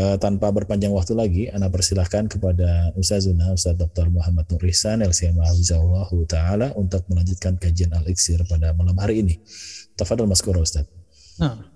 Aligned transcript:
Uh, 0.00 0.16
tanpa 0.16 0.48
berpanjang 0.48 0.96
waktu 0.96 1.12
lagi, 1.12 1.42
Anda 1.52 1.68
persilahkan 1.68 2.24
kepada 2.32 2.88
Ustazuna, 2.96 3.52
Ustaz 3.52 3.76
Dr. 3.76 4.08
Muhammad 4.08 4.48
Nur 4.48 4.64
Ihsan, 4.64 5.04
LCMA 5.04 5.44
Hafizahullah 5.44 6.08
Ta'ala 6.24 6.72
untuk 6.72 7.04
melanjutkan 7.12 7.60
kajian 7.60 7.92
Al-Iksir 7.92 8.40
pada 8.48 8.72
malam 8.72 8.96
hari 8.96 9.20
ini. 9.20 9.36
Tafadhal 10.00 10.24
Maskura 10.24 10.64
Ustaz. 10.64 10.88
Nah. 11.36 11.68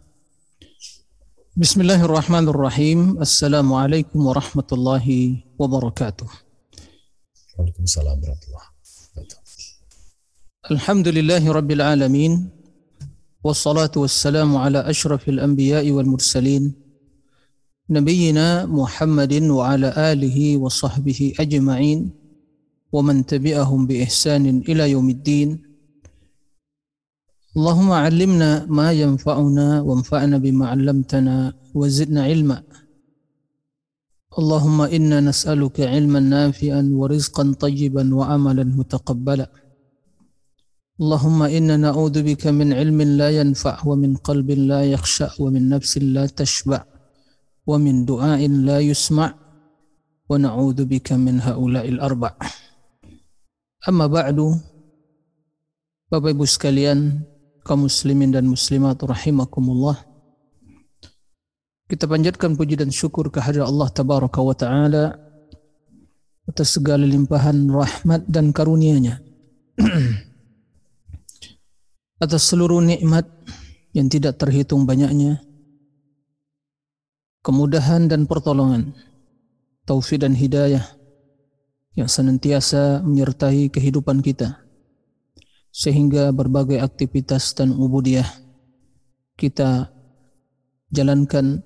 Bismillahirrahmanirrahim. 1.52 3.20
Assalamualaikum 3.20 4.16
warahmatullahi 4.24 5.44
wabarakatuh. 5.60 6.24
Waalaikumsalam 7.60 8.24
warahmatullahi 8.24 8.68
wabarakatuh. 8.72 9.38
Alhamdulillahi 10.72 11.46
rabbil 11.52 11.84
alamin. 11.84 12.32
Wassalatu 13.44 14.08
wassalamu 14.08 14.64
ala 14.64 14.80
ashrafil 14.88 15.44
anbiya'i 15.44 15.92
wal 15.92 16.08
mursalin. 16.08 16.72
نبينا 17.90 18.64
محمد 18.66 19.34
وعلى 19.42 19.88
آله 20.12 20.56
وصحبه 20.56 21.34
أجمعين 21.40 22.10
ومن 22.92 23.26
تبعهم 23.26 23.86
بإحسان 23.86 24.64
إلى 24.68 24.90
يوم 24.90 25.10
الدين. 25.10 25.50
اللهم 27.56 27.90
علمنا 27.92 28.66
ما 28.66 28.92
ينفعنا 28.92 29.80
وانفعنا 29.80 30.38
بما 30.38 30.68
علمتنا 30.68 31.52
وزدنا 31.74 32.22
علما. 32.24 32.62
اللهم 34.38 34.80
إنا 34.80 35.20
نسألك 35.20 35.80
علما 35.80 36.20
نافعا 36.20 36.82
ورزقا 36.92 37.52
طيبا 37.52 38.14
وعملا 38.14 38.64
متقبلا. 38.64 39.48
اللهم 41.00 41.42
إنا 41.42 41.76
نعوذ 41.76 42.22
بك 42.22 42.46
من 42.46 42.72
علم 42.72 43.02
لا 43.02 43.30
ينفع 43.30 43.76
ومن 43.86 44.16
قلب 44.16 44.50
لا 44.50 44.84
يخشع 44.84 45.30
ومن 45.38 45.68
نفس 45.68 45.98
لا 45.98 46.26
تشبع. 46.26 46.93
wa 47.64 47.76
min 47.80 48.04
du'ain 48.04 48.64
la 48.64 48.80
yusma' 48.80 49.32
wa 50.28 50.36
na'udzu 50.36 50.84
bika 50.88 51.16
min 51.16 51.40
haula'il 51.40 52.00
arba' 52.00 52.36
amma 53.88 54.08
ba'du 54.08 54.74
Bapak 56.14 56.30
Ibu 56.30 56.46
sekalian 56.46 57.26
kaum 57.64 57.88
muslimin 57.88 58.30
dan 58.30 58.46
muslimat 58.46 59.00
rahimakumullah. 59.02 59.98
Kita 61.90 62.06
panjatkan 62.06 62.54
puji 62.54 62.78
dan 62.78 62.94
syukur 62.94 63.32
kehadirat 63.34 63.66
Allah 63.66 63.88
tabaraka 63.90 64.38
wa 64.38 64.54
taala 64.54 65.16
atas 66.44 66.76
segala 66.76 67.02
limpahan 67.02 67.66
rahmat 67.72 68.28
dan 68.28 68.52
karunia-Nya. 68.52 69.18
Atas 72.24 72.46
seluruh 72.46 72.78
nikmat 72.78 73.26
yang 73.90 74.06
tidak 74.06 74.38
terhitung 74.38 74.86
banyaknya 74.86 75.42
kemudahan 77.44 78.08
dan 78.08 78.24
pertolongan, 78.24 78.96
taufik 79.84 80.24
dan 80.24 80.32
hidayah 80.32 80.82
yang 81.92 82.08
senantiasa 82.08 83.04
menyertai 83.04 83.68
kehidupan 83.68 84.24
kita 84.24 84.64
sehingga 85.68 86.32
berbagai 86.32 86.80
aktivitas 86.80 87.52
dan 87.52 87.76
ubudiyah 87.76 88.26
kita 89.36 89.92
jalankan, 90.88 91.60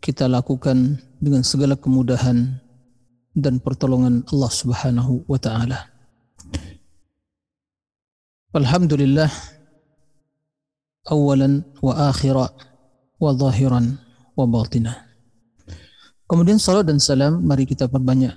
kita 0.00 0.30
lakukan 0.30 1.02
dengan 1.18 1.42
segala 1.42 1.74
kemudahan 1.76 2.62
dan 3.34 3.58
pertolongan 3.58 4.22
Allah 4.30 4.52
Subhanahu 4.54 5.26
wa 5.26 5.38
taala. 5.38 5.90
Alhamdulillah 8.54 9.28
awalan 11.10 11.66
wa 11.84 12.08
akhira 12.08 12.48
wa 13.18 13.30
zahiran 13.34 13.98
wa 14.38 14.46
batinah. 14.46 15.07
Kemudian 16.28 16.60
salat 16.60 16.84
dan 16.84 17.00
salam 17.00 17.40
mari 17.40 17.64
kita 17.64 17.88
perbanyak 17.88 18.36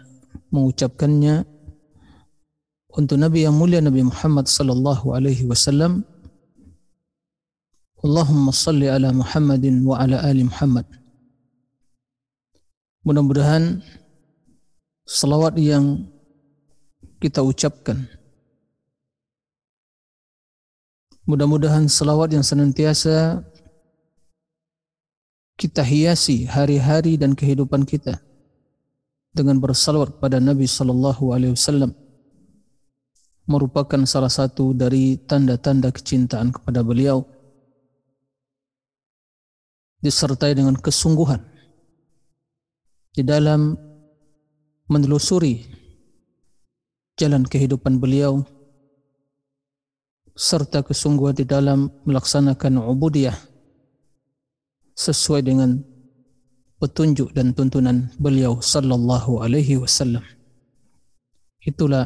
mengucapkannya 0.49 1.43
untuk 2.95 3.19
Nabi 3.19 3.43
yang 3.43 3.55
mulia 3.55 3.83
Nabi 3.83 4.07
Muhammad 4.07 4.47
sallallahu 4.47 5.11
alaihi 5.11 5.43
wasallam. 5.43 6.07
Allahumma 8.01 8.55
salli 8.55 8.87
ala 8.89 9.13
Muhammadin 9.13 9.83
wa 9.83 9.99
ala 9.99 10.23
ali 10.23 10.47
Muhammad. 10.47 10.87
Mudah-mudahan 13.03 13.83
salawat 15.05 15.59
yang 15.59 16.07
kita 17.21 17.43
ucapkan 17.45 18.07
Mudah-mudahan 21.31 21.85
salawat 21.85 22.33
yang 22.33 22.41
senantiasa 22.41 23.45
kita 25.61 25.85
hiasi 25.85 26.49
hari-hari 26.49 27.21
dan 27.21 27.37
kehidupan 27.37 27.85
kita 27.85 28.17
dengan 29.29 29.61
bersalawat 29.61 30.17
pada 30.17 30.41
Nabi 30.41 30.65
sallallahu 30.65 31.37
alaihi 31.37 31.53
wasallam 31.53 31.93
merupakan 33.45 34.01
salah 34.09 34.33
satu 34.33 34.73
dari 34.73 35.21
tanda-tanda 35.21 35.93
kecintaan 35.93 36.49
kepada 36.49 36.81
beliau 36.81 37.21
disertai 40.01 40.57
dengan 40.57 40.73
kesungguhan 40.73 41.45
di 43.13 43.21
dalam 43.21 43.77
menelusuri 44.89 45.61
jalan 47.21 47.45
kehidupan 47.45 48.01
beliau 48.01 48.41
serta 50.33 50.81
kesungguhan 50.81 51.37
di 51.37 51.45
dalam 51.45 51.93
melaksanakan 52.01 52.81
ubudiyah 52.81 53.50
sesuai 55.01 55.41
dengan 55.41 55.81
petunjuk 56.77 57.33
dan 57.33 57.57
tuntunan 57.57 58.13
beliau 58.21 58.61
sallallahu 58.61 59.41
alaihi 59.41 59.81
wasallam. 59.81 60.21
Itulah 61.65 62.05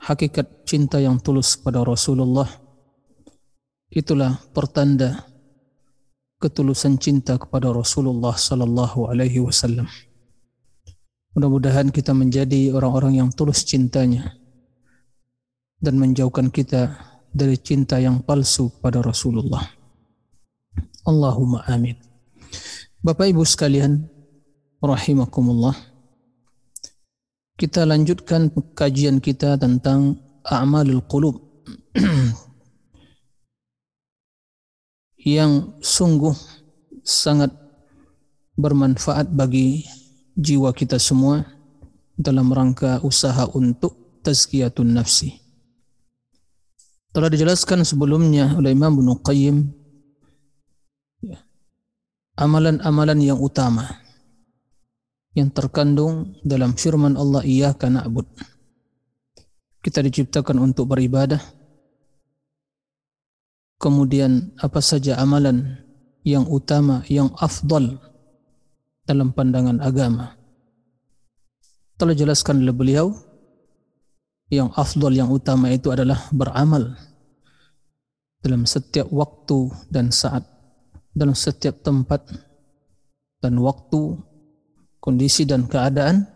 hakikat 0.00 0.68
cinta 0.68 1.00
yang 1.00 1.16
tulus 1.16 1.56
kepada 1.56 1.80
Rasulullah. 1.84 2.48
Itulah 3.88 4.36
pertanda 4.52 5.24
ketulusan 6.36 7.00
cinta 7.00 7.40
kepada 7.40 7.72
Rasulullah 7.72 8.36
sallallahu 8.36 9.08
alaihi 9.08 9.40
wasallam. 9.40 9.88
Mudah-mudahan 11.36 11.92
kita 11.92 12.16
menjadi 12.16 12.72
orang-orang 12.72 13.20
yang 13.24 13.28
tulus 13.32 13.64
cintanya 13.64 14.36
dan 15.80 16.00
menjauhkan 16.00 16.48
kita 16.48 16.96
dari 17.28 17.60
cinta 17.60 18.00
yang 18.00 18.24
palsu 18.24 18.72
kepada 18.72 19.04
Rasulullah. 19.04 19.85
Allahumma 21.06 21.62
amin. 21.70 21.94
Bapak 22.98 23.30
Ibu 23.30 23.46
sekalian, 23.46 24.10
rahimakumullah. 24.82 25.78
Kita 27.54 27.86
lanjutkan 27.86 28.50
kajian 28.74 29.22
kita 29.22 29.54
tentang 29.54 30.18
a'malul 30.42 31.06
qulub. 31.06 31.38
yang 35.26 35.74
sungguh 35.82 36.34
sangat 37.02 37.50
bermanfaat 38.54 39.26
bagi 39.34 39.82
jiwa 40.38 40.70
kita 40.70 41.02
semua 41.02 41.42
dalam 42.14 42.54
rangka 42.54 43.02
usaha 43.02 43.50
untuk 43.50 44.22
tazkiyatun 44.22 44.94
nafsi. 44.94 45.34
Telah 47.10 47.26
dijelaskan 47.26 47.82
sebelumnya 47.82 48.54
oleh 48.54 48.70
Imam 48.70 49.02
Ibnu 49.02 49.18
Qayyim 49.24 49.75
amalan-amalan 52.36 53.18
yang 53.24 53.40
utama 53.40 54.04
yang 55.36 55.52
terkandung 55.52 56.36
dalam 56.40 56.72
firman 56.72 57.12
Allah 57.16 57.44
iyyaka 57.44 57.92
na'bud. 57.92 58.24
Kita 59.84 60.00
diciptakan 60.00 60.56
untuk 60.64 60.88
beribadah. 60.88 61.38
Kemudian 63.76 64.56
apa 64.56 64.80
saja 64.80 65.20
amalan 65.20 65.76
yang 66.24 66.48
utama, 66.48 67.04
yang 67.12 67.28
afdal 67.36 68.00
dalam 69.04 69.36
pandangan 69.36 69.76
agama. 69.84 70.40
Telah 72.00 72.16
jelaskan 72.16 72.64
oleh 72.64 72.72
beliau 72.72 73.12
yang 74.48 74.72
afdal 74.72 75.12
yang 75.12 75.28
utama 75.28 75.68
itu 75.68 75.92
adalah 75.92 76.24
beramal 76.32 76.96
dalam 78.40 78.64
setiap 78.64 79.12
waktu 79.12 79.68
dan 79.92 80.08
saat 80.08 80.55
dalam 81.16 81.32
setiap 81.32 81.80
tempat 81.80 82.28
dan 83.40 83.56
waktu, 83.56 84.20
kondisi 85.00 85.48
dan 85.48 85.64
keadaan 85.64 86.28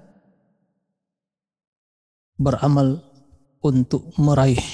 beramal 2.40 3.04
untuk 3.60 4.08
meraih 4.16 4.64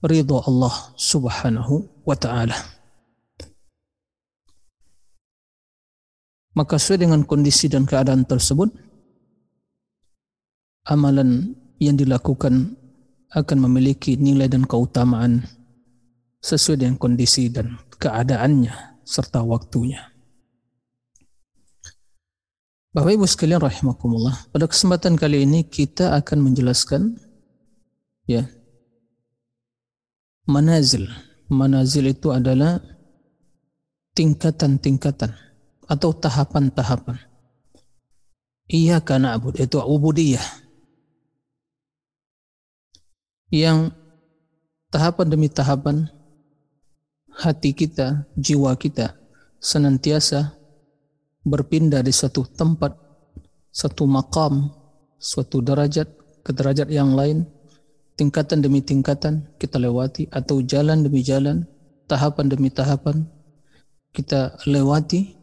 ridho 0.00 0.40
Allah 0.40 0.72
Subhanahu 0.96 1.84
wa 2.08 2.16
taala. 2.16 2.56
Maka 6.56 6.80
sesuai 6.80 7.04
dengan 7.04 7.20
kondisi 7.28 7.68
dan 7.68 7.84
keadaan 7.84 8.24
tersebut, 8.24 8.72
amalan 10.88 11.52
yang 11.76 12.00
dilakukan 12.00 12.72
akan 13.36 13.58
memiliki 13.68 14.16
nilai 14.16 14.48
dan 14.48 14.64
keutamaan 14.64 15.44
sesuai 16.40 16.80
dengan 16.80 16.96
kondisi 16.96 17.52
dan 17.52 17.76
keadaannya 18.00 18.95
serta 19.06 19.46
waktunya. 19.46 20.02
Bapak 22.90 23.12
Ibu 23.12 23.28
sekalian 23.28 23.62
rahimakumullah, 23.62 24.50
pada 24.50 24.66
kesempatan 24.66 25.14
kali 25.14 25.46
ini 25.46 25.62
kita 25.62 26.18
akan 26.18 26.50
menjelaskan 26.50 27.14
ya 28.26 28.48
manazil. 30.50 31.06
Manazil 31.46 32.10
itu 32.10 32.34
adalah 32.34 32.82
tingkatan-tingkatan 34.18 35.30
atau 35.86 36.10
tahapan-tahapan. 36.10 37.20
Iya 38.66 38.98
karena 38.98 39.38
abud 39.38 39.54
itu 39.54 39.78
ubudiyah. 39.78 40.42
Yang 43.52 43.94
tahapan 44.90 45.26
demi 45.30 45.46
tahapan 45.46 46.10
hati 47.36 47.76
kita, 47.76 48.24
jiwa 48.36 48.72
kita 48.80 49.12
senantiasa 49.60 50.56
berpindah 51.44 52.00
di 52.00 52.10
suatu 52.10 52.48
tempat, 52.48 52.96
satu 53.68 54.08
makam, 54.08 54.72
suatu 55.20 55.60
derajat 55.60 56.08
ke 56.40 56.50
derajat 56.56 56.88
yang 56.88 57.12
lain, 57.12 57.44
tingkatan 58.16 58.64
demi 58.64 58.80
tingkatan 58.80 59.44
kita 59.60 59.76
lewati 59.76 60.26
atau 60.32 60.64
jalan 60.64 61.04
demi 61.04 61.20
jalan, 61.20 61.68
tahapan 62.08 62.46
demi 62.48 62.72
tahapan 62.72 63.28
kita 64.16 64.56
lewati 64.64 65.36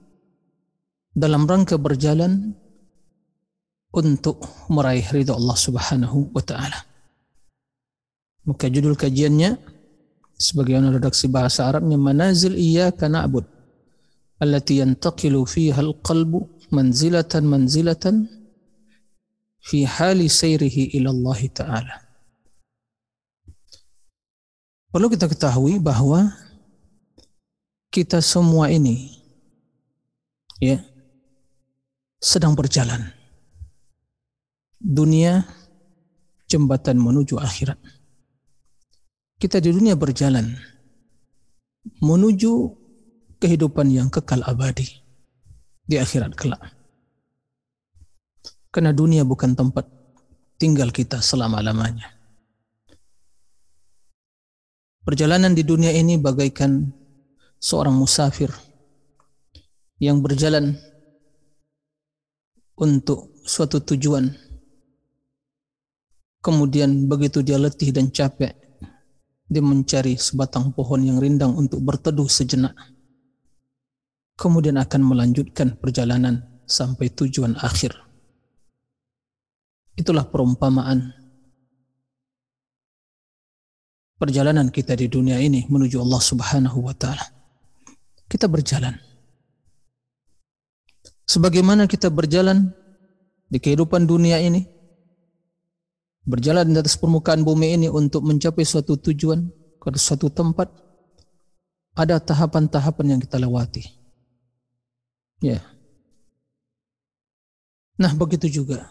dalam 1.13 1.45
rangka 1.45 1.77
berjalan 1.77 2.57
untuk 3.93 4.41
meraih 4.73 5.05
ridha 5.13 5.37
Allah 5.37 5.53
Subhanahu 5.53 6.33
wa 6.33 6.41
taala. 6.41 6.81
Maka 8.49 8.67
judul 8.67 8.97
kajiannya 8.97 9.72
sebagaimana 10.37 10.95
redaksi 10.95 11.29
bahasa 11.29 11.65
Arabnya 11.69 11.97
manazil 11.97 12.57
iyyaka 12.57 13.07
na'bud 13.09 13.45
allati 14.43 14.83
yantaqilu 14.83 15.47
fiha 15.47 15.79
al-qalbu 15.79 16.67
manzilatan 16.73 17.43
manzilatan 17.47 18.27
fi 19.63 19.87
hali 19.87 20.27
sayrihi 20.27 20.97
ila 20.99 21.09
Allah 21.15 21.39
taala. 21.53 21.95
Perlu 24.93 25.09
kita 25.09 25.25
ketahui 25.25 25.81
bahwa 25.81 26.29
kita 27.89 28.21
semua 28.21 28.69
ini 28.69 29.21
ya 30.61 30.77
sedang 32.21 32.53
berjalan. 32.53 33.09
Dunia 34.77 35.47
jembatan 36.45 36.99
menuju 36.99 37.39
akhirat. 37.39 37.79
Kita 39.43 39.59
di 39.59 39.75
dunia 39.75 39.99
berjalan 39.99 40.55
menuju 41.99 42.53
kehidupan 43.43 43.91
yang 43.91 44.07
kekal 44.07 44.39
abadi 44.39 44.87
di 45.83 45.99
akhirat 45.99 46.31
kelak. 46.31 46.63
Karena 48.71 48.95
dunia 48.95 49.27
bukan 49.27 49.51
tempat 49.51 49.83
tinggal 50.55 50.95
kita 50.95 51.19
selama-lamanya. 51.19 52.07
Perjalanan 55.03 55.51
di 55.51 55.67
dunia 55.67 55.91
ini 55.91 56.15
bagaikan 56.15 56.87
seorang 57.59 57.99
musafir 57.99 58.47
yang 59.99 60.23
berjalan 60.23 60.79
untuk 62.79 63.43
suatu 63.43 63.83
tujuan. 63.91 64.31
Kemudian 66.39 67.11
begitu 67.11 67.43
dia 67.43 67.59
letih 67.59 67.91
dan 67.91 68.07
capek, 68.07 68.62
dia 69.49 69.63
mencari 69.63 70.15
sebatang 70.15 70.71
pohon 70.71 71.03
yang 71.03 71.17
rindang 71.19 71.53
untuk 71.55 71.83
berteduh 71.83 72.27
sejenak. 72.27 72.73
Kemudian 74.33 74.81
akan 74.81 75.01
melanjutkan 75.05 75.77
perjalanan 75.77 76.41
sampai 76.65 77.13
tujuan 77.13 77.53
akhir. 77.61 77.93
Itulah 79.93 80.25
perumpamaan 80.25 81.13
perjalanan 84.17 84.73
kita 84.73 84.97
di 84.97 85.05
dunia 85.05 85.37
ini 85.37 85.69
menuju 85.69 86.01
Allah 86.01 86.21
Subhanahu 86.23 86.79
wa 86.81 86.95
taala. 86.97 87.29
Kita 88.25 88.49
berjalan 88.49 88.97
sebagaimana 91.27 91.85
kita 91.85 92.09
berjalan 92.09 92.73
di 93.47 93.61
kehidupan 93.61 94.09
dunia 94.09 94.41
ini, 94.41 94.65
berjalan 96.23 96.71
di 96.71 96.79
atas 96.79 96.95
permukaan 96.99 97.43
bumi 97.43 97.75
ini 97.79 97.87
untuk 97.91 98.23
mencapai 98.23 98.63
suatu 98.63 98.95
tujuan, 98.99 99.47
ke 99.79 99.87
suatu 99.99 100.31
tempat, 100.31 100.71
ada 101.93 102.17
tahapan-tahapan 102.17 103.15
yang 103.15 103.19
kita 103.21 103.37
lewati. 103.37 103.83
Ya. 105.43 105.59
Nah, 107.99 108.11
begitu 108.15 108.49
juga. 108.49 108.89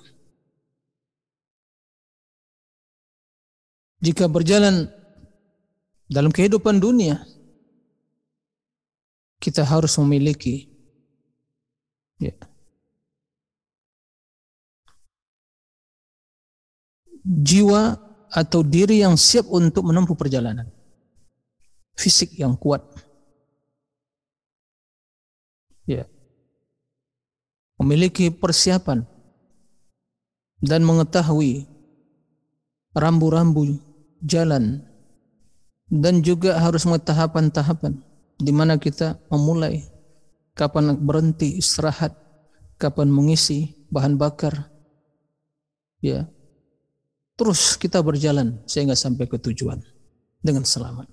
Jika 4.02 4.26
berjalan 4.26 4.90
dalam 6.10 6.30
kehidupan 6.30 6.78
dunia, 6.78 7.22
kita 9.42 9.66
harus 9.66 9.96
memiliki 9.98 10.72
Ya. 12.22 12.38
Jiwa 17.22 17.96
atau 18.32 18.60
diri 18.66 19.02
yang 19.04 19.14
siap 19.14 19.46
untuk 19.46 19.86
menempuh 19.86 20.18
perjalanan. 20.18 20.66
Fisik 21.94 22.34
yang 22.38 22.58
kuat. 22.58 22.82
Ya. 25.86 26.06
Memiliki 27.78 28.30
persiapan 28.30 29.06
dan 30.62 30.86
mengetahui 30.86 31.66
rambu-rambu 32.94 33.78
jalan 34.22 34.86
dan 35.90 36.22
juga 36.22 36.56
harus 36.62 36.86
mengetahui 36.86 37.02
tahapan-tahapan 37.02 37.98
di 38.38 38.52
mana 38.54 38.78
kita 38.78 39.18
memulai 39.28 39.84
kapan 40.56 40.96
berhenti 40.98 41.58
istirahat, 41.58 42.16
kapan 42.78 43.12
mengisi 43.12 43.86
bahan 43.92 44.16
bakar. 44.16 44.72
Ya. 46.02 46.26
Terus 47.42 47.74
kita 47.74 47.98
berjalan 48.06 48.62
sehingga 48.70 48.94
sampai 48.94 49.26
ke 49.26 49.34
tujuan 49.34 49.82
dengan 50.38 50.62
selamat. 50.62 51.10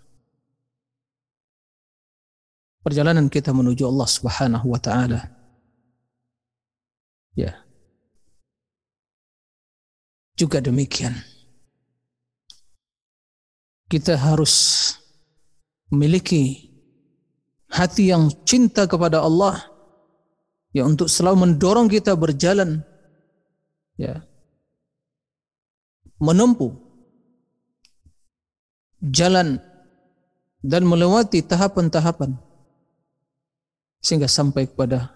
Perjalanan 2.86 3.33
kita 3.33 3.50
menuju 3.50 3.89
Allah 3.89 4.05
Subhanahu 4.05 4.69
wa 4.69 4.77
taala. 4.77 5.25
Ya. 7.33 7.65
Juga 10.38 10.62
demikian. 10.62 11.17
Kita 13.89 14.13
harus 14.13 14.53
memiliki 15.89 16.69
hati 17.74 18.13
yang 18.13 18.29
cinta 18.45 18.86
kepada 18.86 19.25
Allah 19.25 19.65
ya 20.77 20.86
untuk 20.86 21.09
selalu 21.09 21.50
mendorong 21.50 21.89
kita 21.89 22.13
berjalan 22.13 22.86
ya 23.98 24.28
menempuh 26.19 26.75
jalan 28.99 29.57
dan 30.59 30.83
melewati 30.83 31.39
tahapan-tahapan 31.39 32.35
sehingga 34.03 34.27
sampai 34.27 34.67
kepada 34.67 35.11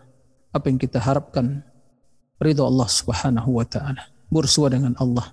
apa 0.55 0.65
yang 0.71 0.79
kita 0.79 0.99
harapkan 1.03 1.63
ridho 2.39 2.63
Allah 2.63 2.87
Subhanahu 2.87 3.59
wa 3.59 3.65
taala. 3.67 4.11
Bersua 4.31 4.71
dengan 4.71 4.97
Allah. 4.97 5.29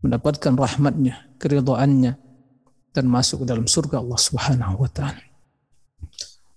Mendapatkan 0.00 0.54
rahmatnya 0.54 1.36
keridhaannya 1.42 2.12
dan 2.94 3.04
masuk 3.06 3.42
ke 3.42 3.46
dalam 3.50 3.66
surga 3.66 4.02
Allah 4.02 4.18
Subhanahu 4.18 4.74
wa 4.86 4.90
taala. 4.90 5.22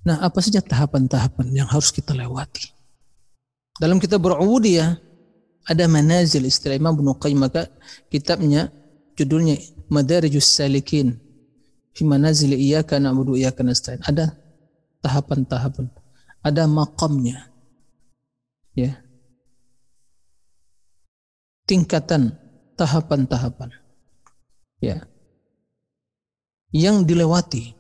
Nah, 0.01 0.17
apa 0.21 0.41
saja 0.41 0.65
tahapan-tahapan 0.65 1.53
yang 1.53 1.69
harus 1.69 1.93
kita 1.93 2.17
lewati? 2.17 2.73
Dalam 3.77 4.01
kita 4.01 4.17
berubudiyah 4.17 4.97
ada 5.68 5.86
manazil 5.86 6.46
istilah 6.46 6.77
Imam 6.77 6.98
Ibnu 6.98 7.18
Qayyim 7.22 7.39
maka 7.41 7.70
kitabnya 8.10 8.74
judulnya 9.13 9.58
Madarijus 9.91 10.48
Salikin 10.48 11.20
fi 11.91 12.01
manazil 12.08 12.56
iyyaka 12.56 12.98
na'budu 12.98 13.36
iyyaka 13.36 13.62
nasta'in. 13.62 14.01
Ada 14.08 14.34
tahapan-tahapan, 15.03 15.91
ada 16.41 16.63
makamnya. 16.65 17.51
Ya. 18.74 19.03
Tingkatan 21.68 22.36
tahapan-tahapan. 22.80 23.75
Ya. 24.82 25.06
yang 26.72 27.03
dilewati 27.03 27.75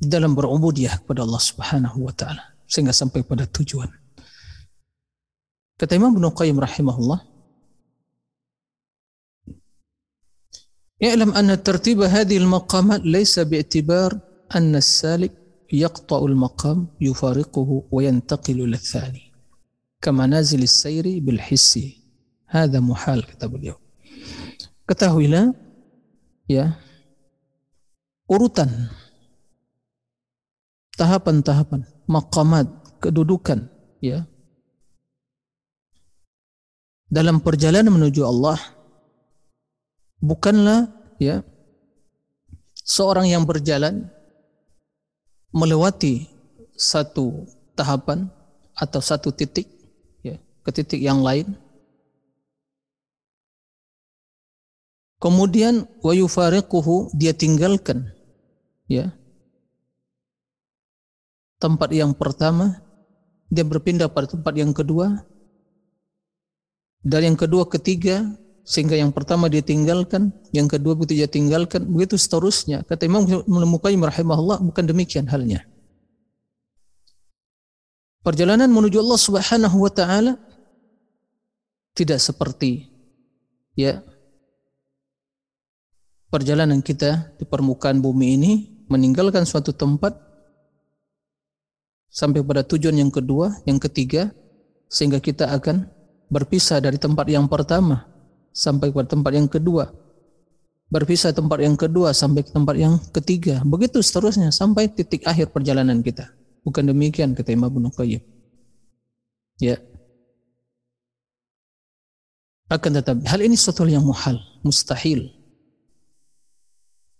dalam 0.00 0.32
berubudiyah 0.32 1.04
kepada 1.04 1.28
Allah 1.28 1.42
Subhanahu 1.44 2.08
wa 2.08 2.12
taala 2.16 2.56
sehingga 2.64 2.96
sampai 2.96 3.20
pada 3.20 3.44
tujuan. 3.44 3.99
Kata 5.80 5.96
Imam 5.96 6.12
Ibnu 6.12 6.28
Qayyim 6.36 6.60
rahimahullah, 6.60 7.24
"I'lam 11.00 11.32
anna 11.32 11.56
tartiba 11.56 12.04
hadhihi 12.04 12.44
al-maqamat 12.44 13.00
laysa 13.08 13.48
bi'tibar 13.48 14.12
anna 14.52 14.84
as-salik 14.84 15.32
yaqta'u 15.72 16.28
al-maqam 16.28 16.92
yufariquhu 17.00 17.88
wa 17.88 18.00
yantaqilu 18.04 18.68
ila-thani." 18.68 19.32
Kama 20.04 20.28
nazil 20.28 20.68
as-sayri 20.68 21.24
bil 21.24 21.40
hissi. 21.40 21.96
Hadha 22.44 22.84
muhal 22.84 23.24
kata 23.24 23.48
beliau. 23.48 23.80
Ketahuilah 24.84 25.56
ya 26.44 26.76
urutan 28.28 28.68
tahapan-tahapan, 31.00 31.88
maqamat, 32.04 32.68
kedudukan, 33.00 33.64
ya. 34.04 34.28
Dalam 37.10 37.42
perjalanan 37.42 37.90
menuju 37.90 38.22
Allah 38.22 38.54
bukanlah 40.22 40.86
ya 41.18 41.42
seorang 42.86 43.26
yang 43.26 43.42
berjalan 43.42 44.06
melewati 45.50 46.30
satu 46.78 47.50
tahapan 47.74 48.30
atau 48.78 49.02
satu 49.02 49.34
titik 49.34 49.66
ya 50.22 50.38
ke 50.62 50.70
titik 50.70 51.02
yang 51.02 51.18
lain. 51.18 51.58
Kemudian 55.20 55.84
wa 56.00 56.14
yufariquhu 56.14 57.10
dia 57.12 57.34
tinggalkan 57.34 58.08
ya 58.86 59.12
tempat 61.60 61.92
yang 61.92 62.16
pertama, 62.16 62.80
dia 63.52 63.62
berpindah 63.62 64.08
pada 64.08 64.32
tempat 64.32 64.56
yang 64.56 64.72
kedua, 64.72 65.22
dan 67.00 67.32
yang 67.32 67.36
kedua 67.36 67.64
ketiga, 67.64 68.28
sehingga 68.60 68.92
yang 68.92 69.08
pertama 69.10 69.48
dia 69.48 69.64
tinggalkan, 69.64 70.30
yang 70.52 70.68
kedua 70.68 70.92
begitu 70.92 71.24
dia 71.24 71.28
tinggalkan, 71.28 71.88
begitu 71.88 72.20
seterusnya. 72.20 72.84
Kata 72.84 73.08
Imam 73.08 73.24
menemukan 73.48 73.90
rahimahullah 73.90 74.60
bukan 74.60 74.84
demikian 74.84 75.24
halnya. 75.26 75.64
Perjalanan 78.20 78.68
menuju 78.68 79.00
Allah 79.00 79.16
Subhanahu 79.16 79.76
wa 79.80 79.88
taala 79.88 80.36
tidak 81.96 82.20
seperti 82.20 82.84
ya 83.72 84.04
perjalanan 86.28 86.84
kita 86.84 87.32
di 87.40 87.48
permukaan 87.48 88.04
bumi 88.04 88.26
ini 88.36 88.52
meninggalkan 88.92 89.48
suatu 89.48 89.72
tempat 89.72 90.14
sampai 92.12 92.44
pada 92.44 92.60
tujuan 92.60 93.00
yang 93.00 93.08
kedua, 93.08 93.56
yang 93.64 93.80
ketiga, 93.80 94.28
sehingga 94.92 95.16
kita 95.16 95.48
akan 95.48 95.88
berpisah 96.30 96.78
dari 96.78 96.96
tempat 96.96 97.26
yang 97.26 97.50
pertama 97.50 98.06
sampai 98.54 98.94
pada 98.94 99.10
tempat 99.10 99.32
yang 99.34 99.50
kedua. 99.50 99.90
Berpisah 100.90 101.30
tempat 101.30 101.62
yang 101.62 101.78
kedua 101.78 102.10
sampai 102.10 102.42
ke 102.42 102.50
tempat 102.50 102.74
yang 102.74 102.98
ketiga. 103.14 103.62
Begitu 103.62 104.02
seterusnya 104.02 104.50
sampai 104.50 104.90
titik 104.90 105.22
akhir 105.22 105.54
perjalanan 105.54 106.02
kita. 106.02 106.30
Bukan 106.66 106.90
demikian 106.90 107.34
kata 107.34 107.54
Imam 107.54 107.70
Ibnu 107.70 107.94
Qayyim. 107.94 108.22
Ya. 109.62 109.78
Akan 112.70 112.94
tetapi 112.94 113.26
hal 113.26 113.42
ini 113.42 113.54
suatu 113.54 113.86
yang 113.86 114.02
muhal, 114.02 114.38
mustahil. 114.66 115.30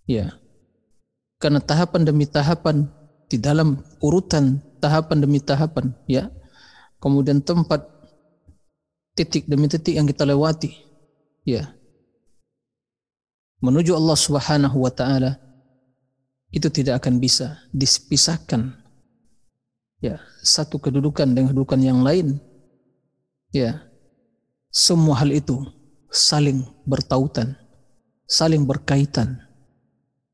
Ya. 0.06 0.34
Karena 1.38 1.62
tahapan 1.62 2.02
demi 2.06 2.26
tahapan 2.26 2.90
di 3.30 3.38
dalam 3.38 3.78
urutan 4.02 4.58
tahapan 4.82 5.22
demi 5.22 5.38
tahapan 5.38 5.94
ya 6.10 6.32
kemudian 6.98 7.38
tempat 7.38 7.86
titik 9.20 9.44
demi 9.44 9.68
titik 9.68 9.92
yang 9.92 10.08
kita 10.08 10.24
lewati. 10.24 10.72
Ya. 11.44 11.76
Menuju 13.60 13.92
Allah 13.92 14.16
Subhanahu 14.16 14.80
wa 14.80 14.88
taala 14.88 15.36
itu 16.48 16.72
tidak 16.72 17.04
akan 17.04 17.20
bisa 17.20 17.60
dipisahkan. 17.76 18.72
Ya 20.00 20.16
satu 20.40 20.80
kedudukan 20.80 21.28
dengan 21.28 21.52
kedudukan 21.52 21.80
yang 21.84 22.00
lain. 22.00 22.40
Ya. 23.52 23.84
Semua 24.72 25.20
hal 25.20 25.34
itu 25.34 25.60
saling 26.08 26.64
bertautan 26.88 27.60
saling 28.30 28.62
berkaitan. 28.62 29.42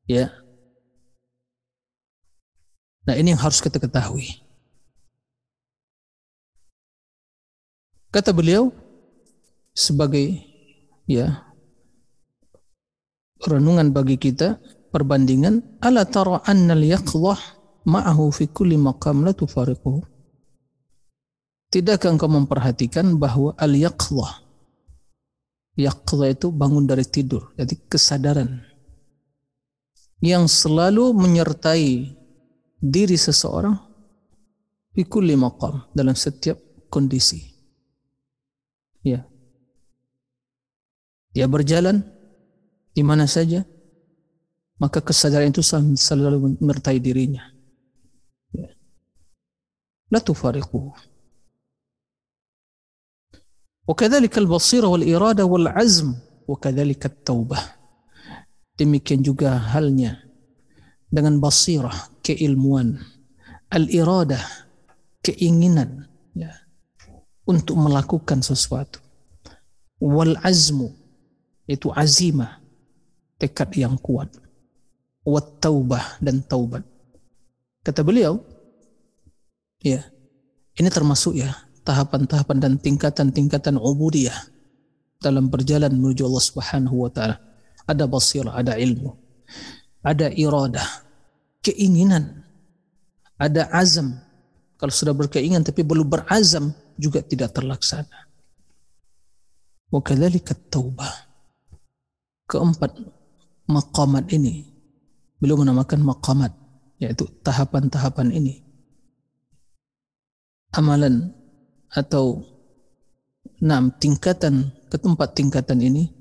Ya. 0.05 0.29
Nah 3.09 3.17
ini 3.17 3.33
yang 3.33 3.41
harus 3.41 3.57
kita 3.57 3.81
ketahui. 3.81 4.37
Kata 8.07 8.31
beliau 8.31 8.71
sebagai 9.75 10.41
ya 11.05 11.43
renungan 13.43 13.93
bagi 13.93 14.17
kita 14.17 14.57
perbandingan 14.89 15.79
ala 15.83 16.07
tara 16.07 16.41
anna 16.47 16.73
al-yaqdhah 16.73 17.39
ma'ahu 17.85 18.33
fi 18.33 18.49
kulli 18.49 18.79
maqam 18.79 19.21
la 19.27 19.31
tufariquhu 19.35 20.01
Tidakkah 21.67 22.15
engkau 22.15 22.31
memperhatikan 22.31 23.19
bahwa 23.19 23.51
al-yaqdhah 23.59 24.47
Yaqdhah 25.77 26.33
itu 26.33 26.49
bangun 26.49 26.89
dari 26.89 27.05
tidur, 27.05 27.53
jadi 27.53 27.77
kesadaran 27.85 28.65
yang 30.25 30.49
selalu 30.49 31.13
menyertai 31.13 32.17
diri 32.81 33.13
seseorang 33.13 33.77
di 34.89 35.05
kulli 35.05 35.37
maqam 35.37 35.85
dalam 35.93 36.17
setiap 36.17 36.57
kondisi. 36.89 37.56
Ya. 39.02 39.26
Dia 41.32 41.48
berjalan 41.48 42.04
di 42.92 43.00
mana 43.00 43.24
saja, 43.24 43.64
maka 44.76 45.00
kesadaran 45.00 45.50
itu 45.50 45.64
selalu 45.96 46.60
menyertai 46.60 47.00
dirinya. 47.00 47.42
Ya. 48.52 48.70
La 50.12 50.20
tufariquhu. 50.20 50.92
وكذلك 53.82 54.38
البصيرة 54.38 54.86
والإرادة 54.86 55.42
والعزم 55.42 56.14
وكذلك 56.46 57.02
التوبة 57.06 57.58
demikian 58.78 59.20
juga 59.22 59.58
halnya 59.58 60.22
dengan 61.12 61.36
basirah, 61.38 62.08
keilmuan, 62.24 62.96
al-iradah, 63.68 64.42
keinginan 65.20 66.05
ya, 66.05 66.05
untuk 67.47 67.79
melakukan 67.79 68.43
sesuatu. 68.43 68.99
Wal 69.97 70.37
azmu 70.43 70.93
itu 71.65 71.89
azimah, 71.89 72.61
tekad 73.41 73.73
yang 73.73 73.97
kuat. 73.97 74.29
Wat 75.25 75.59
taubah 75.63 76.19
dan 76.21 76.43
taubat. 76.45 76.85
Kata 77.83 78.03
beliau, 78.03 78.39
ya, 79.81 80.03
ini 80.75 80.89
termasuk 80.91 81.39
ya 81.39 81.55
tahapan-tahapan 81.87 82.57
dan 82.59 82.73
tingkatan-tingkatan 82.77 83.79
ubudiyah 83.79 84.35
dalam 85.23 85.47
perjalanan 85.47 85.97
menuju 85.97 86.27
Allah 86.27 86.43
Subhanahu 86.43 87.07
wa 87.07 87.11
taala. 87.11 87.39
Ada 87.87 88.03
basirah, 88.03 88.55
ada 88.59 88.75
ilmu 88.75 89.27
ada 90.07 90.31
iradah, 90.31 90.87
keinginan, 91.59 92.47
ada 93.35 93.67
azam. 93.75 94.15
Kalau 94.79 94.93
sudah 94.93 95.11
berkeinginan 95.11 95.67
tapi 95.67 95.83
belum 95.83 96.07
berazam 96.07 96.71
juga 96.97 97.23
tidak 97.23 97.53
terlaksana. 97.55 98.27
Wakadzalika 99.93 100.53
taubah. 100.67 101.29
Keempat 102.47 102.95
maqamat 103.67 104.31
ini 104.31 104.63
belum 105.43 105.67
menamakan 105.67 106.01
maqamat 106.01 106.55
yaitu 106.97 107.27
tahapan-tahapan 107.43 108.33
ini. 108.33 108.63
Amalan 110.73 111.31
atau 111.91 112.43
enam 113.63 113.91
tingkatan 113.99 114.71
ke 114.87 114.97
tempat 114.99 115.35
tingkatan 115.35 115.79
ini 115.83 116.11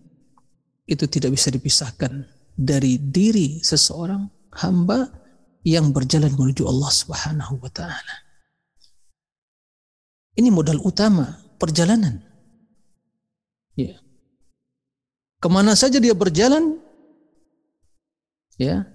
itu 0.87 1.05
tidak 1.11 1.35
bisa 1.35 1.51
dipisahkan 1.51 2.27
dari 2.55 2.99
diri 2.99 3.61
seseorang 3.61 4.27
hamba 4.55 5.11
yang 5.67 5.91
berjalan 5.91 6.31
menuju 6.33 6.63
Allah 6.67 6.93
Subhanahu 6.95 7.59
wa 7.59 7.71
taala. 7.71 8.26
Ini 10.37 10.49
modal 10.53 10.85
utama 10.85 11.41
perjalanan. 11.57 12.21
Ya. 13.73 13.97
Ke 15.41 15.49
mana 15.49 15.73
saja 15.77 16.01
dia 16.01 16.13
berjalan, 16.17 16.81
ya, 18.61 18.89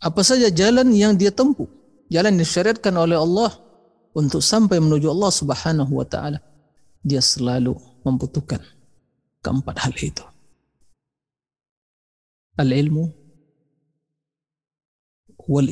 apa 0.00 0.20
saja 0.20 0.48
jalan 0.52 0.92
yang 0.92 1.16
dia 1.16 1.32
tempuh, 1.32 1.68
jalan 2.08 2.36
yang 2.36 2.44
disyariatkan 2.44 2.92
oleh 2.96 3.16
Allah 3.16 3.52
untuk 4.12 4.44
sampai 4.44 4.80
menuju 4.80 5.08
Allah 5.08 5.32
Subhanahu 5.32 5.92
wa 6.00 6.06
taala, 6.08 6.40
dia 7.00 7.20
selalu 7.20 7.76
membutuhkan 8.04 8.60
keempat 9.44 9.76
hal 9.84 9.92
itu 10.00 10.24
al-ilmu 12.56 13.10
wal 15.44 15.68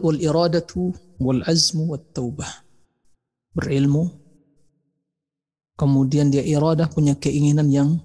wal 0.00 0.20
iradatu 0.20 0.94
wal 1.20 1.42
azmu 1.44 1.92
wat 1.92 2.04
taubah 2.16 2.48
berilmu 3.52 4.08
kemudian 5.80 6.28
dia 6.28 6.44
iradah 6.44 6.92
punya 6.92 7.16
keinginan 7.16 7.72
yang 7.72 7.96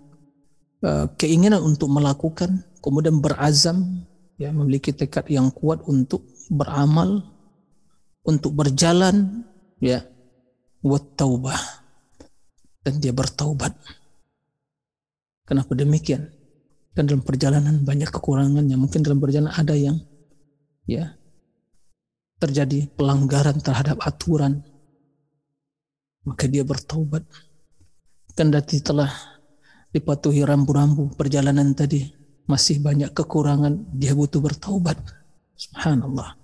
uh, 0.80 1.12
keinginan 1.20 1.60
untuk 1.60 1.92
melakukan 1.92 2.64
kemudian 2.80 3.20
berazam 3.20 4.08
ya 4.40 4.56
memiliki 4.56 4.96
tekad 4.96 5.28
yang 5.28 5.52
kuat 5.52 5.84
untuk 5.84 6.24
beramal 6.48 7.36
untuk 8.26 8.58
berjalan 8.58 9.46
ya 9.84 10.04
wat 10.82 11.06
taubah. 11.18 11.58
Dan 12.86 13.02
dia 13.02 13.10
bertaubat. 13.10 13.74
Kenapa 15.46 15.74
demikian? 15.74 16.30
Dan 16.94 17.10
dalam 17.10 17.26
perjalanan 17.26 17.82
banyak 17.82 18.14
kekurangannya. 18.14 18.78
Mungkin 18.78 19.02
dalam 19.02 19.18
perjalanan 19.18 19.58
ada 19.58 19.74
yang 19.74 19.98
ya 20.86 21.18
terjadi 22.38 22.86
pelanggaran 22.94 23.58
terhadap 23.58 23.98
aturan. 24.06 24.62
Maka 26.30 26.46
dia 26.46 26.62
bertaubat 26.62 27.26
kendati 28.36 28.84
telah 28.84 29.10
dipatuhi 29.96 30.44
rambu-rambu 30.44 31.16
perjalanan 31.16 31.72
tadi. 31.72 32.12
Masih 32.46 32.78
banyak 32.78 33.10
kekurangan. 33.16 33.90
Dia 33.96 34.14
butuh 34.14 34.38
bertaubat. 34.38 35.02
Subhanallah. 35.58 36.38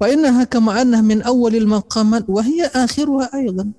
Fa 0.00 0.06
innaha 0.08 0.48
kama 0.48 0.80
annah 0.80 1.04
min 1.04 1.20
awwalil 1.20 1.68
maqamat 1.68 2.24
wa 2.24 2.40
hiya 2.40 2.72
akhiruha 2.72 3.28
aidan. 3.36 3.76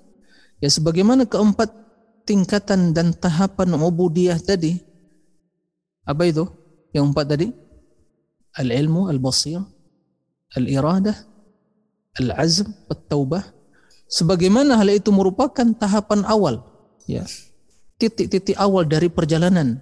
Ya 0.62 0.69
sebagaimana 0.69 1.25
keempat 1.25 1.74
tingkatan 2.29 2.93
dan 2.93 3.15
tahapan 3.17 3.74
ubudiyah 3.74 4.38
tadi. 4.38 4.77
Apa 6.05 6.29
itu? 6.29 6.45
Yang 6.93 7.05
empat 7.10 7.25
tadi? 7.25 7.48
Al-ilmu 8.55 9.10
al-basir 9.10 9.65
al-iradah 10.55 11.15
al-azm 12.22 12.72
at-taubah 12.88 13.43
sebagaimana 14.07 14.79
hal 14.79 14.93
itu 14.95 15.12
merupakan 15.12 15.67
tahapan 15.75 16.24
awal 16.29 16.63
ya 17.05 17.24
titik-titik 18.01 18.57
awal 18.57 18.85
dari 18.85 19.07
perjalanan 19.07 19.79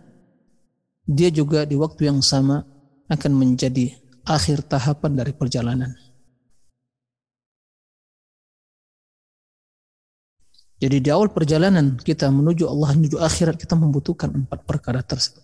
dia 1.03 1.27
juga 1.33 1.67
di 1.67 1.75
waktu 1.75 2.07
yang 2.07 2.23
sama 2.23 2.63
akan 3.11 3.31
menjadi 3.35 3.91
akhir 4.23 4.67
tahapan 4.67 5.19
dari 5.19 5.35
perjalanan 5.35 5.91
Jadi 10.83 10.99
di 10.99 11.09
awal 11.15 11.31
perjalanan 11.31 11.95
kita 11.95 12.27
menuju 12.27 12.67
Allah 12.67 12.91
menuju 12.91 13.15
akhirat 13.15 13.55
kita 13.55 13.71
membutuhkan 13.71 14.35
empat 14.35 14.67
perkara 14.67 14.99
tersebut. 14.99 15.39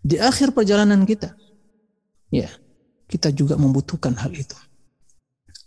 Di 0.00 0.16
akhir 0.16 0.56
perjalanan 0.56 1.04
kita, 1.04 1.36
ya 2.32 2.48
kita 3.04 3.28
juga 3.28 3.60
membutuhkan 3.60 4.16
hal 4.16 4.32
itu. 4.32 4.56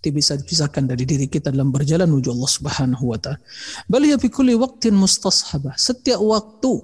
Bisa 0.09 0.33
dipisahkan 0.33 0.89
dari 0.89 1.05
diri 1.05 1.29
kita 1.29 1.53
dalam 1.53 1.69
berjalan 1.69 2.09
menuju 2.09 2.33
Allah 2.33 2.49
Subhanahu 2.49 3.03
wa 3.13 3.21
taala. 3.21 3.37
Bal 3.85 4.01
ya 4.01 4.17
kulli 4.17 4.57
waqtin 4.57 4.97
mustashabah. 4.97 5.77
Setiap 5.77 6.17
waktu 6.17 6.81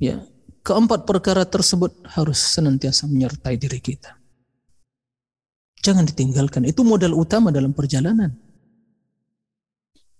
ya, 0.00 0.24
keempat 0.64 1.04
perkara 1.04 1.44
tersebut 1.44 2.00
harus 2.16 2.40
senantiasa 2.40 3.04
menyertai 3.04 3.60
diri 3.60 3.76
kita. 3.76 4.16
Jangan 5.80 6.04
ditinggalkan. 6.08 6.64
Itu 6.68 6.84
modal 6.84 7.16
utama 7.16 7.48
dalam 7.48 7.72
perjalanan. 7.72 8.36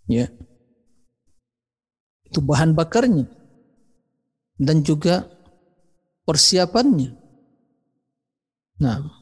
Ya. 0.09 0.33
Itu 2.25 2.41
bahan 2.41 2.73
bakarnya. 2.73 3.29
Dan 4.61 4.85
juga 4.85 5.29
persiapannya. 6.25 7.17
Nah, 8.81 9.20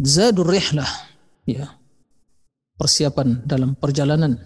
zadur 0.00 0.48
rihlah, 0.48 0.88
ya, 1.44 1.76
persiapan 2.80 3.44
dalam 3.44 3.76
perjalanan. 3.76 4.40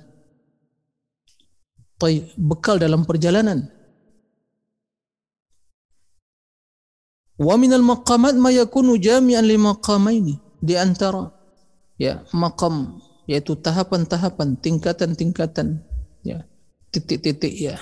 Bekal 2.36 2.76
dalam 2.76 3.08
perjalanan. 3.08 3.64
Wa 7.40 7.56
minal 7.56 7.80
maqamat 7.80 8.36
ma 8.36 8.52
yakunu 8.52 9.00
jami'an 9.00 9.48
li 9.48 9.56
maqamaini 9.56 10.36
di 10.60 10.74
antara 10.76 11.32
ya 11.98 12.22
maqam 12.30 13.00
yaitu 13.24 13.56
tahapan-tahapan 13.56 14.54
tingkatan-tingkatan 14.60 15.80
ya 16.22 16.44
titik-titik 16.92 17.52
ya 17.56 17.80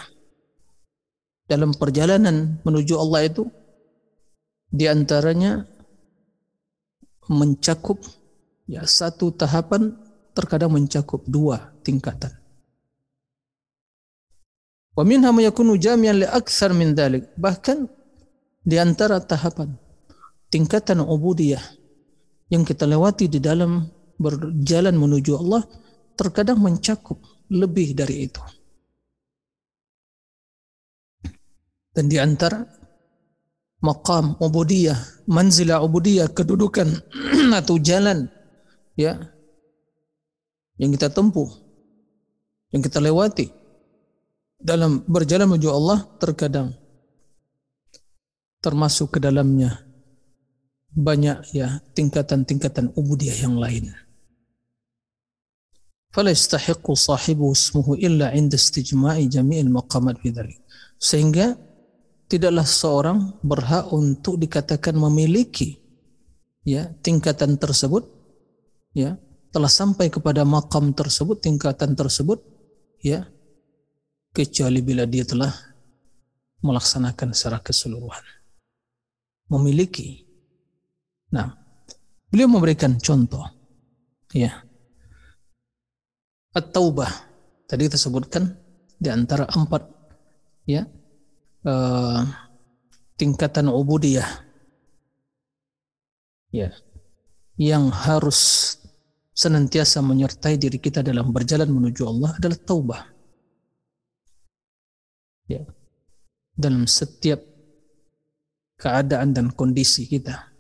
dalam 1.51 1.75
perjalanan 1.75 2.63
menuju 2.65 2.95
Allah 2.97 3.29
itu 3.29 3.45
di 4.73 4.89
antaranya 4.89 5.69
mencakup 7.31 8.03
ya 8.67 8.83
satu 8.87 9.31
tahapan 9.35 9.95
terkadang 10.33 10.75
mencakup 10.75 11.23
dua 11.29 11.71
tingkatan. 11.85 12.33
Wa 14.93 15.05
minha 15.09 15.29
yakunu 15.29 15.77
jami'an 15.81 16.25
li 16.25 16.27
aktsar 16.29 16.77
min 16.77 16.93
dhalik. 16.93 17.33
Bahkan 17.37 17.89
di 18.63 18.77
antara 18.77 19.21
tahapan 19.21 19.77
tingkatan 20.53 21.01
ubudiyah 21.01 21.63
yang 22.53 22.63
kita 22.69 22.85
lewati 22.85 23.29
di 23.33 23.41
dalam 23.41 23.89
berjalan 24.21 24.95
menuju 24.95 25.33
Allah 25.41 25.65
terkadang 26.13 26.61
mencakup 26.61 27.17
lebih 27.49 27.97
dari 27.97 28.29
itu. 28.29 28.43
Dan 31.93 32.09
di 32.09 32.17
antara 32.17 32.65
maqam 33.83 34.39
ubudiyah, 34.39 35.27
manzilah 35.27 35.83
ubudiyah, 35.83 36.31
kedudukan 36.31 36.89
atau 37.61 37.77
jalan 37.83 38.31
ya 38.95 39.19
yang 40.79 40.95
kita 40.95 41.11
tempuh, 41.11 41.51
yang 42.71 42.81
kita 42.81 43.03
lewati 43.03 43.51
dalam 44.63 45.03
berjalan 45.05 45.51
menuju 45.51 45.69
Allah 45.75 46.07
terkadang 46.23 46.71
termasuk 48.63 49.19
ke 49.19 49.19
dalamnya 49.19 49.83
banyak 50.95 51.51
ya 51.51 51.83
tingkatan-tingkatan 51.99 52.95
ubudiyah 52.95 53.39
yang 53.43 53.59
lain. 53.59 53.91
Sahibu 56.13 57.57
ismuhu 57.57 57.97
illa 57.97 58.31
'inda 58.37 58.61
istijma'i 58.61 59.33
jami'il 59.33 59.73
maqamat. 59.73 60.21
Sehingga 61.01 61.57
tidaklah 62.33 62.65
seorang 62.65 63.19
berhak 63.45 63.93
untuk 63.93 64.41
dikatakan 64.41 64.97
memiliki 64.97 65.77
ya 66.65 66.89
tingkatan 67.05 67.61
tersebut 67.61 68.09
ya 68.97 69.21
telah 69.53 69.69
sampai 69.69 70.09
kepada 70.09 70.41
makam 70.49 70.97
tersebut 70.97 71.45
tingkatan 71.45 71.93
tersebut 71.93 72.41
ya 73.05 73.29
kecuali 74.33 74.81
bila 74.81 75.05
dia 75.05 75.29
telah 75.29 75.53
melaksanakan 76.65 77.37
secara 77.37 77.61
keseluruhan. 77.61 78.25
Memiliki. 79.53 80.25
Nah 81.37 81.53
beliau 82.33 82.49
memberikan 82.49 82.97
contoh 82.97 83.45
ya. 84.33 84.57
At-taubah 86.57 87.13
tadi 87.69 87.93
kita 87.93 88.01
sebutkan 88.01 88.57
di 88.97 89.13
antara 89.13 89.45
empat 89.53 89.85
ya 90.65 90.89
uh, 91.67 92.27
tingkatan 93.19 93.71
ubudiyah. 93.71 94.29
Ya. 96.53 96.75
Yang 97.57 97.85
harus 98.05 98.41
senantiasa 99.33 100.05
menyertai 100.05 100.61
diri 100.61 100.77
kita 100.77 101.01
dalam 101.01 101.31
berjalan 101.33 101.71
menuju 101.71 102.03
Allah 102.05 102.31
adalah 102.37 102.59
taubah. 102.61 103.03
Ya. 105.49 105.65
Dalam 106.53 106.85
setiap 106.85 107.41
keadaan 108.77 109.33
dan 109.33 109.55
kondisi 109.55 110.11
kita. 110.11 110.53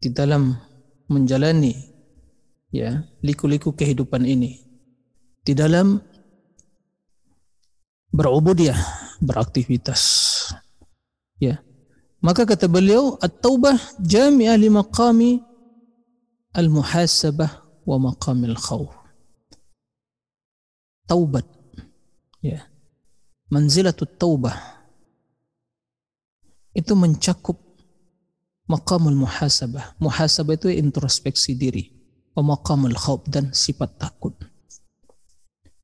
Di 0.00 0.08
dalam 0.08 0.56
menjalani 1.12 1.76
ya 2.72 3.04
liku-liku 3.20 3.76
kehidupan 3.76 4.24
ini. 4.24 4.64
Di 5.44 5.52
dalam 5.52 6.00
berubudiyah 8.14 9.09
beraktivitas. 9.20 10.02
Ya. 11.36 11.60
Maka 12.20 12.44
kata 12.44 12.68
beliau, 12.68 13.16
at-taubah 13.20 13.76
jami'ah 14.00 14.56
li 14.60 14.68
maqami 14.68 15.40
al-muhasabah 16.52 17.84
wa 17.84 17.96
maqamil 18.10 18.56
khawf. 18.56 18.92
Taubat. 21.08 21.46
Ya. 22.44 22.68
Manzilatut 23.48 24.20
taubah. 24.20 24.56
Itu 26.76 26.94
mencakup 26.94 27.56
maqamul 28.68 29.16
muhasabah. 29.26 29.96
Muhasabah 29.98 30.54
itu 30.54 30.68
introspeksi 30.70 31.56
diri. 31.56 31.90
Wa 32.36 32.44
maqamul 32.44 32.94
khawf 32.94 33.26
dan 33.26 33.50
sifat 33.50 33.96
takut. 33.98 34.36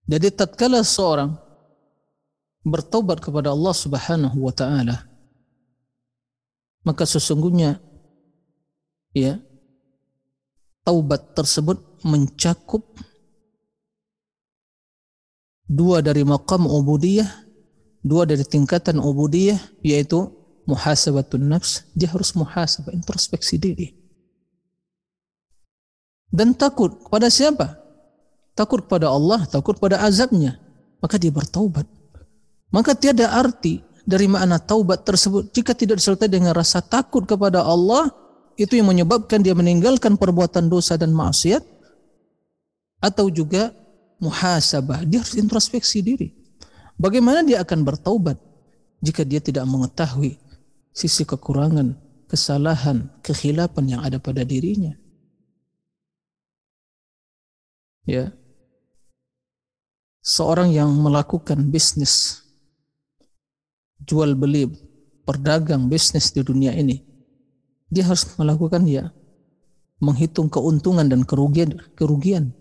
Jadi 0.07 0.31
tatkala 0.31 0.87
seorang 0.87 1.46
bertobat 2.67 3.23
kepada 3.23 3.55
Allah 3.55 3.75
Subhanahu 3.75 4.43
wa 4.43 4.51
taala 4.51 5.07
maka 6.83 7.07
sesungguhnya 7.07 7.79
ya 9.15 9.39
taubat 10.87 11.35
tersebut 11.35 11.83
mencakup 12.07 12.87
dua 15.67 15.99
dari 15.99 16.23
makam 16.23 16.71
ubudiyah, 16.71 17.27
dua 18.07 18.23
dari 18.23 18.47
tingkatan 18.47 19.03
ubudiyah 19.03 19.59
yaitu 19.83 20.31
muhasabatun 20.71 21.51
nafs, 21.51 21.83
dia 21.99 22.07
harus 22.07 22.31
muhasabah 22.39 22.95
introspeksi 22.95 23.59
diri. 23.59 23.91
Dan 26.31 26.55
takut 26.55 27.11
pada 27.11 27.27
siapa? 27.27 27.83
Takut 28.55 28.87
pada 28.87 29.11
Allah, 29.11 29.47
takut 29.47 29.79
pada 29.79 30.03
azabnya. 30.03 30.59
Maka 31.03 31.21
dia 31.21 31.31
bertaubat. 31.31 31.87
Maka 32.75 32.99
tiada 32.99 33.31
arti 33.31 33.83
dari 34.07 34.31
makna 34.31 34.63
taubat 34.63 35.03
tersebut 35.03 35.51
jika 35.51 35.75
tidak 35.75 35.99
disertai 35.99 36.31
dengan 36.31 36.55
rasa 36.55 36.79
takut 36.83 37.27
kepada 37.27 37.63
Allah 37.67 38.11
itu 38.55 38.79
yang 38.79 38.89
menyebabkan 38.89 39.43
dia 39.43 39.53
meninggalkan 39.53 40.15
perbuatan 40.15 40.71
dosa 40.71 40.95
dan 40.95 41.11
maksiat 41.11 41.61
atau 43.03 43.29
juga 43.29 43.75
muhasabah 44.23 45.05
dia 45.05 45.21
harus 45.21 45.37
introspeksi 45.37 46.01
diri 46.01 46.33
bagaimana 46.97 47.45
dia 47.45 47.61
akan 47.61 47.85
bertaubat 47.85 48.41
jika 49.05 49.27
dia 49.27 49.43
tidak 49.43 49.69
mengetahui 49.69 50.41
sisi 50.97 51.29
kekurangan, 51.29 51.93
kesalahan, 52.25 53.13
kekhilapan 53.21 53.85
yang 53.85 54.01
ada 54.01 54.17
pada 54.17 54.41
dirinya. 54.41 54.97
Ya. 58.09 58.33
Seorang 60.25 60.73
yang 60.73 60.91
melakukan 60.97 61.69
bisnis 61.69 62.46
jual 64.05 64.37
beli, 64.37 64.69
perdagang 65.25 65.89
bisnis 65.89 66.35
di 66.35 66.45
dunia 66.45 66.77
ini, 66.77 67.01
dia 67.89 68.05
harus 68.05 68.27
melakukan 68.37 68.85
ya 68.85 69.15
menghitung 70.03 70.53
keuntungan 70.53 71.09
dan 71.09 71.25
kerugian 71.25 71.81
kerugian. 71.97 72.53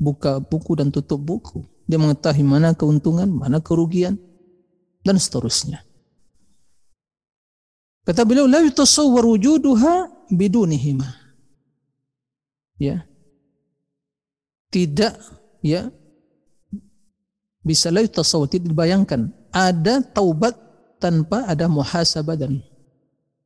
Buka 0.00 0.40
buku 0.40 0.80
dan 0.80 0.88
tutup 0.88 1.20
buku. 1.20 1.60
Dia 1.84 2.00
mengetahui 2.00 2.40
mana 2.40 2.72
keuntungan, 2.72 3.28
mana 3.28 3.60
kerugian 3.60 4.16
dan 5.04 5.20
seterusnya. 5.20 5.84
Kata 8.08 8.24
beliau, 8.24 8.48
la 8.48 8.64
yutasawwar 8.64 9.28
wujuduha 9.28 10.08
bidunihima. 10.32 11.04
Ya. 12.80 13.04
Tidak 14.72 15.14
ya 15.60 15.92
bisa 17.60 17.92
la 17.92 18.00
yutasawwar 18.00 18.48
tidak 18.48 18.72
dibayangkan 18.72 19.34
ada 19.50 20.02
taubat 20.02 20.54
tanpa 21.02 21.46
ada 21.46 21.66
muhasabah 21.66 22.38
dan 22.38 22.62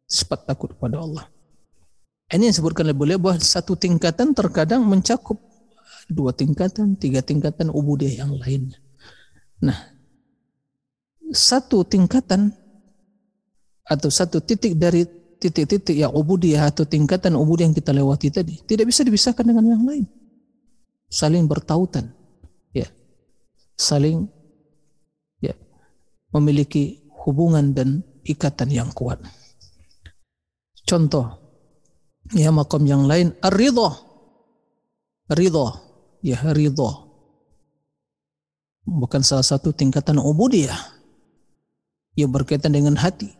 sifat 0.04 0.44
takut 0.44 0.72
kepada 0.76 1.00
Allah. 1.00 1.24
Ini 2.32 2.50
yang 2.50 2.54
disebutkan 2.56 2.88
oleh 2.88 2.96
beliau 2.96 3.18
bahwa 3.20 3.38
satu 3.40 3.76
tingkatan 3.76 4.32
terkadang 4.32 4.82
mencakup 4.84 5.38
dua 6.08 6.32
tingkatan, 6.32 6.96
tiga 6.96 7.20
tingkatan 7.24 7.72
ubudiyah 7.72 8.24
yang 8.24 8.36
lainnya. 8.36 8.80
Nah, 9.62 9.76
satu 11.32 11.84
tingkatan 11.84 12.52
atau 13.84 14.08
satu 14.08 14.40
titik 14.40 14.76
dari 14.76 15.04
titik-titik 15.40 15.94
yang 15.94 16.12
ubudiyah 16.12 16.72
atau 16.72 16.88
tingkatan 16.88 17.36
ubudiyah 17.36 17.68
yang 17.68 17.76
kita 17.76 17.92
lewati 17.92 18.32
tadi 18.32 18.64
tidak 18.64 18.88
bisa 18.88 19.04
dipisahkan 19.04 19.44
dengan 19.44 19.64
yang 19.76 19.84
lain. 19.84 20.04
Saling 21.12 21.44
bertautan. 21.46 22.10
Ya. 22.72 22.88
Saling 23.76 24.26
ya 24.26 24.43
memiliki 26.34 27.06
hubungan 27.24 27.72
dan 27.72 28.02
ikatan 28.26 28.68
yang 28.74 28.90
kuat. 28.90 29.22
Contoh 30.84 31.40
ya 32.34 32.52
makom 32.52 32.84
yang 32.84 33.06
lain 33.06 33.32
ar-ridha. 33.40 34.12
Ridha, 35.24 35.66
ya 36.20 36.36
ridha. 36.52 36.90
Bukan 38.84 39.24
salah 39.24 39.46
satu 39.46 39.72
tingkatan 39.72 40.20
ubudiyah 40.20 40.76
yang 42.12 42.28
berkaitan 42.28 42.76
dengan 42.76 43.00
hati 43.00 43.32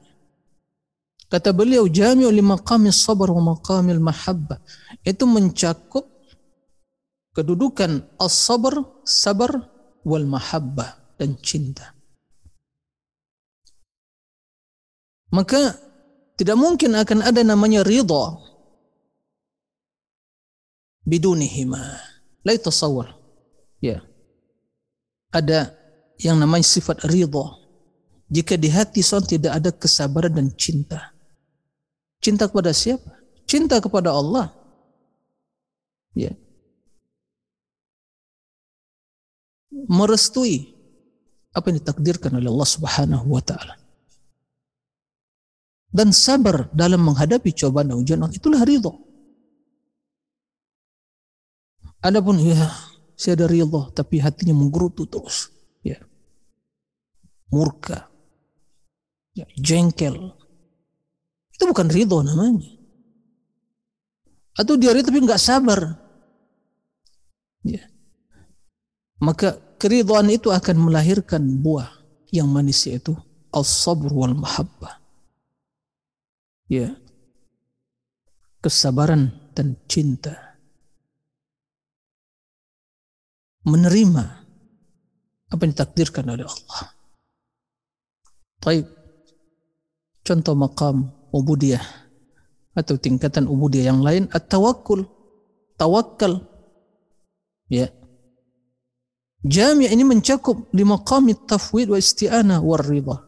Kata 1.35 1.51
beliau 1.51 1.89
jami'u 1.89 2.31
li 2.31 2.45
maqamis 2.45 3.01
sabar 3.01 3.33
wa 3.33 3.57
maqamil 3.57 3.99
mahabbah. 3.99 4.61
Itu 5.03 5.25
mencakup 5.25 6.07
kedudukan 7.35 8.05
as-sabar, 8.21 9.03
sabar 9.03 9.51
wal 10.05 10.29
mahabbah 10.29 11.17
dan 11.19 11.35
cinta. 11.41 11.94
Maka 15.35 15.75
tidak 16.39 16.55
mungkin 16.55 16.95
akan 16.95 17.27
ada 17.27 17.43
namanya 17.43 17.83
ridha 17.83 18.39
bidunihima. 21.03 21.83
La 22.47 22.55
yatasawwar. 22.55 23.19
Ya. 23.83 24.07
Ada 25.35 25.75
yang 26.23 26.39
namanya 26.39 26.63
sifat 26.63 27.03
ridha. 27.11 27.61
Jika 28.31 28.55
di 28.57 28.71
hati 28.73 29.03
seorang 29.03 29.29
tidak 29.29 29.53
ada 29.59 29.71
kesabaran 29.75 30.33
dan 30.33 30.49
cinta. 30.55 31.13
Cinta 32.23 32.49
kepada 32.49 32.73
siapa? 32.73 33.21
Cinta 33.45 33.83
kepada 33.83 34.15
Allah. 34.15 34.55
Ya. 36.17 36.33
Merestui 39.91 40.73
apa 41.53 41.69
yang 41.69 41.83
ditakdirkan 41.83 42.39
oleh 42.39 42.49
Allah 42.49 42.71
Subhanahu 42.71 43.27
wa 43.29 43.43
taala. 43.45 43.84
Dan 45.95 46.11
sabar 46.11 46.67
dalam 46.75 47.07
menghadapi 47.07 47.55
cobaan 47.55 47.95
dan 47.95 48.03
ujian 48.03 48.27
itulah 48.35 48.67
ridho. 48.67 48.99
Adapun 52.03 52.43
ya 52.43 52.67
saya 53.15 53.39
ada 53.39 53.47
ridho 53.47 53.95
tapi 53.95 54.19
hatinya 54.19 54.59
menggerutu 54.59 55.07
terus. 55.07 55.55
Ya. 55.87 56.03
Murka. 57.55 58.11
Ya, 59.35 59.47
jengkel, 59.59 60.31
itu 61.55 61.63
bukan 61.71 61.87
ridho 61.91 62.19
namanya. 62.27 62.71
Atau 64.59 64.75
dia 64.75 64.91
ridho 64.91 65.11
tapi 65.11 65.23
nggak 65.23 65.43
sabar. 65.43 65.95
Ya. 67.63 67.87
Maka 69.23 69.59
keridhaan 69.79 70.31
itu 70.31 70.51
akan 70.51 70.91
melahirkan 70.91 71.43
buah 71.63 71.89
yang 72.35 72.51
manis 72.51 72.85
itu 72.91 73.15
al-sabr 73.55 74.11
wal 74.11 74.35
mahabbah. 74.35 75.04
Ya. 76.71 76.97
Kesabaran 78.65 79.53
dan 79.53 79.77
cinta. 79.85 80.57
Menerima 83.65 84.25
apa 85.53 85.61
yang 85.65 85.73
ditakdirkan 85.73 86.27
oleh 86.29 86.45
Allah. 86.45 86.81
Baik. 88.61 88.87
Contoh 90.25 90.57
makam 90.57 91.13
ubudiyah 91.37 91.85
atau 92.75 92.99
tingkatan 92.99 93.47
ubudiyah 93.47 93.95
yang 93.95 94.01
lain 94.03 94.27
at-tawakkul 94.35 95.07
tawakal 95.79 96.43
ya 97.71 97.87
jami' 99.47 99.91
ini 99.91 100.03
mencakup 100.03 100.75
lima 100.75 100.99
maqami 100.99 101.39
tafwid 101.47 101.91
wa 101.91 101.99
isti'anah 101.99 102.59
war 102.63 102.83
ridha 102.83 103.23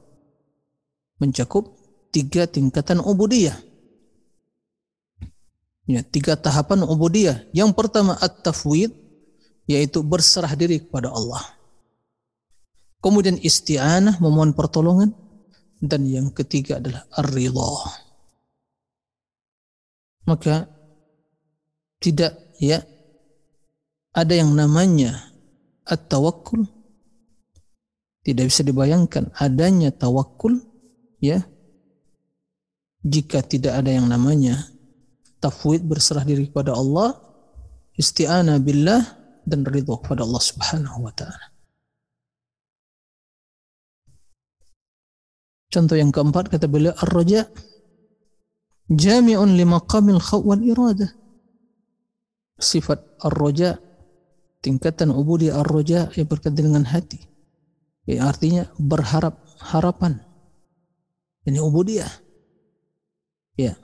mencakup 1.22 1.75
tiga 2.16 2.48
tingkatan 2.48 3.04
ubudiyah. 3.04 3.60
Ya 5.84 6.00
tiga 6.00 6.32
tahapan 6.40 6.88
ubudiyah. 6.88 7.44
Yang 7.52 7.76
pertama 7.76 8.16
at-tafwid 8.16 8.96
yaitu 9.68 10.00
berserah 10.00 10.56
diri 10.56 10.80
kepada 10.80 11.12
Allah. 11.12 11.44
Kemudian 13.04 13.36
isti'anah 13.36 14.16
memohon 14.16 14.56
pertolongan. 14.56 15.12
Dan 15.76 16.08
yang 16.08 16.32
ketiga 16.32 16.80
adalah 16.80 17.04
ar-ridha. 17.12 17.68
Maka 20.24 20.72
tidak 22.00 22.32
ya 22.56 22.80
ada 24.16 24.32
yang 24.32 24.56
namanya 24.56 25.36
at-tawakkul. 25.84 26.64
Tidak 28.24 28.42
bisa 28.48 28.64
dibayangkan 28.64 29.36
adanya 29.36 29.92
tawakul 29.92 30.58
ya 31.20 31.46
jika 33.06 33.38
tidak 33.46 33.78
ada 33.78 33.94
yang 33.94 34.10
namanya 34.10 34.66
tafwid 35.38 35.86
berserah 35.86 36.26
diri 36.26 36.50
kepada 36.50 36.74
Allah 36.74 37.14
isti'anah 37.94 38.58
billah 38.58 39.02
dan 39.46 39.62
ridho 39.62 39.94
kepada 40.02 40.26
Allah 40.26 40.42
Subhanahu 40.42 41.06
wa 41.06 41.14
taala 41.14 41.56
Contoh 45.76 45.92
yang 45.92 46.08
keempat 46.08 46.48
kata 46.48 46.70
beliau 46.72 46.96
ar-raja 47.04 47.44
jami'un 48.88 49.60
li 49.60 49.64
maqamil 49.68 50.22
khaw 50.22 50.40
iradah. 50.56 51.12
Sifat 52.56 53.04
ar-raja 53.20 53.76
tingkatan 54.64 55.12
ubudi 55.12 55.52
ar-raja 55.52 56.08
yang 56.16 56.24
berkaitan 56.24 56.56
dengan 56.56 56.88
hati. 56.88 57.20
Yang 58.08 58.20
artinya 58.24 58.62
berharap 58.80 59.36
harapan. 59.60 60.22
Ini 61.44 61.60
ubudiyah. 61.60 62.12
Ya. 63.60 63.76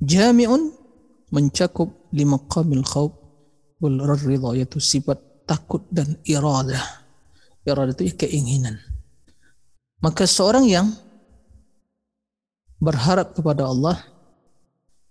Jami'un 0.00 0.72
mencakup 1.28 2.08
lima 2.16 2.40
qamil 2.48 2.82
khawf 2.82 3.12
wal 3.84 4.00
ridha 4.16 4.56
yaitu 4.56 4.80
sifat 4.80 5.20
takut 5.44 5.84
dan 5.92 6.16
iradah. 6.24 7.04
Iradah 7.68 7.92
itu 7.92 8.16
keinginan. 8.16 8.80
Maka 10.00 10.24
seorang 10.24 10.64
yang 10.64 10.88
berharap 12.80 13.36
kepada 13.36 13.68
Allah, 13.68 14.00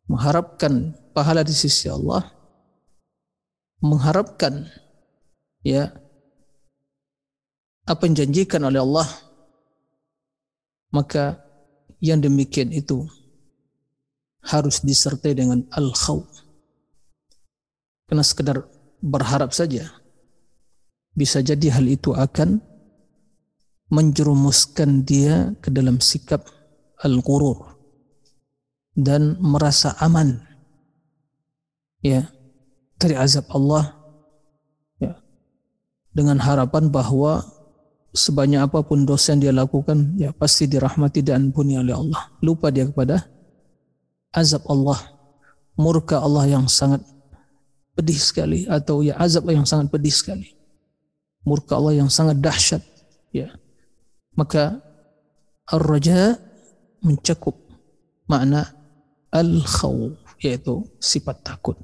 mengharapkan 0.09 0.97
pahala 1.13 1.45
di 1.45 1.53
sisi 1.53 1.85
Allah, 1.85 2.25
mengharapkan 3.85 4.65
ya 5.61 5.93
apa 7.85 8.01
yang 8.09 8.17
janjikan 8.17 8.65
oleh 8.65 8.81
Allah, 8.81 9.05
maka 10.89 11.37
yang 12.01 12.17
demikian 12.17 12.73
itu 12.73 13.05
harus 14.43 14.81
disertai 14.81 15.35
dengan 15.35 15.65
al-khawf. 15.75 16.27
Karena 18.09 18.23
sekedar 18.25 18.65
berharap 18.99 19.55
saja 19.55 19.99
bisa 21.15 21.43
jadi 21.43 21.79
hal 21.79 21.85
itu 21.87 22.15
akan 22.15 22.63
menjerumuskan 23.89 25.01
dia 25.03 25.57
ke 25.59 25.73
dalam 25.73 25.97
sikap 25.97 26.45
al-ghurur 27.01 27.75
dan 28.93 29.39
merasa 29.41 29.97
aman 29.97 30.37
ya 32.03 32.29
dari 32.99 33.15
azab 33.17 33.49
Allah 33.49 33.95
ya 35.01 35.17
dengan 36.13 36.37
harapan 36.37 36.91
bahwa 36.91 37.41
sebanyak 38.13 38.69
apa 38.69 38.85
pun 38.85 39.07
dosa 39.07 39.33
yang 39.33 39.41
dia 39.41 39.53
lakukan 39.55 40.13
ya 40.19 40.29
pasti 40.35 40.69
dirahmati 40.69 41.25
dan 41.25 41.49
ampuni 41.49 41.79
oleh 41.79 41.95
Allah 41.95 42.29
lupa 42.43 42.69
dia 42.69 42.85
kepada 42.85 43.25
azab 44.33 44.65
Allah 44.69 44.99
murka 45.79 46.19
Allah 46.19 46.45
yang 46.59 46.67
sangat 46.67 46.99
pedih 47.95 48.19
sekali 48.19 48.59
atau 48.67 48.99
ya 48.99 49.15
azab 49.15 49.47
yang 49.47 49.63
sangat 49.63 49.87
pedih 49.91 50.11
sekali. 50.11 50.55
Murka 51.47 51.79
Allah 51.79 52.03
yang 52.03 52.11
sangat 52.11 52.39
dahsyat 52.43 52.83
ya. 53.31 53.51
Maka 54.35 54.83
ar-raja 55.67 56.35
mencakup 56.99 57.55
makna 58.27 58.67
al-khawf 59.31 60.19
yaitu 60.43 60.83
sifat 60.99 61.39
takut. 61.43 61.79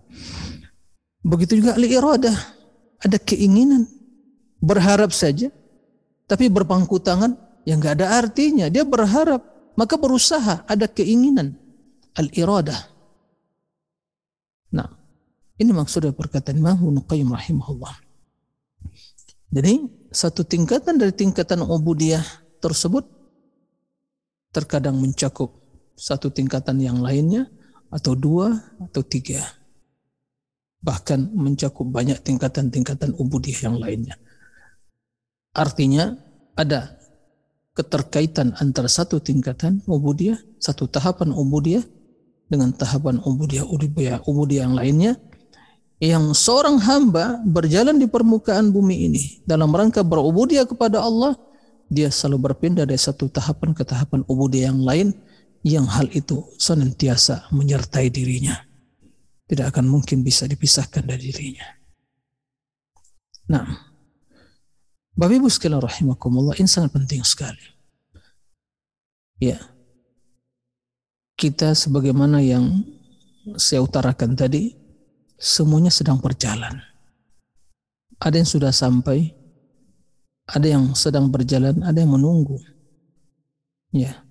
Begitu 1.24 1.64
juga 1.64 1.80
al-iradah 1.80 2.36
ada 3.02 3.18
keinginan 3.20 3.88
berharap 4.60 5.12
saja 5.12 5.52
tapi 6.26 6.50
berpangku 6.50 7.00
tangan 7.02 7.36
yang 7.66 7.82
nggak 7.82 8.02
ada 8.02 8.08
artinya 8.22 8.66
dia 8.70 8.86
berharap 8.86 9.42
maka 9.76 10.00
berusaha 10.00 10.64
ada 10.66 10.86
keinginan 10.90 11.58
al-iradah. 12.16 12.82
Nah, 14.76 14.88
ini 15.60 15.72
maksudnya 15.72 16.12
perkataan 16.16 16.60
Imam 16.60 16.80
Ibnu 16.80 17.04
Qayyim 17.08 17.32
rahimahullah. 17.32 17.96
Jadi 19.56 19.74
satu 20.12 20.44
tingkatan 20.44 21.00
dari 21.00 21.16
tingkatan 21.16 21.64
ubudiyah 21.64 22.24
tersebut 22.60 23.08
terkadang 24.52 25.00
mencakup 25.00 25.56
satu 25.96 26.32
tingkatan 26.32 26.80
yang 26.80 27.00
lainnya 27.00 27.48
atau 27.88 28.16
dua 28.20 28.52
atau 28.84 29.00
tiga. 29.04 29.44
Bahkan 30.84 31.34
mencakup 31.36 31.88
banyak 31.88 32.20
tingkatan-tingkatan 32.20 33.16
ubudiyah 33.16 33.72
yang 33.72 33.78
lainnya. 33.80 34.16
Artinya 35.56 36.20
ada 36.60 37.00
keterkaitan 37.76 38.56
antara 38.60 38.92
satu 38.92 39.24
tingkatan 39.24 39.84
ubudiyah, 39.88 40.40
satu 40.60 40.88
tahapan 40.92 41.32
ubudiyah 41.32 41.84
dengan 42.46 42.70
tahapan 42.74 43.18
ubudiyah 43.22 43.66
ubudiyah 43.66 44.20
ubudiyah 44.26 44.64
yang 44.70 44.76
lainnya 44.78 45.12
yang 45.98 46.36
seorang 46.36 46.78
hamba 46.84 47.40
berjalan 47.48 47.98
di 47.98 48.06
permukaan 48.06 48.70
bumi 48.70 49.10
ini 49.10 49.24
dalam 49.48 49.72
rangka 49.72 50.04
berubudiyah 50.06 50.68
kepada 50.68 51.02
Allah 51.02 51.34
dia 51.90 52.10
selalu 52.10 52.52
berpindah 52.52 52.86
dari 52.86 52.98
satu 52.98 53.30
tahapan 53.30 53.72
ke 53.72 53.86
tahapan 53.86 54.26
ubudiyah 54.26 54.74
yang 54.74 54.82
lain 54.82 55.08
yang 55.66 55.86
hal 55.90 56.06
itu 56.14 56.46
senantiasa 56.62 57.50
menyertai 57.50 58.14
dirinya. 58.14 58.54
Tidak 59.46 59.66
akan 59.66 59.86
mungkin 59.90 60.22
bisa 60.22 60.46
dipisahkan 60.46 61.06
dari 61.06 61.30
dirinya. 61.30 61.66
Nah 63.50 63.66
Bapak 65.16 65.38
Ibu 65.42 65.48
sekalian 65.48 65.82
rahimakumullah 65.82 66.58
ini 66.58 66.70
sangat 66.70 66.94
penting 66.94 67.22
sekali. 67.26 67.62
Ya 69.42 69.75
kita 71.36 71.76
sebagaimana 71.76 72.40
yang 72.40 72.84
saya 73.60 73.84
utarakan 73.84 74.34
tadi, 74.34 74.74
semuanya 75.36 75.92
sedang 75.92 76.18
berjalan. 76.18 76.82
Ada 78.18 78.42
yang 78.42 78.50
sudah 78.50 78.72
sampai, 78.72 79.36
ada 80.48 80.66
yang 80.66 80.96
sedang 80.96 81.28
berjalan, 81.28 81.84
ada 81.84 82.00
yang 82.00 82.16
menunggu. 82.16 82.58
Ya, 83.92 84.24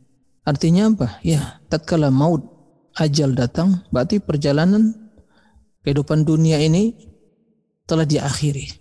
artinya 0.43 0.89
apa? 0.89 1.21
Ya, 1.21 1.61
tatkala 1.69 2.09
maut 2.09 2.43
ajal 2.97 3.37
datang, 3.37 3.85
berarti 3.93 4.19
perjalanan 4.19 4.97
kehidupan 5.85 6.25
dunia 6.25 6.57
ini 6.59 6.97
telah 7.85 8.09
diakhiri. 8.09 8.81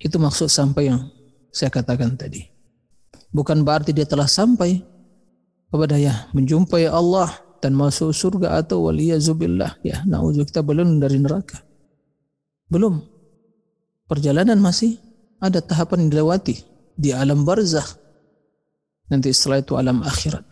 Itu 0.00 0.16
maksud 0.16 0.48
sampai 0.48 0.92
yang 0.92 1.08
saya 1.52 1.68
katakan 1.72 2.16
tadi. 2.16 2.44
Bukan 3.30 3.62
berarti 3.64 3.92
dia 3.92 4.08
telah 4.08 4.26
sampai, 4.26 4.80
kepada 5.70 5.96
ya 5.96 6.26
menjumpai 6.34 6.90
Allah 6.90 7.30
dan 7.62 7.78
masuk 7.78 8.10
surga 8.10 8.60
atau 8.60 8.90
waliyazubillah 8.90 9.78
ya 9.86 10.02
naudzubillah 10.04 10.48
kita 10.50 10.60
belum 10.66 10.98
dari 10.98 11.18
neraka. 11.22 11.62
Belum. 12.70 13.02
Perjalanan 14.10 14.58
masih 14.58 14.98
ada 15.38 15.62
tahapan 15.62 16.06
yang 16.06 16.10
dilewati 16.18 16.66
di 16.98 17.14
alam 17.14 17.46
barzakh. 17.46 17.94
Nanti 19.10 19.30
setelah 19.30 19.62
itu 19.62 19.74
alam 19.78 20.02
akhirat. 20.02 20.42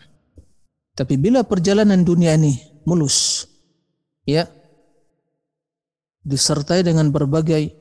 Tapi 0.95 1.15
bila 1.15 1.43
perjalanan 1.43 2.03
dunia 2.03 2.35
ini 2.35 2.55
mulus 2.83 3.47
ya 4.27 4.47
disertai 6.23 6.83
dengan 6.83 7.09
berbagai 7.09 7.71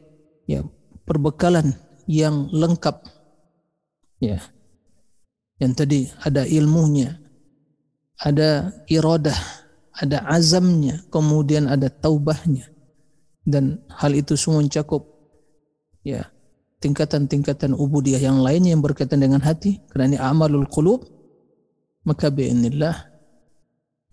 ya 0.47 0.63
perbekalan 1.03 1.75
yang 2.07 2.49
lengkap 2.55 3.05
ya 4.23 4.41
yang 5.59 5.75
tadi 5.75 6.07
ada 6.23 6.47
ilmunya 6.47 7.19
ada 8.19 8.75
iradah, 8.91 9.39
ada 9.95 10.27
azamnya, 10.27 11.03
kemudian 11.11 11.71
ada 11.71 11.87
taubahnya. 11.91 12.67
Dan 13.47 13.81
hal 13.89 14.13
itu 14.13 14.37
semua 14.37 14.61
mencakup 14.61 15.19
ya 16.05 16.29
tingkatan-tingkatan 16.79 17.75
ubudiyah 17.75 18.23
yang 18.23 18.39
lainnya 18.39 18.75
yang 18.75 18.83
berkaitan 18.83 19.19
dengan 19.19 19.43
hati 19.43 19.83
karena 19.91 20.15
ini 20.15 20.19
amalul 20.21 20.69
qulub 20.71 21.03
maka 22.07 22.31
bi'inillah 22.31 22.95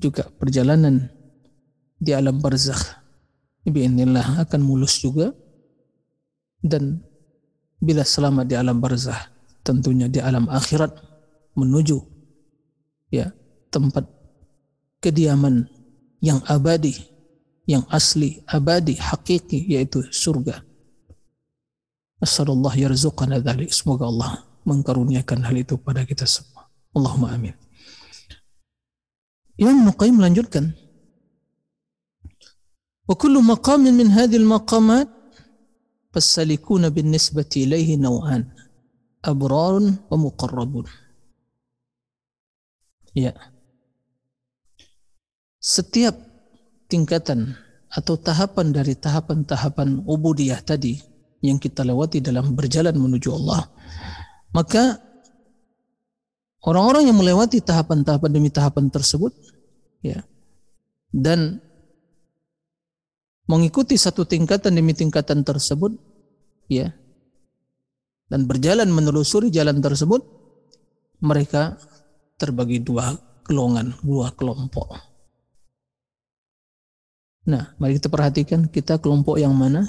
juga 0.01 0.27
perjalanan 0.35 1.07
di 2.01 2.11
alam 2.11 2.41
barzakh 2.41 2.99
bi'inillah 3.69 4.43
akan 4.43 4.61
mulus 4.65 4.97
juga 4.99 5.31
dan 6.65 7.05
bila 7.77 8.01
selamat 8.01 8.45
di 8.49 8.55
alam 8.57 8.81
barzakh 8.81 9.29
tentunya 9.61 10.09
di 10.09 10.17
alam 10.17 10.49
akhirat 10.49 10.89
menuju 11.53 12.01
ya 13.13 13.29
tempat 13.75 14.07
kediaman 15.03 15.67
yang 16.23 16.39
abadi, 16.47 16.95
yang 17.67 17.83
asli, 17.91 18.39
abadi, 18.47 18.95
hakiki, 18.95 19.67
yaitu 19.67 20.07
surga. 20.15 20.63
Assalamualaikum 22.23 22.87
yarzuqana 22.87 23.43
dhalik. 23.43 23.75
Semoga 23.75 24.07
Allah 24.07 24.47
mengkaruniakan 24.63 25.43
hal 25.43 25.55
itu 25.59 25.75
pada 25.75 26.07
kita 26.07 26.23
semua. 26.23 26.71
Allahumma 26.95 27.35
amin. 27.35 27.51
Imam 29.59 29.83
Nuqaim 29.83 30.15
melanjutkan. 30.15 30.71
Wa 33.05 33.13
kullu 33.19 33.43
maqamin 33.43 33.93
min 33.93 34.09
hadhil 34.09 34.47
maqamat 34.47 35.11
fassalikuna 36.15 36.89
bin 36.89 37.11
nisbati 37.11 37.67
ilaihi 37.67 37.99
naw'an 37.99 38.47
abrarun 39.21 39.99
wa 40.09 40.17
muqarrabun. 40.17 40.87
Ya 43.13 43.35
setiap 45.65 46.13
tingkatan 46.85 47.57
atau 47.89 48.13
tahapan 48.21 48.69
dari 48.69 48.93
tahapan-tahapan 48.93 50.05
ubudiyah 50.05 50.61
tadi 50.61 51.01
yang 51.41 51.57
kita 51.57 51.81
lewati 51.81 52.21
dalam 52.21 52.53
berjalan 52.53 52.93
menuju 52.93 53.33
Allah 53.33 53.65
maka 54.53 55.01
orang-orang 56.61 57.09
yang 57.09 57.17
melewati 57.17 57.65
tahapan-tahapan 57.65 58.29
demi 58.29 58.53
tahapan 58.53 58.93
tersebut 58.93 59.33
ya 60.05 60.21
dan 61.09 61.57
mengikuti 63.49 63.97
satu 63.97 64.21
tingkatan 64.21 64.77
demi 64.77 64.93
tingkatan 64.93 65.41
tersebut 65.41 65.97
ya 66.69 66.93
dan 68.29 68.45
berjalan 68.45 68.89
menelusuri 68.93 69.49
jalan 69.49 69.81
tersebut 69.81 70.21
mereka 71.25 71.77
terbagi 72.37 72.83
dua 72.85 73.15
golongan, 73.45 73.93
dua 74.01 74.33
kelompok. 74.33 75.14
Nah, 77.45 77.77
mari 77.77 78.01
kita 78.01 78.09
perhatikan 78.09 78.65
kita 78.65 78.97
kelompok 78.97 79.37
yang 79.37 79.53
mana? 79.53 79.85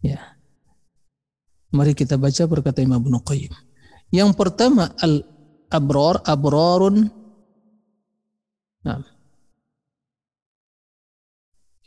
Ya. 0.00 0.36
Mari 1.74 1.92
kita 1.92 2.16
baca 2.16 2.44
berkata 2.48 2.80
Imam 2.80 3.04
Ibnu 3.04 3.20
Qayyim. 3.20 3.52
Yang 4.14 4.30
pertama 4.38 4.94
al 5.00 5.26
abrar 5.68 6.22
abrarun 6.24 7.24
Nah. 8.84 9.00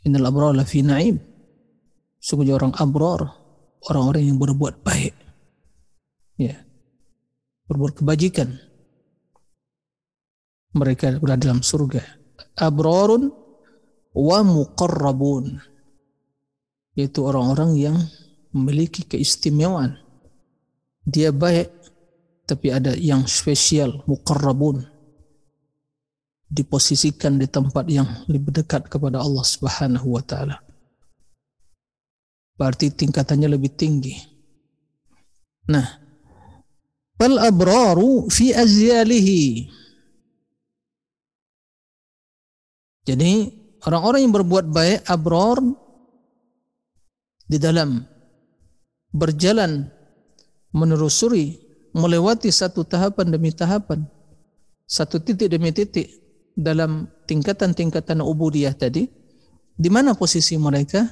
Innal 0.02 0.26
abrar 0.26 0.50
lafi 0.50 0.82
na'im. 0.82 1.22
Sungguhnya 2.18 2.58
orang 2.58 2.74
abrar, 2.74 3.22
orang-orang 3.86 4.34
yang 4.34 4.38
berbuat 4.42 4.82
baik. 4.82 5.14
Ya. 6.34 6.58
Berbuat 7.70 8.02
kebajikan. 8.02 8.58
Mereka 10.74 11.22
berada 11.22 11.46
dalam 11.46 11.62
surga. 11.62 12.02
Abrarun 12.58 13.30
wa 14.18 14.42
muqarrabun. 14.42 15.62
Yaitu 16.98 17.22
orang-orang 17.22 17.78
yang 17.78 17.96
memiliki 18.50 19.06
keistimewaan. 19.06 20.02
Dia 21.06 21.30
baik, 21.30 21.70
tapi 22.42 22.74
ada 22.74 22.98
yang 22.98 23.22
spesial, 23.30 24.02
muqarrabun. 24.10 24.82
Diposisikan 26.50 27.38
di 27.38 27.46
tempat 27.46 27.86
yang 27.86 28.08
lebih 28.26 28.50
dekat 28.50 28.90
kepada 28.90 29.22
Allah 29.22 29.46
Subhanahu 29.46 30.18
wa 30.18 30.24
taala. 30.26 30.58
Berarti 32.58 32.90
tingkatannya 32.90 33.54
lebih 33.54 33.70
tinggi. 33.78 34.18
Nah, 35.70 35.86
fal 37.14 37.36
abraru 37.38 38.26
fi 38.32 38.50
azyalihi. 38.56 39.70
Jadi 43.06 43.32
orang-orang 43.88 44.28
yang 44.28 44.34
berbuat 44.36 44.68
baik 44.68 45.08
abrar 45.08 45.56
di 47.48 47.56
dalam 47.56 48.04
berjalan 49.16 49.88
menelusuri 50.76 51.56
melewati 51.96 52.52
satu 52.52 52.84
tahapan 52.84 53.32
demi 53.32 53.48
tahapan 53.48 54.04
satu 54.84 55.16
titik 55.20 55.48
demi 55.48 55.72
titik 55.72 56.08
dalam 56.52 57.08
tingkatan-tingkatan 57.24 58.20
ubudiyah 58.20 58.76
tadi 58.76 59.08
di 59.78 59.88
mana 59.92 60.18
posisi 60.18 60.58
mereka? 60.58 61.06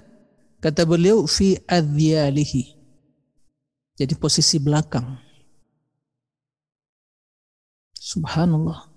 Kata 0.58 0.82
beliau 0.82 1.22
fi 1.30 1.54
adhyalihi. 1.54 2.74
Jadi 3.94 4.14
posisi 4.18 4.58
belakang. 4.58 5.06
Subhanallah. 7.94 8.90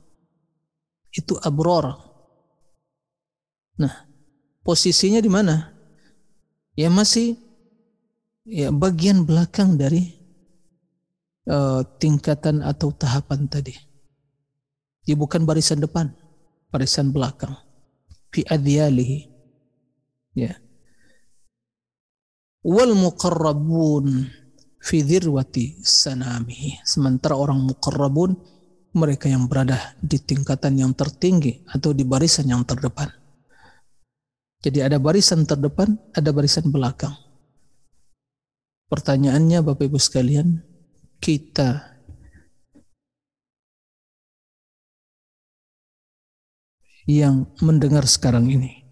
Itu 1.13 1.37
abror 1.37 2.08
nah 3.79 4.05
posisinya 4.61 5.23
di 5.23 5.31
mana 5.31 5.71
ya 6.75 6.91
masih 6.91 7.39
ya 8.45 8.73
bagian 8.73 9.23
belakang 9.23 9.77
dari 9.77 10.19
uh, 11.49 11.81
tingkatan 11.97 12.65
atau 12.65 12.93
tahapan 12.93 13.49
tadi. 13.49 13.75
Dia 15.03 15.17
bukan 15.17 15.45
barisan 15.45 15.81
depan, 15.81 16.13
barisan 16.69 17.09
belakang. 17.09 17.57
Fi 18.29 18.45
adhyalihi. 18.45 19.25
Ya. 20.37 20.53
Wal 22.61 22.93
muqarrabun 22.93 24.29
fi 24.77 25.01
dhirwati 25.01 25.81
sanamihi. 25.81 26.85
Sementara 26.85 27.33
orang 27.33 27.65
muqarrabun 27.65 28.37
mereka 28.93 29.29
yang 29.29 29.49
berada 29.49 29.97
di 30.01 30.21
tingkatan 30.21 30.77
yang 30.77 30.93
tertinggi 30.93 31.65
atau 31.69 31.93
di 31.93 32.05
barisan 32.05 32.49
yang 32.49 32.61
terdepan. 32.65 33.09
Jadi 34.59 34.83
ada 34.83 34.99
barisan 34.99 35.47
terdepan, 35.47 35.95
ada 36.11 36.35
barisan 36.35 36.67
belakang. 36.67 37.15
Pertanyaannya 38.91 39.63
Bapak 39.63 39.87
Ibu 39.87 39.95
sekalian, 39.95 40.59
kita 41.23 41.99
yang 47.09 47.49
mendengar 47.63 48.05
sekarang 48.05 48.51
ini 48.53 48.85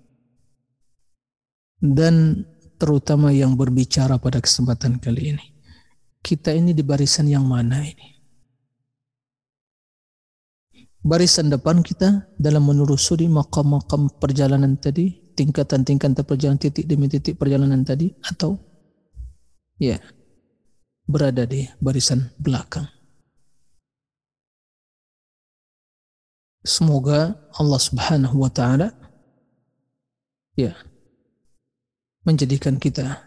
dan 1.78 2.42
terutama 2.82 3.30
yang 3.30 3.54
berbicara 3.54 4.18
pada 4.18 4.42
kesempatan 4.42 4.98
kali 4.98 5.38
ini. 5.38 5.46
Kita 6.22 6.50
ini 6.52 6.74
di 6.74 6.82
barisan 6.82 7.30
yang 7.30 7.46
mana 7.46 7.86
ini? 7.86 8.18
Barisan 11.08 11.48
depan 11.48 11.86
kita 11.86 12.26
dalam 12.36 12.68
menelusuri 12.68 13.30
makam-makam 13.32 14.12
perjalanan 14.20 14.76
tadi, 14.76 15.27
tingkatan-tingkatan 15.38 16.18
perjalanan 16.26 16.58
titik 16.58 16.90
demi 16.90 17.06
titik 17.06 17.38
perjalanan 17.38 17.86
tadi 17.86 18.10
atau 18.26 18.58
ya 19.78 20.02
berada 21.06 21.46
di 21.46 21.70
barisan 21.78 22.34
belakang. 22.42 22.90
Semoga 26.68 27.38
Allah 27.56 27.80
Subhanahu 27.80 28.44
wa 28.44 28.52
taala 28.52 28.92
ya 30.58 30.76
menjadikan 32.28 32.76
kita 32.76 33.24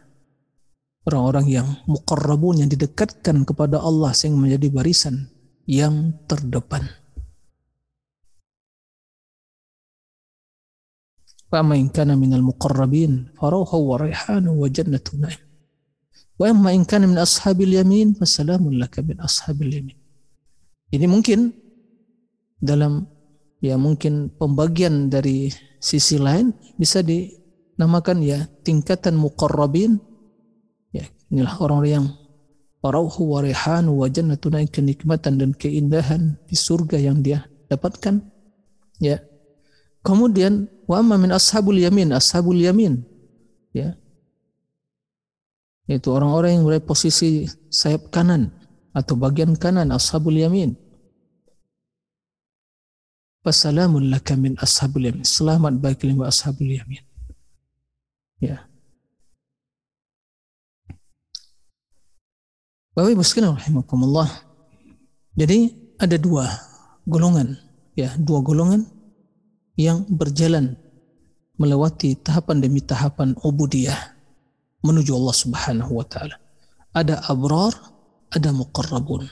orang-orang 1.08 1.46
yang 1.48 1.68
muqarrabun 1.88 2.60
yang 2.60 2.68
didekatkan 2.68 3.48
kepada 3.48 3.80
Allah 3.80 4.12
sehingga 4.12 4.44
menjadi 4.44 4.68
barisan 4.68 5.32
yang 5.64 6.12
terdepan. 6.28 6.99
Minal 11.50 12.46
muqarrabin 12.46 13.34
farawha 13.34 13.76
wa 13.78 13.96
rayhanu 13.98 14.54
wa 14.54 14.70
jannatu 14.70 15.18
na'im. 15.18 15.42
Wa 16.38 16.54
amma 16.54 16.72
in 16.72 16.86
kana 16.86 17.10
min 17.10 17.18
ashabil 17.18 17.74
yamin 17.74 18.14
fasalamun 18.14 18.78
laka 18.78 19.02
min 19.02 19.18
ashabil 19.18 19.68
yamin. 19.82 19.98
Ini 20.94 21.06
mungkin 21.10 21.52
dalam 22.62 23.10
ya 23.58 23.74
mungkin 23.76 24.30
pembagian 24.38 25.10
dari 25.10 25.50
sisi 25.82 26.16
lain 26.16 26.54
bisa 26.78 27.02
dinamakan 27.02 28.22
ya 28.22 28.46
tingkatan 28.62 29.18
muqarrabin 29.18 29.98
ya 30.94 31.04
inilah 31.28 31.54
orang 31.60 31.82
yang 31.84 32.06
Farauhu 32.80 33.36
wa 33.36 33.44
rihanu 33.44 34.00
wa 34.00 34.08
jannatuna 34.08 34.64
kenikmatan 34.64 35.36
dan 35.36 35.52
keindahan 35.52 36.40
di 36.48 36.56
surga 36.56 36.96
yang 36.96 37.20
dia 37.20 37.44
dapatkan. 37.68 38.24
Ya. 39.04 39.20
Kemudian 40.00 40.64
wa 40.90 40.98
amma 40.98 41.14
min 41.14 41.30
ashabul 41.30 41.78
yamin, 41.78 42.10
ashabul 42.10 42.58
yamin. 42.58 43.06
Ya 43.70 43.94
yaitu 45.90 46.14
orang-orang 46.14 46.54
yang 46.54 46.62
berada 46.62 46.86
posisi 46.86 47.50
sayap 47.66 48.14
kanan 48.14 48.54
atau 48.94 49.18
bagian 49.18 49.58
kanan 49.58 49.90
ashabul 49.90 50.38
yamin. 50.38 50.78
Wassalamun 53.42 54.06
laka 54.06 54.38
min 54.38 54.54
ashabul 54.62 55.10
yamin. 55.10 55.26
Selamat 55.26 55.74
bagi 55.82 56.14
lima 56.14 56.30
ashabul 56.30 56.70
yamin. 56.70 57.02
Ya. 58.38 58.70
Bapak 62.94 63.10
Ibu 63.10 63.26
sekalian 63.26 63.58
rahimakumullah. 63.58 64.30
Jadi 65.34 65.74
ada 65.98 66.14
dua 66.14 66.54
golongan, 67.02 67.58
ya, 67.98 68.14
dua 68.14 68.46
golongan 68.46 68.86
yang 69.80 70.04
berjalan 70.12 70.76
melewati 71.56 72.20
tahapan 72.20 72.60
demi 72.60 72.84
tahapan 72.84 73.32
ubudiyah 73.40 73.96
menuju 74.84 75.16
Allah 75.16 75.36
Subhanahu 75.36 75.92
wa 75.96 76.04
taala. 76.04 76.36
Ada 76.92 77.24
abrar, 77.32 77.72
ada 78.28 78.52
muqarrabun. 78.52 79.24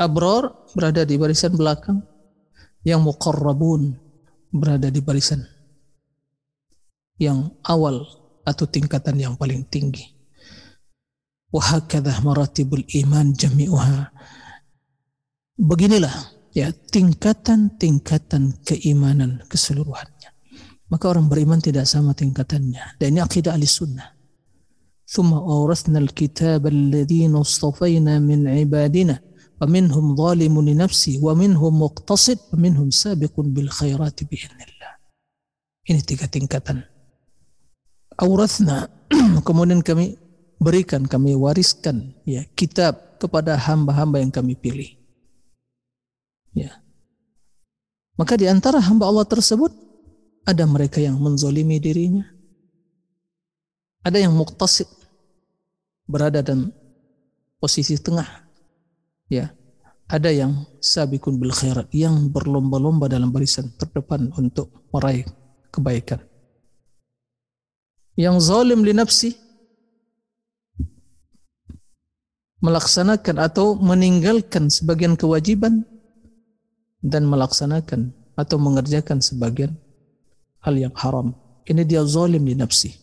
Abrar 0.00 0.72
berada 0.72 1.04
di 1.04 1.20
barisan 1.20 1.52
belakang, 1.52 2.00
yang 2.84 3.04
muqarrabun 3.04 3.96
berada 4.52 4.88
di 4.88 5.00
barisan 5.04 5.44
yang 7.20 7.52
awal 7.64 8.04
atau 8.44 8.64
tingkatan 8.68 9.16
yang 9.20 9.34
paling 9.38 9.64
tinggi. 9.68 10.12
Wahakadzah 11.54 12.18
maratibul 12.26 12.82
iman 12.82 13.30
jami'uha. 13.30 14.10
Beginilah 15.54 16.33
ya 16.55 16.71
tingkatan-tingkatan 16.71 18.63
keimanan 18.65 19.43
keseluruhan 19.47 20.09
maka 20.89 21.05
orang 21.05 21.29
beriman 21.29 21.61
tidak 21.61 21.85
sama 21.85 22.17
tingkatannya. 22.17 22.97
Dan 22.97 23.15
ini 23.15 23.21
akidah 23.21 23.53
ahli 23.53 23.69
sunnah. 23.69 24.17
ثم 25.09 25.33
أورثنا 25.33 25.99
الكتاب 26.05 26.69
الذين 26.69 27.33
اصطفينا 27.33 28.21
من 28.21 28.45
عبادنا 28.45 29.19
ومنهم 29.61 30.05
ظالم 30.15 30.55
لنفسه 30.69 31.17
ومنهم 31.25 31.81
مقتصد 31.81 32.39
ومنهم 32.53 32.89
سابق 32.93 33.33
بالخيرات 33.33 34.17
بإذن 34.29 34.59
الله 34.69 34.91
ini 35.89 36.05
tiga 36.05 36.29
tingkatan 36.29 36.85
Aurathna 38.21 38.85
kemudian 39.49 39.81
kami 39.81 40.13
berikan 40.61 41.09
kami 41.09 41.33
wariskan 41.33 42.13
ya 42.29 42.45
kitab 42.53 43.17
kepada 43.17 43.57
hamba-hamba 43.57 44.21
yang 44.21 44.29
kami 44.29 44.53
pilih 44.53 44.93
ya 46.54 46.84
Maka 48.14 48.38
di 48.38 48.46
antara 48.46 48.78
hamba 48.78 49.10
Allah 49.10 49.26
tersebut 49.26 49.74
ada 50.46 50.64
mereka 50.68 51.02
yang 51.02 51.18
menzolimi 51.18 51.82
dirinya. 51.82 52.22
Ada 54.04 54.22
yang 54.22 54.36
muktasid 54.36 54.86
berada 56.06 56.44
dalam 56.44 56.70
posisi 57.58 57.96
tengah. 57.98 58.28
Ya. 59.32 59.50
Ada 60.04 60.28
yang 60.30 60.68
sabikun 60.84 61.40
bil 61.40 61.50
khairat 61.50 61.88
yang 61.96 62.28
berlomba-lomba 62.28 63.08
dalam 63.08 63.32
barisan 63.32 63.72
terdepan 63.80 64.28
untuk 64.36 64.84
meraih 64.92 65.24
kebaikan. 65.72 66.20
Yang 68.14 68.52
zalim 68.52 68.84
li 68.84 68.92
nafsi 68.92 69.32
melaksanakan 72.60 73.36
atau 73.40 73.80
meninggalkan 73.80 74.68
sebagian 74.68 75.16
kewajiban 75.16 75.88
dan 77.04 77.28
melaksanakan 77.28 78.16
atau 78.34 78.56
mengerjakan 78.56 79.20
sebagian 79.20 79.76
hal 80.64 80.74
yang 80.80 80.94
haram. 80.96 81.36
Ini 81.68 81.84
dia 81.84 82.00
zalim 82.08 82.48
di 82.48 82.56
nafsi. 82.56 82.96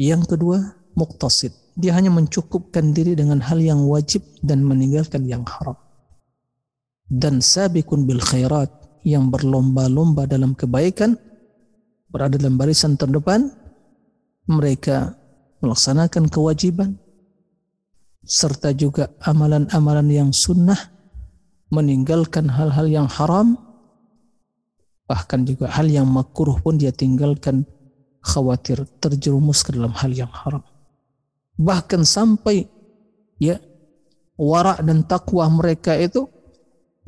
Yang 0.00 0.32
kedua, 0.36 0.58
muktasid. 0.96 1.52
Dia 1.76 1.92
hanya 1.96 2.08
mencukupkan 2.08 2.96
diri 2.96 3.12
dengan 3.12 3.44
hal 3.44 3.60
yang 3.60 3.84
wajib 3.84 4.24
dan 4.40 4.64
meninggalkan 4.64 5.28
yang 5.28 5.44
haram. 5.44 5.76
Dan 7.06 7.44
sabikun 7.44 8.08
bil 8.08 8.20
khairat 8.24 8.72
yang 9.04 9.28
berlomba-lomba 9.28 10.24
dalam 10.24 10.56
kebaikan 10.56 11.16
berada 12.10 12.36
dalam 12.36 12.58
barisan 12.58 12.98
terdepan 12.98 13.48
mereka 14.50 15.14
melaksanakan 15.62 16.26
kewajiban 16.26 16.98
serta 18.24 18.74
juga 18.76 19.14
amalan-amalan 19.24 20.08
yang 20.10 20.30
sunnah, 20.34 20.76
meninggalkan 21.70 22.50
hal-hal 22.50 22.86
yang 22.90 23.08
haram, 23.08 23.54
bahkan 25.06 25.46
juga 25.46 25.70
hal 25.70 25.86
yang 25.86 26.06
makruh 26.06 26.58
pun 26.58 26.78
dia 26.78 26.90
tinggalkan 26.90 27.66
khawatir 28.20 28.84
terjerumus 29.00 29.64
ke 29.64 29.74
dalam 29.74 29.94
hal 29.94 30.10
yang 30.12 30.30
haram. 30.30 30.62
Bahkan 31.56 32.02
sampai 32.04 32.66
ya 33.40 33.56
warak 34.36 34.84
dan 34.84 35.06
takwa 35.06 35.46
mereka 35.48 35.96
itu 35.96 36.28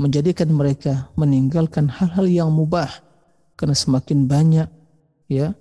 menjadikan 0.00 0.48
mereka 0.50 1.12
meninggalkan 1.14 1.86
hal-hal 1.86 2.26
yang 2.26 2.50
mubah 2.50 2.88
karena 3.54 3.76
semakin 3.76 4.24
banyak 4.26 4.68
ya 5.28 5.54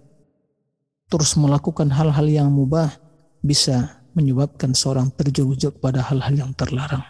terus 1.12 1.36
melakukan 1.36 1.92
hal-hal 1.92 2.28
yang 2.28 2.48
mubah 2.48 2.96
bisa 3.44 4.02
menyebabkan 4.16 4.72
seorang 4.72 5.12
terjerumus 5.12 5.72
pada 5.80 6.04
hal-hal 6.04 6.48
yang 6.48 6.52
terlarang. 6.56 7.04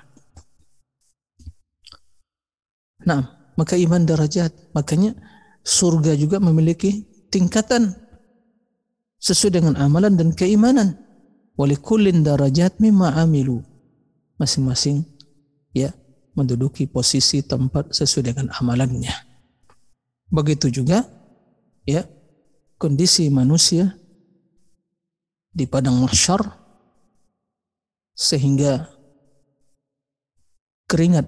Nah, 3.06 3.54
maka 3.58 3.78
iman 3.78 4.04
derajat, 4.06 4.54
makanya 4.74 5.18
surga 5.62 6.18
juga 6.18 6.38
memiliki 6.41 7.06
tingkatan 7.30 7.93
sesuai 9.22 9.62
dengan 9.62 9.74
amalan 9.78 10.18
dan 10.18 10.34
keimanan. 10.34 10.97
Walikullin 11.60 12.26
darajat 12.26 12.82
mimma 12.82 13.14
amilu. 13.22 13.62
Masing-masing 14.41 15.06
ya 15.78 15.93
menduduki 16.34 16.89
posisi 16.89 17.45
tempat 17.45 17.93
sesuai 17.93 18.34
dengan 18.34 18.47
amalannya. 18.58 19.14
Begitu 20.32 20.72
juga 20.82 21.06
ya 21.86 22.08
kondisi 22.82 23.30
manusia 23.30 23.93
di 25.52 25.68
padang 25.68 25.99
mahsyar 26.02 26.41
sehingga 28.16 28.88
keringat 30.88 31.28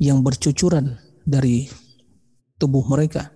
yang 0.00 0.24
bercucuran 0.24 0.96
dari 1.28 1.68
tubuh 2.56 2.82
mereka 2.88 3.28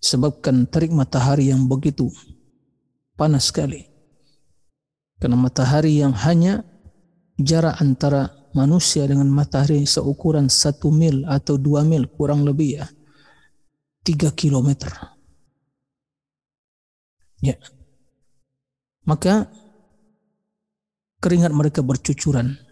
sebabkan 0.00 0.64
terik 0.64 0.90
matahari 0.90 1.52
yang 1.52 1.68
begitu 1.68 2.08
panas 3.14 3.52
sekali. 3.52 3.84
Karena 5.20 5.36
matahari 5.36 6.00
yang 6.00 6.16
hanya 6.16 6.64
jarak 7.36 7.76
antara 7.80 8.32
manusia 8.56 9.04
dengan 9.04 9.28
matahari 9.28 9.84
seukuran 9.84 10.48
satu 10.48 10.88
mil 10.88 11.28
atau 11.28 11.60
dua 11.60 11.84
mil 11.84 12.08
kurang 12.08 12.44
lebih 12.48 12.80
ya 12.80 12.86
tiga 14.04 14.32
kilometer. 14.32 14.92
Ya. 17.44 17.60
Maka 19.04 19.52
keringat 21.20 21.52
mereka 21.52 21.84
bercucuran. 21.84 22.63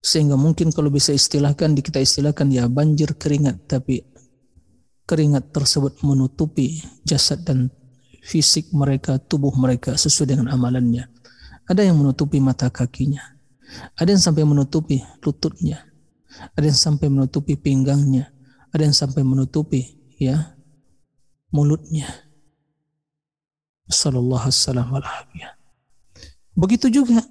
Sehingga 0.00 0.36
mungkin 0.40 0.72
kalau 0.72 0.88
bisa 0.88 1.12
istilahkan, 1.12 1.76
kita 1.76 2.00
istilahkan 2.00 2.48
ya 2.48 2.64
banjir 2.72 3.12
keringat, 3.20 3.68
tapi 3.68 4.00
keringat 5.04 5.52
tersebut 5.52 6.00
menutupi 6.00 6.80
jasad 7.04 7.44
dan 7.44 7.68
fisik 8.24 8.72
mereka, 8.72 9.20
tubuh 9.20 9.52
mereka 9.56 9.96
sesuai 10.00 10.36
dengan 10.36 10.48
amalannya. 10.48 11.04
Ada 11.68 11.84
yang 11.84 12.00
menutupi 12.00 12.40
mata 12.40 12.72
kakinya. 12.72 13.20
Ada 13.94 14.16
yang 14.16 14.22
sampai 14.22 14.42
menutupi 14.42 15.04
lututnya. 15.22 15.86
Ada 16.56 16.72
yang 16.72 16.80
sampai 16.80 17.06
menutupi 17.12 17.54
pinggangnya. 17.54 18.32
Ada 18.70 18.90
yang 18.90 18.96
sampai 18.96 19.22
menutupi 19.22 19.98
ya 20.18 20.56
mulutnya. 21.54 22.06
Sallallahu 23.90 24.46
alaihi 24.46 24.62
wasallam. 24.62 24.88
Begitu 26.54 26.86
juga 27.02 27.22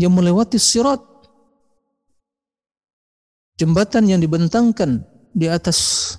yang 0.00 0.12
melewati 0.12 0.56
sirat. 0.56 1.11
Jembatan 3.60 4.08
yang 4.08 4.20
dibentangkan 4.20 5.04
di 5.32 5.48
atas 5.48 6.12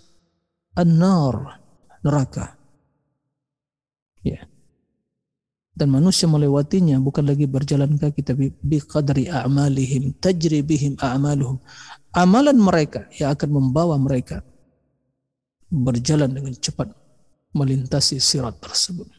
an-nar, 0.78 1.60
neraka. 2.06 2.58
Ya. 4.22 4.48
Dan 5.74 5.90
manusia 5.90 6.30
melewatinya 6.30 7.02
bukan 7.02 7.26
lagi 7.26 7.50
berjalan 7.50 7.98
kaki 7.98 8.22
tapi 8.22 8.54
biqadri 8.62 9.26
a'malihim 9.26 10.14
tajri 10.22 10.62
bihim 10.62 10.94
a'maluhum. 11.02 11.58
Amalan 12.14 12.62
mereka 12.62 13.10
yang 13.18 13.34
akan 13.34 13.50
membawa 13.50 13.98
mereka 13.98 14.46
berjalan 15.74 16.30
dengan 16.30 16.54
cepat 16.54 16.94
melintasi 17.58 18.22
sirat 18.22 18.62
tersebut. 18.62 19.10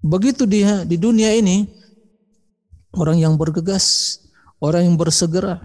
Begitu 0.00 0.48
dia 0.48 0.82
di 0.82 0.96
dunia 0.96 1.30
ini 1.36 1.68
orang 2.96 3.20
yang 3.20 3.34
bergegas, 3.36 4.18
orang 4.60 4.92
yang 4.92 4.96
bersegera, 5.00 5.60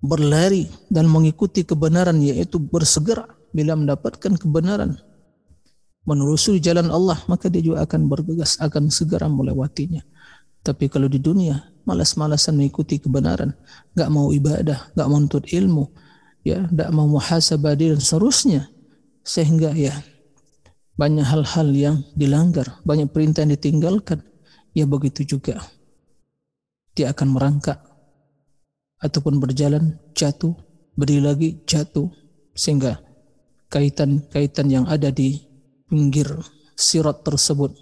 berlari 0.00 0.70
dan 0.88 1.10
mengikuti 1.10 1.66
kebenaran 1.66 2.18
yaitu 2.24 2.56
bersegera 2.56 3.28
bila 3.52 3.76
mendapatkan 3.76 4.38
kebenaran. 4.38 4.96
Menelusuri 6.08 6.58
jalan 6.58 6.88
Allah 6.88 7.20
maka 7.28 7.52
dia 7.52 7.60
juga 7.60 7.84
akan 7.84 8.08
bergegas 8.08 8.56
akan 8.56 8.88
segera 8.88 9.28
melewatinya. 9.28 10.00
Tapi 10.64 10.88
kalau 10.88 11.08
di 11.08 11.20
dunia 11.20 11.60
malas-malasan 11.84 12.56
mengikuti 12.56 13.00
kebenaran, 13.00 13.56
nggak 13.96 14.10
mau 14.12 14.28
ibadah, 14.32 14.92
nggak 14.92 15.08
mau 15.08 15.18
untuk 15.20 15.44
ilmu, 15.48 15.88
ya, 16.44 16.68
nggak 16.68 16.90
mau 16.92 17.08
muhasabah 17.08 17.72
diri 17.76 17.96
dan 17.96 18.02
seterusnya, 18.04 18.62
sehingga 19.24 19.72
ya 19.72 19.96
banyak 21.00 21.24
hal-hal 21.24 21.68
yang 21.72 21.96
dilanggar, 22.12 22.76
banyak 22.84 23.08
perintah 23.08 23.40
yang 23.40 23.56
ditinggalkan, 23.56 24.20
ya 24.76 24.84
begitu 24.84 25.24
juga. 25.24 25.64
Dia 26.92 27.16
akan 27.16 27.28
merangkak 27.32 27.80
ataupun 29.00 29.40
berjalan 29.40 29.96
jatuh, 30.12 30.52
berdiri 30.94 31.22
lagi 31.24 31.48
jatuh 31.64 32.08
sehingga 32.52 33.00
kaitan-kaitan 33.72 34.68
yang 34.68 34.84
ada 34.84 35.08
di 35.08 35.40
pinggir 35.88 36.28
sirat 36.76 37.24
tersebut 37.24 37.72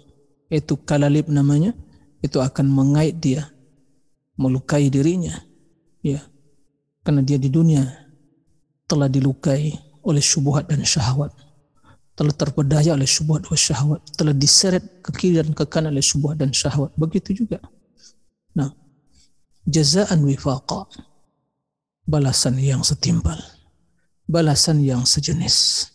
itu 0.49 0.73
kalalib 0.87 1.29
namanya 1.29 1.75
itu 2.23 2.41
akan 2.41 2.67
mengait 2.69 3.17
dia 3.17 3.47
melukai 4.39 4.87
dirinya 4.87 5.35
ya 6.01 6.23
karena 7.03 7.21
dia 7.25 7.37
di 7.37 7.49
dunia 7.51 7.85
telah 8.89 9.09
dilukai 9.09 9.73
oleh 10.05 10.23
syubhat 10.23 10.69
dan 10.69 10.81
syahwat 10.85 11.33
telah 12.19 12.35
terpedaya 12.35 12.99
oleh 12.99 13.07
syubhat 13.07 13.47
dan 13.47 13.55
syahwat, 13.55 14.03
telah 14.19 14.35
diseret 14.35 14.83
ke 14.99 15.15
kiri 15.15 15.39
dan 15.39 15.55
ke 15.55 15.63
kanan 15.63 15.95
oleh 15.95 16.03
syubhat 16.03 16.35
dan 16.35 16.51
syahwat. 16.51 16.91
Begitu 16.99 17.31
juga. 17.31 17.63
Nah, 18.59 18.75
jazaan 19.63 20.27
wifaqa. 20.27 20.83
Balasan 22.09 22.57
yang 22.57 22.81
setimpal. 22.81 23.37
Balasan 24.25 24.81
yang 24.81 25.05
sejenis. 25.05 25.85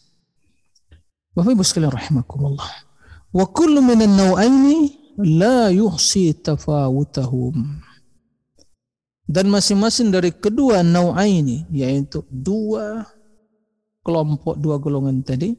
Bapak 1.34 1.58
Ibu 1.58 1.66
sekalian 1.66 1.90
rahimakumullah. 1.90 2.70
Wa 3.34 3.50
kullu 3.50 3.82
minan 3.82 4.14
naw'aini 4.14 4.94
la 5.18 5.74
yuhsi 5.74 6.30
tafawutahum. 6.38 7.82
Dan 9.26 9.50
masing-masing 9.50 10.14
dari 10.14 10.30
kedua 10.30 10.86
naw'aini 10.86 11.66
yaitu 11.74 12.22
dua 12.30 13.02
kelompok 14.06 14.54
dua 14.54 14.78
golongan 14.78 15.18
tadi 15.18 15.58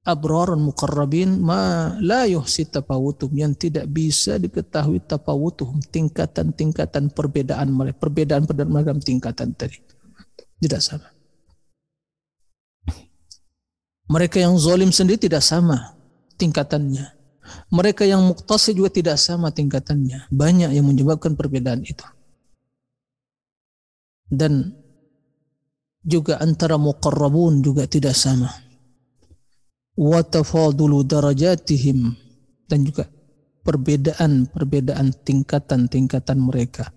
abrarun 0.00 0.64
muqarrabin 0.64 1.36
ma 1.36 1.92
la 2.00 2.24
yuhsi 2.24 2.64
tafawutum 2.72 3.28
yang 3.36 3.52
tidak 3.52 3.84
bisa 3.90 4.40
diketahui 4.40 5.04
tafawutuhum 5.04 5.84
tingkatan-tingkatan 5.92 7.12
perbedaan 7.12 7.68
mereka 7.68 7.96
perbedaan 8.00 8.48
perbedaan 8.48 9.00
tingkatan 9.00 9.52
tadi 9.52 9.76
Tidak 10.60 10.80
sama. 10.80 11.08
Mereka 14.10 14.42
yang 14.42 14.60
zalim 14.60 14.92
sendiri 14.92 15.16
tidak 15.16 15.40
sama 15.40 15.96
tingkatannya. 16.36 17.16
Mereka 17.72 18.04
yang 18.04 18.20
muktasi 18.26 18.76
juga 18.76 18.92
tidak 18.92 19.16
sama 19.16 19.54
tingkatannya. 19.54 20.28
Banyak 20.28 20.70
yang 20.74 20.84
menyebabkan 20.84 21.32
perbedaan 21.32 21.80
itu. 21.80 22.04
Dan 24.28 24.76
juga 26.04 26.36
antara 26.44 26.76
muqarrabun 26.76 27.64
juga 27.64 27.88
tidak 27.88 28.12
sama. 28.12 28.50
Darajatihim 31.04 32.16
dan 32.64 32.88
juga 32.88 33.04
perbedaan-perbedaan 33.68 35.12
tingkatan-tingkatan 35.20 36.40
mereka 36.40 36.88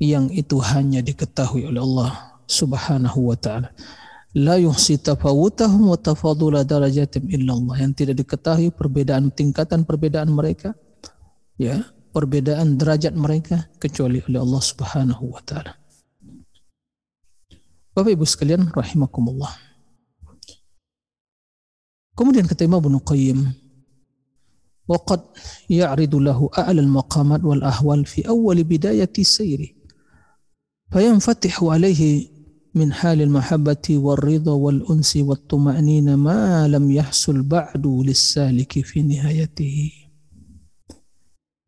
yang 0.00 0.32
itu 0.32 0.56
hanya 0.64 1.04
diketahui 1.04 1.68
oleh 1.68 1.84
Allah 1.84 2.40
Subhanahu 2.48 3.28
wa 3.28 3.36
taala 3.36 3.68
la 4.32 4.56
yuhsi 4.56 4.96
tafawutahum 4.96 5.92
wa 5.92 5.98
tafadula 6.00 6.64
yang 6.64 7.92
tidak 7.92 8.16
diketahui 8.24 8.72
perbedaan 8.72 9.28
tingkatan 9.28 9.84
perbedaan 9.84 10.32
mereka 10.32 10.72
ya 11.60 11.84
perbedaan 12.16 12.80
derajat 12.80 13.12
mereka 13.12 13.68
kecuali 13.76 14.24
oleh 14.24 14.40
Allah 14.40 14.62
Subhanahu 14.62 15.24
wa 15.36 15.42
taala. 15.44 15.76
Bapak 17.90 18.14
Ibu 18.14 18.24
sekalian 18.24 18.70
rahimakumullah. 18.70 19.69
Kemudian 22.19 22.47
kata 22.47 22.63
Imam 22.65 22.81
Ibnu 22.81 23.01
Qayyim 23.03 23.41
وقد 24.85 25.21
يعرض 25.69 26.13
له 26.15 26.49
أعلى 26.57 26.81
المقامات 26.85 27.41
والأهوال 27.41 28.05
في 28.05 28.29
أول 28.29 28.63
بداية 28.63 29.17
سيره 29.17 29.69
فينفتح 30.93 31.63
عليه 31.63 32.29
min 32.75 32.91
halil 32.91 33.31
mahabbati 33.31 33.95
wal 33.95 34.19
ridha 34.19 34.51
wal 34.51 34.83
unsi 34.91 35.23
wat 35.23 35.47
tuma'nina 35.47 36.19
ma 36.19 36.67
lam 36.67 36.91
yahsul 36.91 37.39
ba'du 37.47 38.03
lis-saliki 38.03 38.83
fi 38.83 38.99
nihayatihi. 38.99 40.11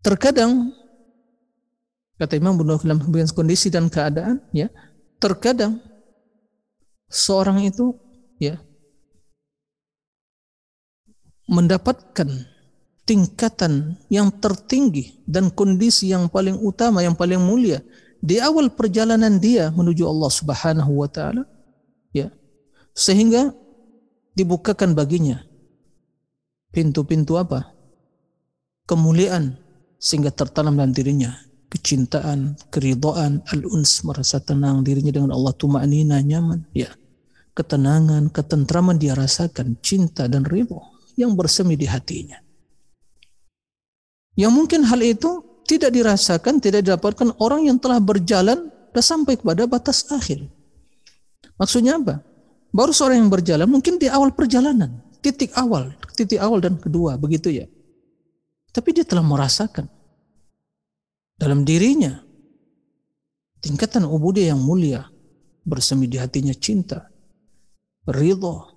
Terkadang 0.04 0.76
kata 2.20 2.36
Imam 2.36 2.60
Ibnu 2.60 2.76
dalam 2.84 3.00
kondisi 3.08 3.72
dan 3.72 3.88
keadaan 3.88 4.44
ya, 4.52 4.68
terkadang 5.24 5.80
seorang 7.08 7.64
itu 7.64 7.96
ya 8.36 8.60
mendapatkan 11.53 12.49
tingkatan 13.05 14.01
yang 14.09 14.33
tertinggi 14.41 15.21
dan 15.29 15.53
kondisi 15.53 16.09
yang 16.09 16.33
paling 16.33 16.57
utama 16.57 17.05
yang 17.05 17.13
paling 17.13 17.45
mulia 17.45 17.85
di 18.25 18.41
awal 18.41 18.73
perjalanan 18.73 19.37
dia 19.37 19.69
menuju 19.69 20.07
Allah 20.09 20.31
Subhanahu 20.33 20.93
wa 21.05 21.09
taala. 21.13 21.45
Ya. 22.17 22.33
Sehingga 22.97 23.53
dibukakan 24.33 24.97
baginya 24.97 25.45
pintu-pintu 26.73 27.37
apa? 27.37 27.69
Kemuliaan 28.89 29.61
sehingga 30.01 30.33
tertanam 30.33 30.81
dalam 30.81 30.97
dirinya. 30.97 31.37
Kecintaan, 31.73 32.69
keridhaan, 32.69 33.41
al-uns 33.49 34.05
merasa 34.05 34.37
tenang 34.45 34.85
dirinya 34.85 35.09
dengan 35.09 35.33
Allah 35.33 35.57
tuma'nina 35.57 36.21
nyaman. 36.21 36.69
Ya. 36.77 36.93
Ketenangan, 37.57 38.29
ketentraman 38.29 39.01
dia 39.01 39.17
rasakan 39.17 39.81
cinta 39.81 40.29
dan 40.29 40.45
ridho 40.45 40.92
yang 41.17 41.37
bersemi 41.37 41.77
di 41.77 41.87
hatinya 41.87 42.43
yang 44.37 44.53
mungkin 44.53 44.85
hal 44.89 45.01
itu 45.05 45.45
tidak 45.69 45.93
dirasakan, 45.95 46.59
tidak 46.59 46.85
didapatkan 46.85 47.37
orang 47.39 47.69
yang 47.69 47.79
telah 47.79 48.01
berjalan 48.01 48.73
dan 48.93 49.03
sampai 49.05 49.41
kepada 49.41 49.65
batas 49.69 50.05
akhir. 50.13 50.45
Maksudnya 51.57 52.01
apa? 52.01 52.21
Baru 52.73 52.93
seorang 52.93 53.25
yang 53.25 53.33
berjalan 53.33 53.69
mungkin 53.69 54.01
di 54.01 54.09
awal 54.09 54.33
perjalanan, 54.33 55.05
titik 55.21 55.53
awal, 55.57 55.93
titik 56.17 56.41
awal 56.41 56.61
dan 56.61 56.81
kedua, 56.81 57.21
begitu 57.21 57.53
ya. 57.53 57.69
Tapi 58.73 58.97
dia 58.97 59.05
telah 59.05 59.21
merasakan 59.21 59.85
dalam 61.37 61.69
dirinya 61.69 62.25
tingkatan 63.61 64.09
ubudiyah 64.09 64.57
yang 64.57 64.61
mulia 64.65 65.05
bersemi 65.63 66.09
di 66.09 66.17
hatinya 66.17 66.57
cinta, 66.57 67.13
ridho, 68.09 68.72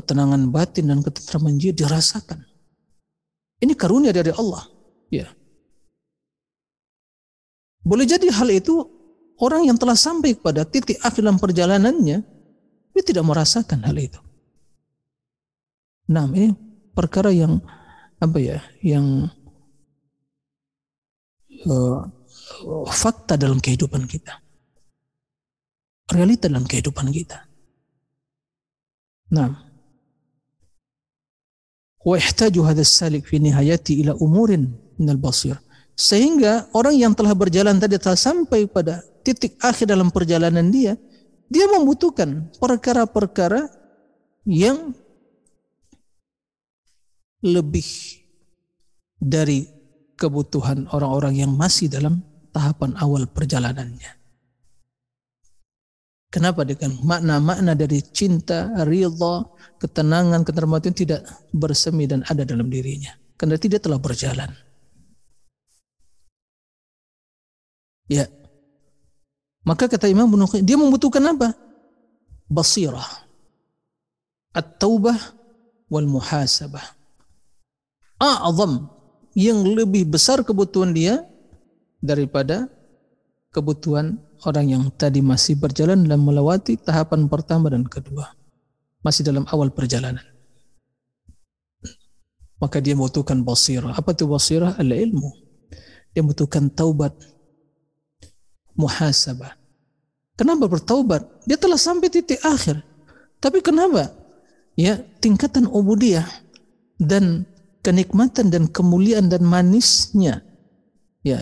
ketenangan 0.00 0.48
batin 0.48 0.88
dan 0.88 1.04
ketentraman 1.04 1.60
jiwa 1.60 1.76
dirasakan. 1.76 2.40
Ini 3.60 3.76
karunia 3.76 4.10
dari 4.10 4.32
Allah. 4.32 4.64
Ya. 5.12 5.28
Boleh 7.84 8.08
jadi 8.08 8.32
hal 8.32 8.48
itu 8.48 8.88
orang 9.36 9.68
yang 9.68 9.76
telah 9.76 9.96
sampai 9.96 10.36
pada 10.36 10.64
titik 10.64 10.96
akhir 11.04 11.20
dalam 11.20 11.36
perjalanannya, 11.36 12.18
dia 12.92 13.02
tidak 13.04 13.24
merasakan 13.28 13.84
hal 13.84 13.96
itu. 13.96 14.20
Nah, 16.10 16.26
ini 16.32 16.52
perkara 16.96 17.30
yang 17.30 17.60
apa 18.20 18.38
ya, 18.40 18.58
yang 18.84 19.30
uh, 21.68 22.00
fakta 22.90 23.40
dalam 23.40 23.60
kehidupan 23.62 24.04
kita, 24.04 24.40
realita 26.12 26.48
dalam 26.50 26.66
kehidupan 26.68 27.08
kita. 27.14 27.46
Nah, 29.30 29.69
ويحتاج 32.05 32.59
هذا 32.59 32.81
السالك 32.81 33.25
في 33.25 33.41
نهايته 33.41 33.93
إلى 33.93 34.11
أمور 34.21 34.49
من 34.99 35.09
البصير 35.09 35.57
sehingga 35.95 36.67
orang 36.75 36.99
yang 36.99 37.15
telah 37.15 37.31
berjalan 37.31 37.79
tadi 37.79 37.95
telah 37.95 38.19
sampai 38.19 38.67
pada 38.67 38.99
titik 39.23 39.55
akhir 39.63 39.87
dalam 39.87 40.11
perjalanan 40.11 40.67
dia, 40.67 40.99
dia 41.47 41.71
membutuhkan 41.71 42.51
perkara-perkara 42.59 43.71
yang 44.43 44.91
lebih 47.39 47.87
dari 49.15 49.71
kebutuhan 50.19 50.91
orang-orang 50.91 51.47
yang 51.47 51.51
masih 51.55 51.87
dalam 51.87 52.19
tahapan 52.51 52.91
awal 52.99 53.23
perjalanannya. 53.31 54.18
Kenapa 56.30 56.62
dengan 56.62 56.94
makna-makna 57.02 57.74
dari 57.74 57.98
cinta, 58.06 58.70
ridha, 58.86 59.42
ketenangan, 59.82 60.46
ketentraman 60.46 60.78
itu 60.78 61.02
tidak 61.02 61.26
bersemi 61.50 62.06
dan 62.06 62.22
ada 62.30 62.46
dalam 62.46 62.70
dirinya. 62.70 63.10
Karena 63.34 63.58
tidak 63.58 63.82
telah 63.82 63.98
berjalan. 63.98 64.54
Ya. 68.06 68.30
Maka 69.66 69.90
kata 69.90 70.06
Imam 70.06 70.30
Ibnu 70.30 70.62
dia 70.62 70.78
membutuhkan 70.78 71.34
apa? 71.34 71.50
Basirah. 72.46 73.26
At-taubah 74.54 75.18
wal 75.90 76.06
muhasabah. 76.06 76.94
A'zam 78.22 78.86
yang 79.34 79.66
lebih 79.66 80.06
besar 80.06 80.46
kebutuhan 80.46 80.94
dia 80.94 81.26
daripada 81.98 82.70
kebutuhan 83.50 84.18
orang 84.44 84.66
yang 84.72 84.84
tadi 84.94 85.20
masih 85.20 85.56
berjalan 85.56 86.04
dan 86.04 86.20
melewati 86.20 86.76
tahapan 86.80 87.26
pertama 87.26 87.68
dan 87.72 87.84
kedua. 87.84 88.32
Masih 89.00 89.24
dalam 89.24 89.48
awal 89.48 89.72
perjalanan. 89.72 90.24
Maka 92.60 92.76
dia 92.84 92.92
membutuhkan 92.92 93.40
basirah. 93.40 93.96
Apa 93.96 94.12
itu 94.12 94.28
basirah? 94.28 94.76
Al-ilmu. 94.76 95.32
Dia 96.12 96.20
membutuhkan 96.20 96.68
taubat 96.68 97.16
muhasabah. 98.76 99.56
Kenapa 100.36 100.68
bertaubat? 100.68 101.24
Dia 101.48 101.56
telah 101.56 101.80
sampai 101.80 102.12
titik 102.12 102.40
akhir. 102.44 102.84
Tapi 103.40 103.64
kenapa? 103.64 104.12
Ya, 104.76 105.00
tingkatan 105.24 105.64
ubudiyah 105.64 106.28
dan 107.00 107.48
kenikmatan 107.80 108.52
dan 108.52 108.68
kemuliaan 108.68 109.32
dan 109.32 109.40
manisnya 109.44 110.44
ya 111.24 111.40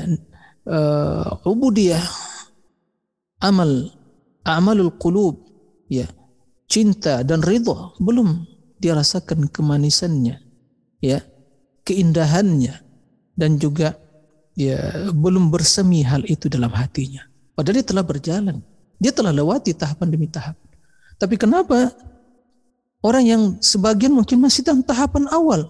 uh, 0.67 1.39
ubudiyah 1.47 2.03
amal 3.43 3.95
amalul 4.43 4.95
qulub 4.99 5.39
ya 5.89 6.07
cinta 6.69 7.23
dan 7.25 7.41
ridho 7.41 7.97
belum 8.03 8.47
dirasakan 8.79 9.49
kemanisannya 9.51 10.43
ya 11.03 11.19
keindahannya 11.87 12.83
dan 13.39 13.59
juga 13.59 13.99
ya 14.59 15.11
belum 15.15 15.51
bersemi 15.51 16.03
hal 16.03 16.27
itu 16.27 16.51
dalam 16.51 16.75
hatinya 16.75 17.29
Padahal 17.59 17.83
dia 17.83 17.87
telah 17.91 18.07
berjalan. 18.07 18.63
Dia 19.03 19.11
telah 19.11 19.35
lewati 19.35 19.75
tahapan 19.75 20.15
demi 20.15 20.31
tahap. 20.31 20.55
Tapi 21.19 21.35
kenapa 21.35 21.91
orang 23.03 23.25
yang 23.27 23.43
sebagian 23.59 24.15
mungkin 24.15 24.39
masih 24.39 24.63
dalam 24.63 24.87
tahapan 24.87 25.27
awal. 25.35 25.67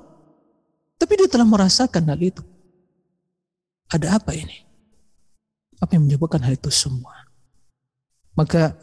Tapi 1.01 1.13
dia 1.17 1.33
telah 1.33 1.49
merasakan 1.49 2.13
hal 2.13 2.21
itu. 2.21 2.45
Ada 3.89 4.21
apa 4.21 4.37
ini? 4.37 4.69
Apa 5.81 5.97
yang 5.97 6.05
menyebabkan 6.05 6.45
hal 6.45 6.61
itu 6.61 6.69
semua? 6.69 7.28
Maka 8.39 8.79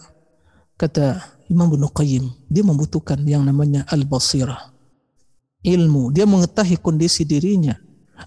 kata 0.75 1.23
Imam 1.47 1.71
Ibnu 1.71 1.87
Qayyim, 1.95 2.51
dia 2.51 2.67
membutuhkan 2.67 3.23
yang 3.23 3.47
namanya 3.47 3.87
al-basirah. 3.87 4.75
Ilmu, 5.63 6.11
dia 6.11 6.27
mengetahui 6.27 6.75
kondisi 6.83 7.23
dirinya. 7.23 7.79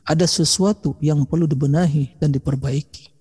Ada 0.09 0.24
sesuatu 0.24 0.97
yang 1.05 1.29
perlu 1.29 1.45
dibenahi 1.45 2.16
dan 2.16 2.33
diperbaiki. 2.33 3.12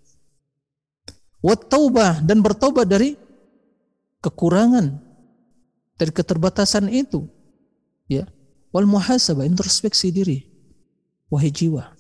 Wat 1.43 1.67
taubah 1.67 2.23
dan 2.23 2.39
bertobat 2.39 2.87
dari 2.87 3.19
kekurangan 4.23 5.03
dari 5.99 6.11
keterbatasan 6.15 6.87
itu. 6.87 7.27
Ya. 8.07 8.23
Wal 8.71 8.87
muhasabah 8.87 9.43
introspeksi 9.43 10.15
diri. 10.15 10.47
Wahai 11.27 11.51
jiwa 11.51 11.91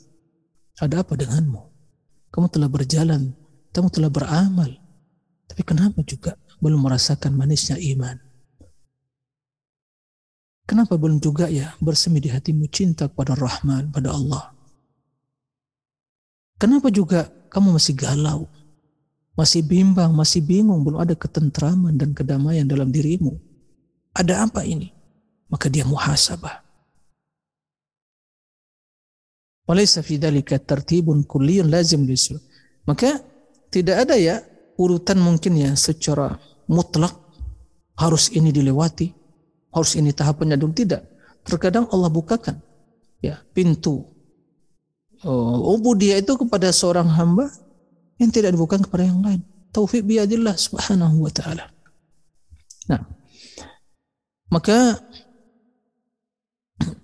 ada 0.77 1.01
apa 1.01 1.17
denganmu? 1.17 1.61
Kamu 2.29 2.47
telah 2.53 2.69
berjalan 2.69 3.33
kamu 3.73 3.93
telah 3.93 4.09
beramal 4.09 4.73
tapi 5.47 5.61
kenapa 5.63 5.99
juga 6.03 6.35
belum 6.59 6.83
merasakan 6.83 7.33
manisnya 7.33 7.79
iman 7.97 8.19
kenapa 10.67 10.99
belum 10.99 11.19
juga 11.23 11.47
ya 11.47 11.73
bersemi 11.81 12.19
di 12.19 12.29
hatimu 12.29 12.67
cinta 12.69 13.07
kepada 13.07 13.33
Rahman 13.33 13.89
pada 13.89 14.13
Allah 14.13 14.51
kenapa 16.59 16.91
juga 16.91 17.31
kamu 17.47 17.79
masih 17.79 17.95
galau 17.95 18.45
masih 19.37 19.61
bimbang, 19.61 20.09
masih 20.17 20.41
bingung, 20.41 20.81
belum 20.81 20.97
ada 20.97 21.13
ketentraman 21.13 21.93
dan 21.93 22.17
kedamaian 22.17 22.65
dalam 22.65 22.89
dirimu. 22.89 23.37
Ada 24.17 24.49
apa 24.49 24.65
ini? 24.65 24.89
Maka 25.45 25.69
dia 25.69 25.85
muhasabah. 25.85 26.65
Walaysa 29.69 30.01
fi 30.01 30.17
tartibun 30.17 31.21
kulliyun 31.21 31.69
lazim 31.69 32.01
lisul. 32.09 32.41
Maka 32.89 33.21
tidak 33.69 34.09
ada 34.09 34.17
ya 34.17 34.41
urutan 34.77 35.17
mungkin 35.19 35.57
ya 35.57 35.73
secara 35.73 36.37
mutlak 36.69 37.13
harus 37.97 38.29
ini 38.31 38.53
dilewati, 38.53 39.09
harus 39.73 39.97
ini 39.97 40.13
tahapannya 40.13 40.55
dulu 40.55 40.73
tidak. 40.77 41.03
Terkadang 41.43 41.89
Allah 41.89 42.11
bukakan 42.11 42.61
ya 43.23 43.41
pintu 43.51 44.05
oh, 45.25 45.73
ubudiyah 45.77 46.21
itu 46.21 46.37
kepada 46.37 46.69
seorang 46.69 47.09
hamba 47.09 47.49
yang 48.21 48.29
tidak 48.29 48.53
dibuka 48.53 48.77
kepada 48.77 49.07
yang 49.07 49.21
lain. 49.23 49.41
Taufik 49.73 50.05
biadillah 50.05 50.57
subhanahu 50.57 51.27
wa 51.27 51.31
ta'ala. 51.33 51.65
Nah, 52.87 53.01
maka 54.49 54.97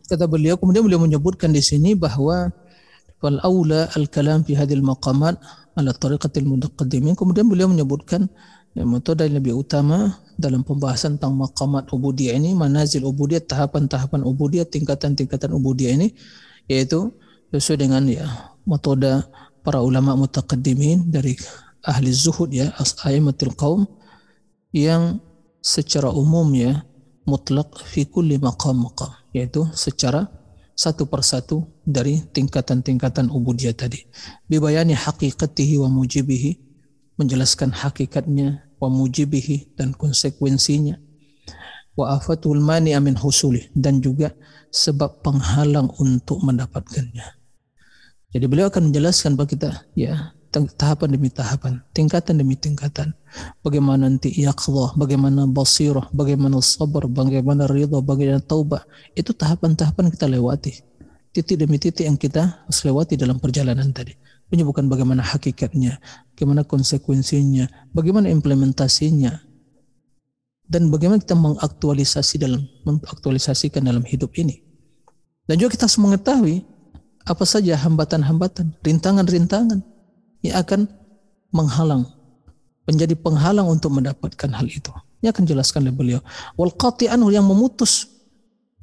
kata 0.09 0.25
beliau 0.29 0.55
kemudian 0.55 0.85
beliau 0.85 1.01
menyebutkan 1.01 1.51
di 1.51 1.59
sini 1.59 1.97
bahwa 1.97 2.53
wal 3.23 3.39
aula 3.43 3.87
al 3.95 4.07
kalam 4.11 4.43
fi 4.43 4.55
hadil 4.55 4.83
maqamat 4.83 5.39
ala 5.73 5.91
tariqatil 5.93 6.45
mutaqaddimin 6.45 7.17
kemudian 7.17 7.49
beliau 7.49 7.69
menyebutkan 7.69 8.29
ya, 8.77 8.83
metode 8.85 9.25
yang 9.25 9.37
lebih 9.41 9.57
utama 9.57 10.17
dalam 10.37 10.61
pembahasan 10.61 11.17
tentang 11.17 11.37
maqamat 11.37 11.89
ubudiyah 11.89 12.37
ini 12.37 12.53
manazil 12.53 13.05
ubudiyah 13.09 13.41
tahapan-tahapan 13.45 14.21
ubudiyah 14.25 14.69
tingkatan-tingkatan 14.69 15.53
ubudiyah 15.53 15.93
ini 15.97 16.13
yaitu 16.69 17.13
sesuai 17.53 17.85
dengan 17.85 18.05
ya 18.09 18.25
metode 18.65 19.21
para 19.61 19.79
ulama 19.81 20.17
mutaqaddimin 20.17 21.09
dari 21.09 21.37
ahli 21.85 22.09
zuhud 22.09 22.49
ya 22.53 22.71
aimatul 23.05 23.53
qaum 23.53 23.85
yang 24.73 25.21
secara 25.63 26.09
umum 26.09 26.49
ya 26.57 26.81
mutlak 27.23 27.71
fi 27.87 28.03
kulli 28.03 28.41
maqam 28.41 28.83
maqam 28.83 29.11
yaitu 29.31 29.63
secara 29.77 30.27
satu 30.73 31.05
persatu 31.05 31.65
dari 31.85 32.21
tingkatan-tingkatan 32.33 33.29
ubudiyah 33.29 33.77
tadi. 33.77 34.03
Bibayani 34.49 34.97
haqiqatihi 34.97 35.77
wa 35.77 35.89
mujibihi 35.89 36.57
menjelaskan 37.17 37.73
hakikatnya 37.73 38.65
wa 38.81 38.89
mujibihi 38.89 39.77
dan 39.77 39.93
konsekuensinya. 39.93 40.97
Wa 41.93 42.17
afatul 42.17 42.57
mani 42.57 42.97
amin 42.97 43.13
husuli 43.21 43.69
dan 43.77 44.01
juga 44.01 44.33
sebab 44.73 45.21
penghalang 45.21 45.93
untuk 46.01 46.41
mendapatkannya. 46.41 47.37
Jadi 48.33 48.45
beliau 48.49 48.73
akan 48.73 48.89
menjelaskan 48.89 49.37
bagi 49.37 49.61
kita 49.61 49.85
ya 49.93 50.33
tahapan 50.53 51.13
demi 51.13 51.29
tahapan, 51.29 51.85
tingkatan 51.93 52.41
demi 52.41 52.57
tingkatan. 52.57 53.13
Bagaimana 53.65 54.09
nanti 54.09 54.29
yaqdah, 54.33 54.93
bagaimana 54.97 55.49
basirah, 55.49 56.09
bagaimana 56.13 56.61
sabar, 56.61 57.09
bagaimana 57.09 57.65
ridha, 57.65 57.99
bagaimana 57.99 58.41
taubah. 58.41 58.85
Itu 59.17 59.33
tahapan-tahapan 59.33 60.13
kita 60.13 60.25
lewati. 60.29 60.73
Titik 61.33 61.57
demi 61.57 61.81
titik 61.81 62.05
yang 62.05 62.17
kita 62.17 62.65
harus 62.65 62.79
lewati 62.85 63.17
dalam 63.17 63.41
perjalanan 63.41 63.89
tadi. 63.89 64.13
Menyebutkan 64.53 64.85
bagaimana 64.85 65.25
hakikatnya, 65.25 65.97
bagaimana 66.33 66.61
konsekuensinya, 66.61 67.89
bagaimana 67.89 68.29
implementasinya, 68.29 69.33
dan 70.69 70.87
bagaimana 70.93 71.19
kita 71.19 71.35
mengaktualisasi 71.35 72.37
dalam 72.39 72.63
mengaktualisasikan 72.85 73.83
dalam 73.83 74.05
hidup 74.05 74.31
ini. 74.39 74.63
Dan 75.43 75.59
juga 75.59 75.75
kita 75.75 75.89
harus 75.89 75.99
mengetahui 75.99 76.63
apa 77.23 77.43
saja 77.43 77.75
hambatan-hambatan, 77.79 78.79
rintangan-rintangan 78.83 79.79
yang 80.43 80.55
akan 80.59 80.87
menghalang, 81.51 82.07
menjadi 82.83 83.15
penghalang 83.15 83.67
untuk 83.67 83.95
mendapatkan 83.95 84.49
hal 84.51 84.67
itu. 84.67 84.91
Ini 85.23 85.31
akan 85.31 85.43
jelaskan 85.47 85.87
oleh 85.87 85.95
beliau. 85.95 86.19
Wal 86.59 86.75
qati'an 86.75 87.19
yang 87.31 87.47
memutus 87.47 88.11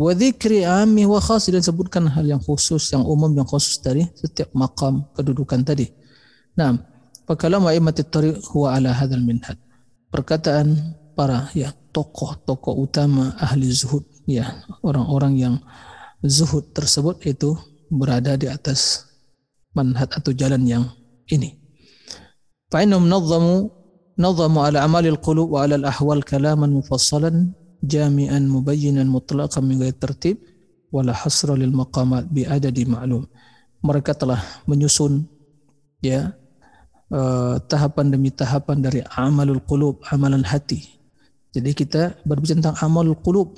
wa 0.01 0.17
dzikri 0.17 0.65
ammi 0.65 1.05
wa 1.05 1.21
khas 1.21 1.53
dan 1.53 1.61
sebutkan 1.61 2.09
hal 2.09 2.25
yang 2.25 2.41
khusus, 2.41 2.89
yang 2.97 3.05
umum, 3.05 3.29
yang 3.37 3.45
khusus 3.45 3.77
dari 3.85 4.09
setiap 4.17 4.49
makam 4.57 5.05
kedudukan 5.13 5.61
tadi. 5.61 5.93
Nah, 6.57 6.81
fakalam 7.29 7.69
a'immatit 7.69 8.09
tariq 8.09 8.41
huwa 8.57 8.73
ala 8.73 8.97
hadzal 8.97 9.21
minhaj. 9.21 9.61
Perkataan 10.09 10.97
para 11.13 11.53
ya 11.53 11.77
tokoh-tokoh 11.93 12.81
utama 12.81 13.37
ahli 13.37 13.69
zuhud 13.69 14.03
ya 14.25 14.65
orang-orang 14.81 15.37
yang 15.37 15.55
zuhud 16.25 16.73
tersebut 16.73 17.21
itu 17.29 17.59
berada 17.91 18.39
di 18.39 18.47
atas 18.47 19.11
manhat 19.75 20.11
atau 20.15 20.33
jalan 20.33 20.63
yang 20.65 20.85
ini. 21.31 21.59
Fa'inhum 22.71 23.07
nazzamu 23.11 23.80
ala 24.21 24.85
amalil 24.85 25.17
qulub 25.17 25.57
wa 25.57 25.65
ala 25.65 25.81
al-ahwal 25.81 26.21
kalaman 26.21 26.77
mufassalan 26.77 27.57
jami'an 27.81 28.45
mubayyinan 28.45 29.09
mutlaqan 29.09 29.65
min 29.65 29.81
ghairi 29.81 29.97
tertib 29.97 30.37
wala 30.93 31.17
hasra 31.17 31.57
lil 31.57 31.73
maqamat 31.73 32.29
ma'lum. 32.29 33.25
Mereka 33.81 34.13
telah 34.13 34.45
menyusun 34.69 35.25
ya 36.05 36.37
uh, 37.09 37.57
tahapan 37.65 38.13
demi 38.13 38.29
tahapan 38.29 38.85
dari 38.85 39.01
amalul 39.17 39.65
qulub, 39.65 40.05
amalan 40.13 40.45
hati. 40.45 40.85
Jadi 41.51 41.71
kita 41.73 42.21
berbicara 42.29 42.61
tentang 42.61 42.77
amalul 42.85 43.17
qulub 43.19 43.57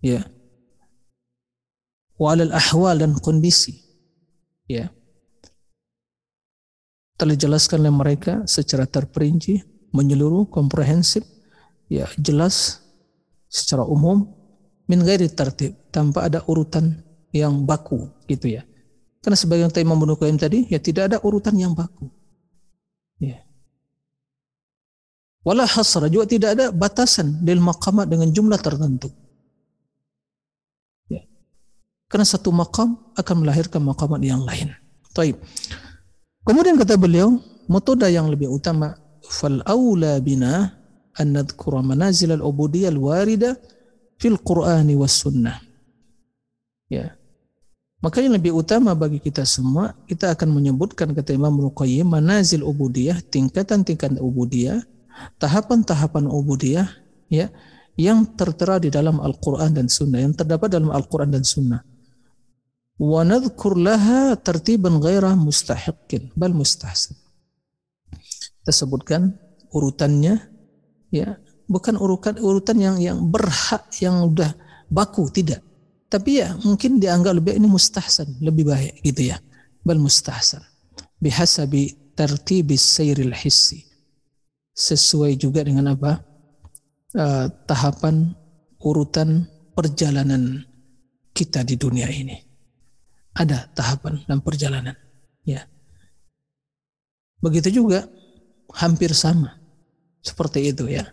ya 0.00 0.24
walal 2.18 2.50
ahwal 2.50 2.98
dan 2.98 3.14
kondisi 3.18 3.78
ya 4.66 4.90
telah 7.18 7.38
dijelaskan 7.38 7.86
oleh 7.86 7.94
mereka 7.94 8.32
secara 8.50 8.86
terperinci 8.86 9.71
menyeluruh 9.92 10.48
komprehensif 10.48 11.22
ya 11.86 12.08
jelas 12.16 12.80
secara 13.46 13.84
umum 13.84 14.26
min 14.88 15.04
ghairi 15.04 15.28
tertib 15.28 15.76
tanpa 15.92 16.26
ada 16.26 16.40
urutan 16.48 17.04
yang 17.32 17.64
baku 17.64 18.08
gitu 18.28 18.48
ya. 18.48 18.64
Karena 19.22 19.38
sebagian 19.38 19.70
tadi 19.70 19.86
Imam 19.86 20.02
tadi 20.34 20.66
ya 20.66 20.82
tidak 20.82 21.12
ada 21.12 21.18
urutan 21.22 21.54
yang 21.54 21.76
baku. 21.76 22.10
Ya. 23.22 23.44
Wala 25.46 25.62
hasra 25.62 26.10
juga 26.10 26.26
tidak 26.26 26.58
ada 26.58 26.66
batasan 26.74 27.44
lil 27.46 27.62
maqamat 27.62 28.10
dengan 28.10 28.34
jumlah 28.34 28.58
tertentu. 28.58 29.14
Karena 32.12 32.28
satu 32.28 32.52
makam 32.52 33.00
akan 33.16 33.36
melahirkan 33.40 33.80
makamat 33.80 34.20
yang 34.20 34.44
lain. 34.44 34.68
Taib. 35.16 35.40
Kemudian 36.44 36.76
kata 36.76 37.00
beliau, 37.00 37.40
metode 37.64 38.04
yang 38.12 38.28
lebih 38.28 38.52
utama 38.52 38.92
nadhkura 41.24 41.80
manazil 41.80 42.36
al 42.36 42.44
ubudiyyah 42.44 42.92
al 42.92 43.00
warida 43.00 43.50
fil 44.20 44.38
Qur'an 44.38 44.86
was 44.94 45.16
sunnah. 45.16 45.58
Ya. 46.92 47.16
Maka 48.02 48.18
yang 48.18 48.34
lebih 48.34 48.50
utama 48.50 48.92
bagi 48.98 49.22
kita 49.22 49.46
semua, 49.46 49.94
kita 50.10 50.34
akan 50.34 50.58
menyebutkan 50.58 51.14
kata 51.14 51.32
Imam 51.38 51.54
Ruqayyim 51.54 52.10
manazil 52.10 52.66
ubudiyah, 52.66 53.22
tingkatan-tingkatan 53.30 54.18
ubudiyah, 54.18 54.82
tahapan-tahapan 55.38 56.26
ubudiyah 56.26 56.90
ya 57.30 57.48
yang 57.94 58.26
tertera 58.34 58.82
di 58.82 58.90
dalam 58.90 59.22
Al-Qur'an 59.22 59.70
dan 59.70 59.86
Sunnah, 59.86 60.18
yang 60.18 60.34
terdapat 60.34 60.74
dalam 60.74 60.90
Al-Qur'an 60.90 61.30
dan 61.30 61.46
Sunnah 61.46 61.86
wa 63.02 63.26
nadhkur 63.26 63.74
laha 63.74 64.38
tertiban 64.38 65.02
ghaira 65.02 65.34
mustahiqin 65.34 66.30
bal 66.38 66.54
mustahsan. 66.54 67.18
Kita 68.62 68.72
sebutkan 68.72 69.34
urutannya 69.74 70.38
ya, 71.10 71.36
bukan 71.66 71.98
urutan 71.98 72.38
urutan 72.38 72.78
yang 72.78 72.96
yang 73.02 73.18
berhak 73.26 73.90
yang 73.98 74.30
udah 74.30 74.54
baku 74.86 75.26
tidak. 75.34 75.60
Tapi 76.06 76.44
ya 76.44 76.54
mungkin 76.62 77.02
dianggap 77.02 77.42
lebih 77.42 77.58
ini 77.58 77.66
mustahsan, 77.66 78.38
lebih 78.38 78.70
baik 78.70 79.02
gitu 79.02 79.34
ya. 79.34 79.40
Bal 79.82 79.98
mustahsan. 79.98 80.62
Bihasabi 81.18 82.14
tertibis 82.14 82.84
sayril 82.84 83.34
hissi. 83.34 83.82
Sesuai 84.72 85.34
juga 85.36 85.66
dengan 85.66 85.96
apa? 85.96 86.22
Uh, 87.12 87.44
tahapan 87.68 88.32
urutan 88.80 89.44
perjalanan 89.76 90.64
kita 91.36 91.60
di 91.60 91.76
dunia 91.76 92.08
ini 92.08 92.52
ada 93.32 93.68
tahapan 93.72 94.20
dan 94.28 94.38
perjalanan. 94.44 94.96
Ya. 95.42 95.64
Begitu 97.42 97.82
juga 97.82 98.06
hampir 98.76 99.12
sama 99.16 99.60
seperti 100.22 100.70
itu 100.70 100.88
ya. 100.88 101.08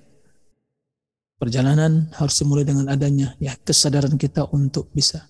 Perjalanan 1.39 2.11
harus 2.19 2.35
dimulai 2.35 2.67
dengan 2.67 2.91
adanya 2.91 3.31
ya 3.39 3.55
kesadaran 3.63 4.19
kita 4.19 4.43
untuk 4.51 4.91
bisa 4.91 5.23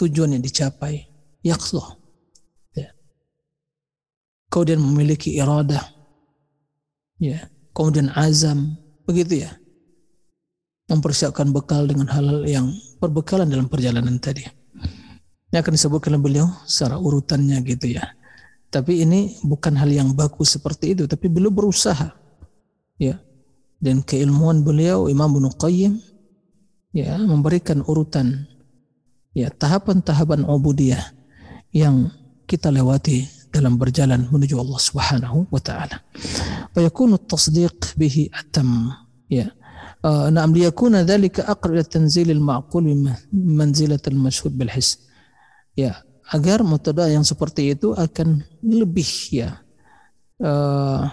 tujuan 0.00 0.32
yang 0.32 0.40
dicapai 0.40 1.04
yaksloh. 1.44 2.00
Ya. 2.72 2.96
Kemudian 4.48 4.80
memiliki 4.80 5.36
iradah. 5.36 5.84
Ya. 7.20 7.52
Kemudian 7.76 8.08
azam. 8.16 8.80
Begitu 9.04 9.44
ya. 9.44 9.52
Mempersiapkan 10.88 11.52
bekal 11.52 11.84
dengan 11.84 12.08
hal-hal 12.08 12.48
yang 12.48 12.66
perbekalan 12.96 13.52
dalam 13.52 13.68
perjalanan 13.68 14.16
tadi. 14.16 14.46
Ini 15.52 15.60
akan 15.60 15.72
disebutkan 15.76 16.16
oleh 16.16 16.22
beliau 16.22 16.46
secara 16.64 16.96
urutannya 16.96 17.60
gitu 17.68 17.92
ya. 17.92 18.15
Tapi 18.76 19.08
ini 19.08 19.40
bukan 19.40 19.72
hal 19.80 19.88
yang 19.88 20.12
baku 20.12 20.44
seperti 20.44 20.92
itu, 20.92 21.08
tapi 21.08 21.32
beliau 21.32 21.48
berusaha. 21.48 22.12
Ya, 23.00 23.24
dan 23.80 24.04
keilmuan 24.04 24.60
beliau 24.60 25.08
Imam 25.08 25.32
Ibnu 25.32 25.56
Qayyim 25.56 25.96
ya 26.96 27.16
memberikan 27.20 27.84
urutan 27.84 28.48
ya 29.36 29.52
tahapan-tahapan 29.52 30.44
ubudiyah 30.44 31.12
yang 31.72 32.08
kita 32.48 32.72
lewati 32.72 33.28
dalam 33.52 33.76
berjalan 33.80 34.28
menuju 34.28 34.56
Allah 34.60 34.80
Subhanahu 34.80 35.48
wa 35.48 35.60
taala. 35.60 36.04
Wa 36.72 36.80
yakunu 36.84 37.16
at-tasdiq 37.16 37.96
bihi 37.96 38.28
atam 38.32 38.92
ya. 39.32 39.52
Uh, 40.04 40.30
na'am 40.30 40.52
liyakuna 40.54 41.02
dhalika 41.02 41.48
aqrab 41.48 41.88
tanzil 41.88 42.28
al-ma'qul 42.30 42.84
manzilat 43.32 44.04
al-mashhud 44.08 44.54
bil 44.54 44.70
his. 44.70 45.00
Ya, 45.76 46.05
agar 46.34 46.66
metode 46.66 47.06
yang 47.06 47.22
seperti 47.22 47.76
itu 47.78 47.94
akan 47.94 48.42
lebih 48.62 49.06
ya 49.30 49.62
uh, 50.42 51.06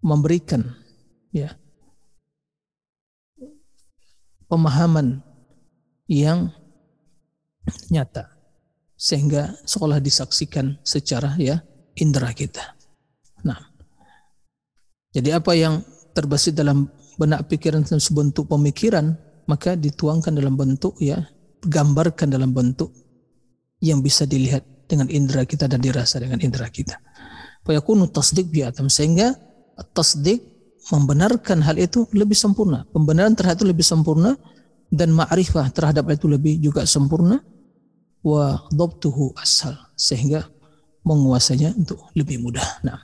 memberikan 0.00 0.64
ya 1.30 1.52
pemahaman 4.48 5.20
yang 6.08 6.48
nyata 7.92 8.32
sehingga 8.96 9.56
seolah 9.68 10.00
disaksikan 10.00 10.80
secara 10.84 11.36
ya 11.36 11.60
indera 11.96 12.32
kita. 12.32 12.76
Nah, 13.44 13.60
jadi 15.12 15.40
apa 15.40 15.52
yang 15.56 15.84
terbesit 16.16 16.56
dalam 16.56 16.88
benak 17.20 17.52
pikiran 17.52 17.84
sebentuk 17.84 18.48
pemikiran 18.48 19.12
maka 19.44 19.76
dituangkan 19.76 20.32
dalam 20.34 20.56
bentuk 20.56 20.96
ya 20.98 21.20
gambarkan 21.64 22.32
dalam 22.32 22.50
bentuk 22.56 22.92
yang 23.80 24.04
bisa 24.04 24.28
dilihat 24.28 24.62
dengan 24.86 25.08
indera 25.08 25.48
kita 25.48 25.66
dan 25.66 25.80
dirasa 25.80 26.20
dengan 26.20 26.38
indera 26.40 26.68
kita. 26.68 27.00
Fayakunu 27.64 28.08
tasdik 28.08 28.48
biatam 28.48 28.88
sehingga 28.88 29.36
tasdik 29.92 30.44
membenarkan 30.92 31.60
hal 31.64 31.76
itu 31.76 32.04
lebih 32.12 32.36
sempurna. 32.36 32.84
Pembenaran 32.90 33.36
terhadap 33.36 33.62
itu 33.62 33.68
lebih 33.68 33.86
sempurna 33.86 34.36
dan 34.90 35.14
ma'rifah 35.14 35.70
terhadap 35.70 36.08
itu 36.10 36.26
lebih 36.26 36.58
juga 36.58 36.82
sempurna 36.84 37.38
wa 38.20 38.60
dhabtuhu 38.68 39.32
asal 39.38 39.72
sehingga 39.96 40.44
menguasainya 41.06 41.72
untuk 41.80 42.12
lebih 42.12 42.42
mudah. 42.44 42.64
Nah, 42.84 43.00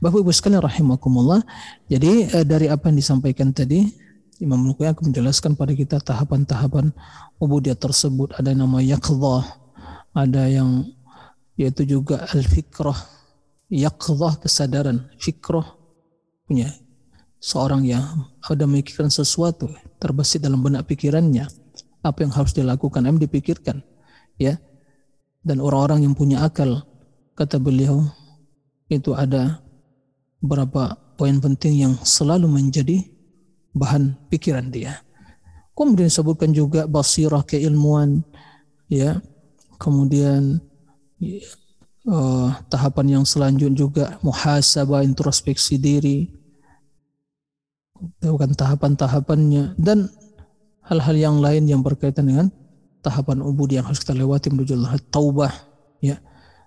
Bapak 0.00 0.24
Ibu 0.24 0.32
sekalian 0.32 0.64
rahimakumullah. 0.64 1.44
Jadi 1.90 2.32
eh, 2.32 2.44
dari 2.46 2.72
apa 2.72 2.88
yang 2.88 2.96
disampaikan 2.96 3.52
tadi 3.52 3.84
Imam 4.40 4.60
Nuqayyim 4.64 4.92
akan 4.92 5.04
menjelaskan 5.12 5.52
pada 5.56 5.72
kita 5.72 5.96
tahapan-tahapan 6.00 6.92
ubudiyah 7.40 7.76
tersebut 7.76 8.36
ada 8.36 8.52
nama 8.52 8.84
yaqdhah, 8.84 9.44
ada 10.16 10.48
yang 10.48 10.88
yaitu 11.60 11.84
juga 11.84 12.24
al-fikrah, 12.32 12.96
yaqdhah 13.68 14.40
kesadaran, 14.40 15.12
fikrah 15.20 15.76
punya 16.48 16.72
seorang 17.36 17.84
yang 17.84 18.04
ada 18.40 18.64
memikirkan 18.64 19.12
sesuatu 19.12 19.68
terbesit 20.00 20.40
dalam 20.40 20.64
benak 20.64 20.88
pikirannya. 20.88 21.44
Apa 22.00 22.24
yang 22.24 22.32
harus 22.32 22.56
dilakukan? 22.56 23.04
Yang 23.04 23.28
dipikirkan 23.28 23.84
ya. 24.40 24.56
Dan 25.44 25.60
orang-orang 25.60 26.08
yang 26.08 26.14
punya 26.16 26.42
akal 26.42 26.82
kata 27.36 27.60
beliau 27.60 28.02
itu 28.88 29.12
ada 29.12 29.60
beberapa 30.40 30.96
poin 31.18 31.36
penting 31.38 31.86
yang 31.86 31.94
selalu 32.02 32.48
menjadi 32.48 33.04
bahan 33.76 34.16
pikiran 34.32 34.72
dia. 34.72 35.02
Kemudian 35.76 36.08
disebutkan 36.08 36.56
juga 36.56 36.88
basirah 36.88 37.44
keilmuan 37.44 38.24
ya 38.88 39.20
kemudian 39.76 40.60
ya, 41.20 41.40
uh, 42.08 42.50
tahapan 42.68 43.20
yang 43.20 43.24
selanjutnya 43.24 43.76
juga 43.76 44.04
muhasabah 44.22 45.04
introspeksi 45.04 45.76
diri. 45.76 46.32
Bukan 48.20 48.52
tahapan-tahapannya. 48.52 49.76
Dan 49.80 50.12
hal-hal 50.86 51.16
yang 51.16 51.36
lain 51.42 51.66
yang 51.66 51.80
berkaitan 51.82 52.28
dengan 52.28 52.46
tahapan 53.02 53.42
ubud 53.42 53.70
yang 53.70 53.86
harus 53.86 54.02
kita 54.02 54.14
lewati 54.14 54.50
menuju 54.50 54.74
Allah 54.78 54.98
taubah 55.10 55.52
ya. 56.02 56.18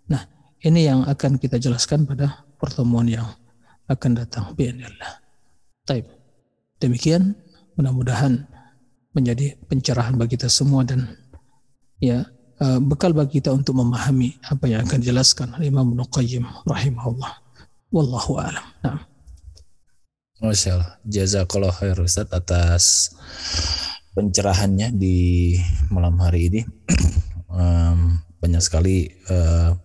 Nah 0.07 0.23
ini 0.63 0.87
yang 0.87 1.03
akan 1.03 1.35
kita 1.35 1.59
jelaskan 1.59 2.07
pada 2.07 2.47
pertemuan 2.59 3.07
yang 3.07 3.27
akan 3.91 4.11
datang 4.15 4.53
biinillah 4.53 5.19
Taib. 5.83 6.05
demikian 6.79 7.35
mudah-mudahan 7.75 8.45
menjadi 9.11 9.57
pencerahan 9.67 10.15
bagi 10.15 10.37
kita 10.37 10.47
semua 10.47 10.85
dan 10.85 11.09
ya 11.99 12.23
eh, 12.63 12.79
bekal 12.79 13.11
bagi 13.15 13.39
kita 13.39 13.51
untuk 13.55 13.79
memahami 13.79 14.35
apa 14.47 14.65
yang 14.67 14.83
akan 14.85 14.97
dijelaskan 14.99 15.47
Imam 15.63 15.95
Nuqayyim 15.95 16.43
rahimahullah 16.67 17.33
wallahu 17.89 18.39
alam 18.39 18.65
nah. 18.85 19.09
Masya 20.39 20.79
Allah. 20.79 20.91
Jazakallah 21.03 21.75
khair 21.75 21.99
Ustaz 21.99 22.31
atas 22.31 23.11
pencerahannya 24.15 24.95
di 24.95 25.59
malam 25.91 26.15
hari 26.23 26.47
ini. 26.47 26.61
um, 27.51 28.15
banyak 28.39 28.63
sekali 28.63 29.11
uh, 29.27 29.75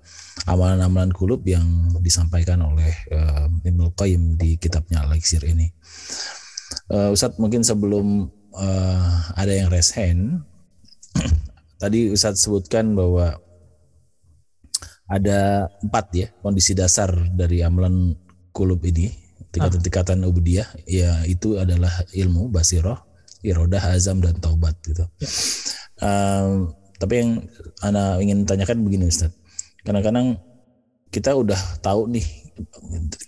amalan-amalan 0.47 1.11
kulub 1.11 1.43
yang 1.43 1.91
disampaikan 1.99 2.63
oleh 2.63 2.95
uh, 3.11 3.51
Ibnu 3.67 3.99
Qayyim 3.99 4.39
di 4.39 4.55
kitabnya 4.55 5.03
Al-Iksir 5.03 5.43
ini. 5.43 5.75
Uh, 6.87 7.11
Ustadz 7.11 7.43
mungkin 7.43 7.67
sebelum 7.67 8.31
uh, 8.55 9.11
ada 9.35 9.51
yang 9.51 9.75
raise 9.75 9.91
hand, 9.91 10.47
tadi 11.79 12.11
Ustadz 12.11 12.45
sebutkan 12.45 12.95
bahwa 12.95 13.39
ada 15.05 15.69
empat 15.85 16.07
ya 16.17 16.29
kondisi 16.41 16.73
dasar 16.73 17.13
dari 17.37 17.61
amalan 17.61 18.17
kulub 18.57 18.81
ini 18.89 19.13
tingkatan-tingkatan 19.53 20.25
ubudiyah 20.25 20.67
ya 20.89 21.23
itu 21.29 21.61
adalah 21.61 21.93
ilmu 22.17 22.49
basiroh 22.51 22.99
irodah 23.45 23.93
azam 23.93 24.25
dan 24.25 24.35
taubat 24.41 24.75
gitu. 24.83 25.05
Ya. 25.05 25.29
um, 26.01 26.73
tapi 26.97 27.15
yang 27.21 27.31
ana 27.85 28.17
ingin 28.19 28.49
tanyakan 28.49 28.81
begini 28.83 29.13
Ustaz 29.13 29.31
kadang-kadang 29.85 30.41
kita 31.13 31.37
udah 31.37 31.61
tahu 31.85 32.09
nih 32.09 32.25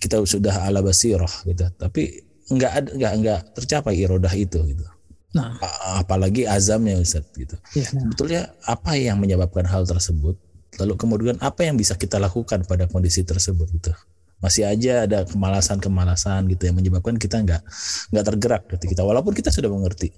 kita 0.01 0.25
sudah 0.25 0.65
ala 0.65 0.81
basiroh 0.81 1.29
gitu 1.45 1.69
tapi 1.77 2.25
enggak 2.49 2.71
ada 2.73 2.89
enggak 2.95 3.13
enggak 3.13 3.39
tercapai 3.53 3.95
irodah 4.01 4.33
itu 4.33 4.59
gitu 4.65 4.85
nah 5.37 5.53
apalagi 6.01 6.49
azamnya 6.49 6.97
Ustaz 6.97 7.29
gitu 7.37 7.53
ya, 7.77 7.85
nah. 7.93 8.09
sebetulnya 8.09 8.41
apa 8.65 8.97
yang 8.97 9.21
menyebabkan 9.21 9.69
hal 9.69 9.85
tersebut 9.85 10.33
lalu 10.81 10.93
kemudian 10.97 11.37
apa 11.39 11.69
yang 11.69 11.77
bisa 11.77 11.93
kita 11.93 12.17
lakukan 12.17 12.65
pada 12.65 12.89
kondisi 12.89 13.21
tersebut 13.21 13.69
gitu 13.69 13.93
masih 14.37 14.69
aja 14.69 15.09
ada 15.09 15.25
kemalasan-kemalasan 15.25 16.45
gitu 16.53 16.69
yang 16.69 16.77
menyebabkan 16.77 17.17
kita 17.17 17.41
nggak 17.41 17.61
nggak 18.13 18.25
tergerak 18.25 18.61
ketika 18.69 18.89
kita 18.97 19.01
walaupun 19.01 19.33
kita 19.33 19.49
sudah 19.49 19.69
mengerti 19.69 20.13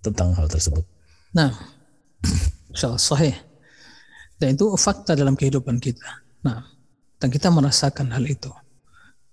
tentang 0.00 0.32
hal 0.32 0.48
tersebut. 0.48 0.84
Nah, 1.36 1.52
sahih. 2.74 3.36
Dan 4.40 4.56
itu 4.56 4.64
fakta 4.80 5.12
dalam 5.12 5.36
kehidupan 5.36 5.76
kita. 5.76 6.24
Nah, 6.40 6.64
dan 7.20 7.28
kita 7.28 7.52
merasakan 7.52 8.08
hal 8.16 8.24
itu. 8.24 8.48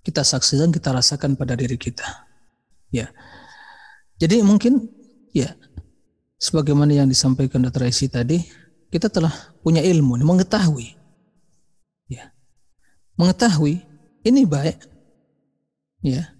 Kita 0.04 0.20
saksikan, 0.20 0.68
kita 0.68 0.92
rasakan 0.92 1.34
pada 1.34 1.56
diri 1.56 1.80
kita. 1.80 2.04
Ya. 2.92 3.08
Jadi 4.20 4.44
mungkin 4.44 4.88
ya 5.32 5.58
sebagaimana 6.38 6.94
yang 6.94 7.10
disampaikan 7.10 7.66
Dr. 7.66 7.90
Aisy 7.90 8.06
tadi, 8.08 8.38
kita 8.88 9.10
telah 9.10 9.34
punya 9.60 9.82
ilmu, 9.82 10.16
mengetahui. 10.22 10.96
Ya. 12.08 12.32
Mengetahui 13.18 13.82
ini 14.24 14.46
baik. 14.46 14.78
Ya. 16.00 16.32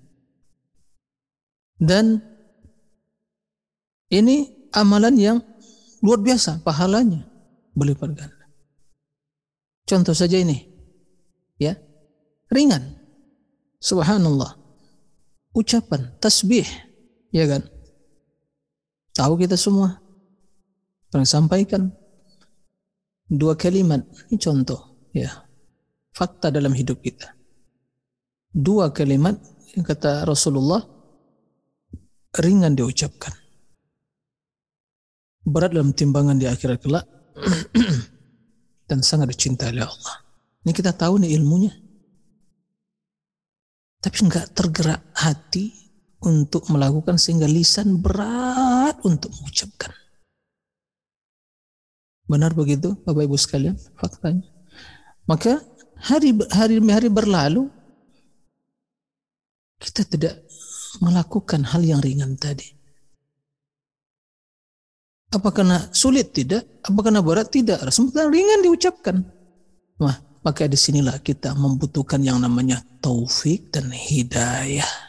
Dan 1.79 2.23
ini 4.09 4.51
amalan 4.73 5.15
yang 5.19 5.39
luar 6.01 6.23
biasa 6.23 6.63
pahalanya 6.63 7.27
berlipat 7.75 8.11
ganda. 8.15 8.47
Contoh 9.85 10.15
saja 10.15 10.39
ini. 10.39 10.65
Ya. 11.59 11.77
Ringan. 12.49 12.97
Subhanallah. 13.83 14.57
Ucapan 15.53 16.15
tasbih, 16.23 16.67
ya 17.35 17.45
kan? 17.51 17.67
Tahu 19.19 19.35
kita 19.35 19.59
semua. 19.59 19.99
Pernah 21.11 21.27
sampaikan 21.27 21.91
dua 23.27 23.59
kalimat. 23.59 24.07
Ini 24.31 24.39
contoh, 24.39 25.11
ya. 25.11 25.43
Fakta 26.15 26.55
dalam 26.55 26.71
hidup 26.79 27.03
kita 27.03 27.39
dua 28.59 28.91
kalimat 28.91 29.37
yang 29.77 29.85
kata 29.85 30.25
Rasulullah 30.25 30.83
ringan 32.43 32.75
diucapkan. 32.75 33.33
Berat 35.49 35.73
dalam 35.73 35.97
timbangan 35.97 36.37
di 36.37 36.45
akhirat 36.45 36.79
kelak 36.83 37.07
dan 38.89 39.01
sangat 39.01 39.33
dicintai 39.33 39.73
oleh 39.73 39.89
Allah. 39.89 40.17
Ini 40.67 40.73
kita 40.77 40.93
tahu 40.93 41.25
nih 41.25 41.33
ilmunya. 41.41 41.73
Tapi 43.99 44.19
nggak 44.29 44.53
tergerak 44.53 45.01
hati 45.17 45.88
untuk 46.23 46.67
melakukan 46.71 47.17
sehingga 47.21 47.47
lisan 47.47 48.03
berat 48.03 48.99
untuk 49.07 49.31
mengucapkan. 49.39 49.95
Benar 52.29 52.53
begitu 52.53 52.99
Bapak 53.07 53.25
Ibu 53.25 53.37
sekalian 53.41 53.79
faktanya. 53.97 54.45
Maka 55.25 55.65
hari 55.97 56.37
hari 56.53 56.77
hari 56.85 57.09
berlalu 57.09 57.73
kita 59.79 60.05
tidak 60.05 60.35
melakukan 61.01 61.63
hal 61.65 61.81
yang 61.81 62.03
ringan 62.03 62.35
tadi. 62.37 62.67
Apa 65.29 65.53
karena 65.53 65.89
sulit? 65.93 66.33
Tidak. 66.33 66.89
Apa 66.89 66.99
karena 67.05 67.21
berat? 67.21 67.53
Tidak. 67.53 67.85
Sementara 67.93 68.33
ringan 68.33 68.65
diucapkan. 68.65 69.21
Wah, 70.01 70.17
maka 70.41 70.65
di 70.65 70.79
sinilah 70.81 71.21
kita 71.21 71.53
membutuhkan 71.53 72.25
yang 72.25 72.41
namanya 72.41 72.81
taufik 73.05 73.69
dan 73.69 73.93
hidayah. 73.93 75.08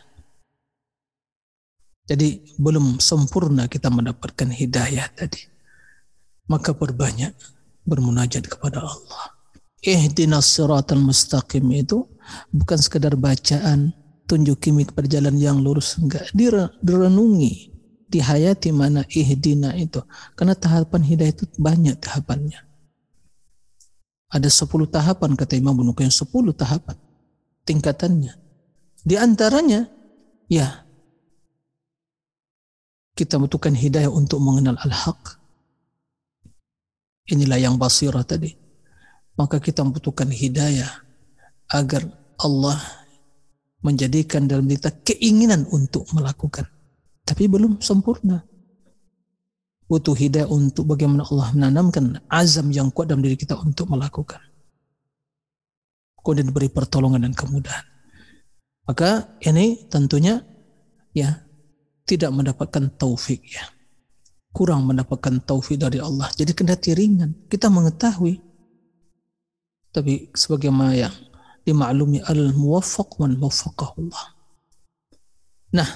Jadi 2.10 2.58
belum 2.58 2.98
sempurna 2.98 3.70
kita 3.70 3.94
mendapatkan 3.94 4.50
hidayah 4.50 5.06
tadi. 5.14 5.46
Maka 6.50 6.74
perbanyak 6.74 7.38
bermunajat 7.86 8.50
kepada 8.50 8.82
Allah. 8.82 9.38
Ihdinas 9.86 10.50
siratal 10.50 11.06
mustaqim 11.06 11.70
itu 11.70 12.10
bukan 12.50 12.82
sekedar 12.82 13.14
bacaan, 13.14 13.94
tunjuki 14.26 14.74
perjalanan 14.90 15.38
yang 15.38 15.58
lurus 15.62 16.02
enggak 16.02 16.34
direnungi 16.34 17.70
dihayati 18.10 18.74
mana 18.74 19.06
ihdina 19.14 19.78
itu. 19.78 20.02
Karena 20.34 20.58
tahapan 20.58 21.06
hidayah 21.06 21.34
itu 21.38 21.46
banyak 21.62 21.96
tahapannya. 22.02 22.66
Ada 24.30 24.50
10 24.50 24.90
tahapan 24.90 25.34
kata 25.38 25.58
Imam 25.58 25.78
Qayyim 25.94 26.10
10 26.10 26.26
tahapan 26.58 26.98
tingkatannya. 27.70 28.34
Di 29.06 29.16
antaranya 29.18 29.90
ya 30.50 30.89
kita 33.20 33.36
butuhkan 33.36 33.76
hidayah 33.76 34.08
untuk 34.08 34.40
mengenal 34.40 34.80
al-haq. 34.80 35.36
Inilah 37.28 37.60
yang 37.60 37.76
basirah 37.76 38.24
tadi. 38.24 38.56
Maka 39.36 39.60
kita 39.60 39.84
membutuhkan 39.84 40.32
hidayah 40.32 40.88
agar 41.76 42.08
Allah 42.40 42.80
menjadikan 43.84 44.48
dalam 44.48 44.68
kita 44.68 44.96
keinginan 45.04 45.68
untuk 45.68 46.08
melakukan 46.16 46.68
tapi 47.30 47.46
belum 47.46 47.78
sempurna. 47.78 48.42
Butuh 49.86 50.18
hidayah 50.18 50.50
untuk 50.50 50.90
bagaimana 50.90 51.26
Allah 51.30 51.54
menanamkan 51.54 52.26
azam 52.26 52.74
yang 52.74 52.90
kuat 52.90 53.10
dalam 53.10 53.22
diri 53.22 53.38
kita 53.38 53.54
untuk 53.58 53.86
melakukan. 53.90 54.42
Kemudian 56.26 56.50
diberi 56.50 56.70
pertolongan 56.70 57.30
dan 57.30 57.34
kemudahan. 57.34 57.86
Maka 58.86 59.38
ini 59.46 59.86
tentunya 59.90 60.42
ya 61.14 61.42
tidak 62.10 62.34
mendapatkan 62.34 62.90
taufik 62.98 63.46
ya. 63.46 63.70
Kurang 64.50 64.90
mendapatkan 64.90 65.46
taufik 65.46 65.78
dari 65.78 66.02
Allah. 66.02 66.26
Jadi 66.34 66.58
kendati 66.58 66.98
ringan. 66.98 67.46
Kita 67.46 67.70
mengetahui. 67.70 68.42
Tapi 69.94 70.34
sebagaimana 70.34 70.98
yang 70.98 71.14
dimaklumi 71.62 72.26
al-muwaffaq 72.26 73.22
man 73.22 73.38
Allah. 73.38 74.24
Nah, 75.70 75.90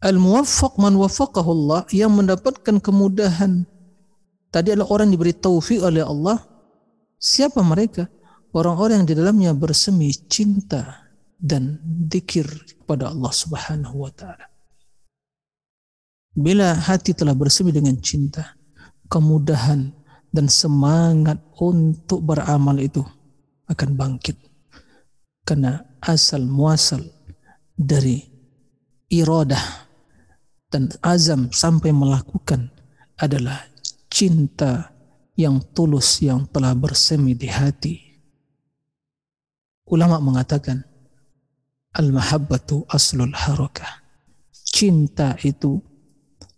Al-muwaffaq 0.00 0.80
man 0.80 0.96
Allah 0.96 1.84
yang 1.92 2.16
mendapatkan 2.16 2.80
kemudahan 2.80 3.68
tadi 4.48 4.72
adalah 4.72 4.88
orang 4.96 5.12
diberi 5.12 5.36
taufik 5.36 5.84
oleh 5.84 6.00
Allah. 6.00 6.40
Siapa 7.20 7.60
mereka? 7.60 8.08
Orang-orang 8.56 9.04
yang 9.04 9.08
di 9.12 9.14
dalamnya 9.14 9.52
bersemi 9.52 10.08
cinta 10.10 11.06
dan 11.36 11.78
dikir 11.84 12.48
kepada 12.82 13.12
Allah 13.12 13.28
Subhanahu 13.28 14.08
wa 14.08 14.10
taala. 14.10 14.49
Bila 16.40 16.72
hati 16.72 17.12
telah 17.12 17.36
bersemi 17.36 17.68
dengan 17.68 18.00
cinta, 18.00 18.56
kemudahan 19.12 19.92
dan 20.32 20.48
semangat 20.48 21.36
untuk 21.60 22.24
beramal 22.24 22.80
itu 22.80 23.04
akan 23.68 23.90
bangkit. 23.92 24.40
Karena 25.44 25.84
asal 26.00 26.48
muasal 26.48 27.04
dari 27.76 28.24
iradah 29.12 29.84
dan 30.72 30.88
azam 31.04 31.52
sampai 31.52 31.92
melakukan 31.92 32.72
adalah 33.20 33.60
cinta 34.08 34.96
yang 35.36 35.60
tulus 35.76 36.24
yang 36.24 36.48
telah 36.48 36.72
bersemi 36.72 37.36
di 37.36 37.52
hati. 37.52 38.00
Ulama 39.92 40.16
mengatakan 40.24 40.88
al-mahabbatu 41.92 42.88
aslul 42.88 43.36
harakah. 43.36 44.00
Cinta 44.54 45.36
itu 45.44 45.89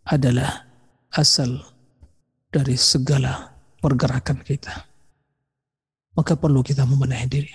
adalah 0.07 0.67
asal 1.15 1.63
dari 2.53 2.75
segala 2.77 3.53
pergerakan 3.79 4.43
kita. 4.43 4.75
Maka 6.13 6.37
perlu 6.37 6.61
kita 6.61 6.85
membenahi 6.85 7.27
diri. 7.29 7.53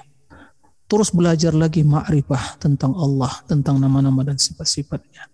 Terus 0.87 1.11
belajar 1.11 1.51
lagi 1.51 1.83
ma'rifah 1.83 2.57
tentang 2.57 2.95
Allah, 2.95 3.29
tentang 3.45 3.77
nama-nama 3.77 4.23
dan 4.23 4.39
sifat-sifatnya. 4.39 5.29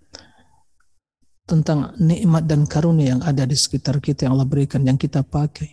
Tentang 1.45 1.93
nikmat 2.01 2.49
dan 2.49 2.65
karunia 2.65 3.15
yang 3.15 3.21
ada 3.21 3.45
di 3.45 3.53
sekitar 3.53 4.01
kita 4.01 4.25
yang 4.27 4.35
Allah 4.35 4.49
berikan 4.49 4.81
yang 4.81 4.97
kita 4.97 5.21
pakai. 5.21 5.69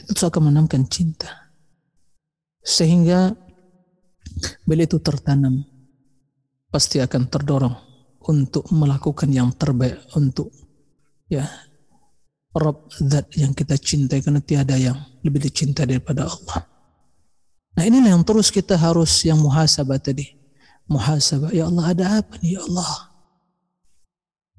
Itu 0.00 0.22
akan 0.22 0.48
menanamkan 0.48 0.86
cinta. 0.86 1.52
Sehingga 2.62 3.34
bila 4.64 4.86
itu 4.86 5.02
tertanam. 5.02 5.66
Pasti 6.70 7.02
akan 7.02 7.26
terdorong 7.26 7.89
untuk 8.28 8.68
melakukan 8.72 9.32
yang 9.32 9.48
terbaik 9.56 9.96
untuk 10.12 10.52
ya 11.30 11.48
Rob 12.50 12.90
zat 12.98 13.30
yang 13.38 13.54
kita 13.54 13.78
cintai 13.78 14.20
karena 14.20 14.42
tiada 14.42 14.74
yang 14.74 14.98
lebih 15.22 15.46
dicintai 15.46 15.86
daripada 15.86 16.26
Allah. 16.26 16.66
Nah 17.78 17.84
inilah 17.86 18.18
yang 18.18 18.26
terus 18.26 18.50
kita 18.50 18.74
harus 18.74 19.22
yang 19.22 19.38
muhasabah 19.38 20.02
tadi. 20.02 20.34
Muhasabah, 20.90 21.54
ya 21.54 21.70
Allah 21.70 21.94
ada 21.94 22.04
apa 22.18 22.34
nih 22.42 22.58
ya 22.58 22.66
Allah? 22.66 23.10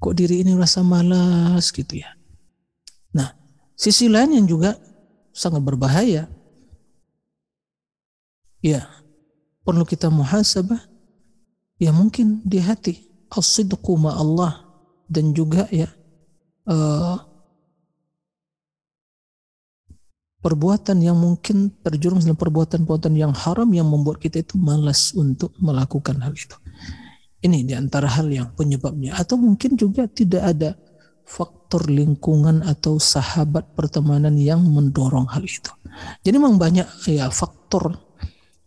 kok 0.02 0.18
diri 0.18 0.42
ini 0.42 0.58
rasa 0.58 0.82
malas 0.82 1.70
gitu 1.70 2.02
ya. 2.02 2.10
Nah, 3.14 3.30
sisi 3.78 4.10
lain 4.10 4.34
yang 4.34 4.46
juga 4.50 4.74
sangat 5.30 5.62
berbahaya. 5.62 6.26
Ya, 8.58 8.90
perlu 9.62 9.86
kita 9.86 10.10
muhasabah. 10.10 10.90
Ya 11.78 11.94
mungkin 11.94 12.42
di 12.42 12.58
hati. 12.58 13.11
As-sidqu 13.32 13.96
Allah. 14.06 14.68
Dan 15.12 15.36
juga 15.36 15.68
ya, 15.68 15.88
uh, 16.68 17.20
perbuatan 20.42 20.98
yang 21.04 21.16
mungkin 21.16 21.70
terjerumus 21.84 22.24
dalam 22.24 22.40
perbuatan-perbuatan 22.40 23.12
yang 23.14 23.32
haram 23.32 23.68
yang 23.70 23.86
membuat 23.86 24.18
kita 24.18 24.42
itu 24.42 24.58
malas 24.58 25.14
untuk 25.14 25.54
melakukan 25.62 26.18
hal 26.18 26.34
itu. 26.34 26.56
Ini 27.42 27.66
di 27.66 27.74
antara 27.74 28.10
hal 28.10 28.30
yang 28.30 28.50
penyebabnya. 28.54 29.18
Atau 29.18 29.38
mungkin 29.38 29.78
juga 29.78 30.06
tidak 30.10 30.42
ada 30.42 30.70
faktor 31.22 31.86
lingkungan 31.88 32.60
atau 32.66 32.98
sahabat 32.98 33.72
pertemanan 33.72 34.34
yang 34.36 34.60
mendorong 34.62 35.30
hal 35.30 35.42
itu. 35.46 35.70
Jadi 36.26 36.36
memang 36.36 36.58
banyak 36.58 36.86
ya 37.08 37.30
faktor 37.30 37.94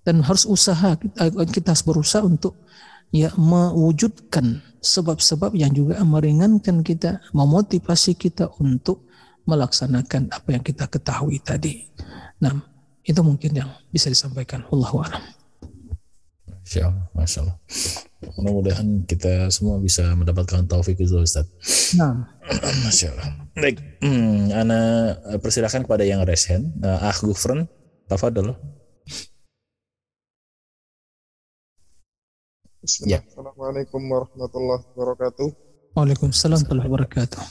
dan 0.06 0.22
harus 0.24 0.46
usaha 0.46 0.96
kita 1.50 1.70
harus 1.74 1.86
berusaha 1.86 2.22
untuk 2.24 2.65
ya 3.14 3.34
mewujudkan 3.36 4.62
sebab-sebab 4.86 5.58
yang 5.58 5.74
juga 5.74 5.98
meringankan 6.06 6.86
kita, 6.86 7.26
memotivasi 7.34 8.14
kita 8.14 8.54
untuk 8.62 9.06
melaksanakan 9.50 10.30
apa 10.34 10.50
yang 10.54 10.64
kita 10.66 10.86
ketahui 10.90 11.42
tadi. 11.42 11.90
Nah, 12.42 12.54
itu 13.06 13.22
mungkin 13.22 13.52
yang 13.54 13.70
bisa 13.94 14.10
disampaikan. 14.10 14.66
Allahu 14.70 15.06
a'lam. 15.06 15.22
Masya 16.66 16.82
Allah, 16.90 17.06
Masya 17.14 17.40
Allah. 17.46 17.58
Mudah-mudahan 18.42 18.88
kita 19.06 19.54
semua 19.54 19.78
bisa 19.78 20.02
mendapatkan 20.18 20.66
taufik 20.66 20.98
itu 20.98 21.22
Ustaz. 21.22 21.46
Nah. 21.94 22.26
Masya 22.90 23.14
Allah. 23.14 23.30
Baik, 23.54 23.78
hmm, 24.02 24.50
Ana 24.50 24.80
persilahkan 25.38 25.86
kepada 25.86 26.02
yang 26.02 26.26
resen. 26.26 26.74
Uh, 26.82 27.06
ah 27.06 27.14
Gufran, 27.22 27.70
tafadol. 28.10 28.58
Ya. 33.06 33.20
Assalamualaikum 33.26 34.02
warahmatullahi 34.06 34.86
wabarakatuh. 34.94 35.48
Waalaikumsalam 35.98 36.62
warahmatullahi 36.62 36.90
wabarakatuh. 36.94 37.42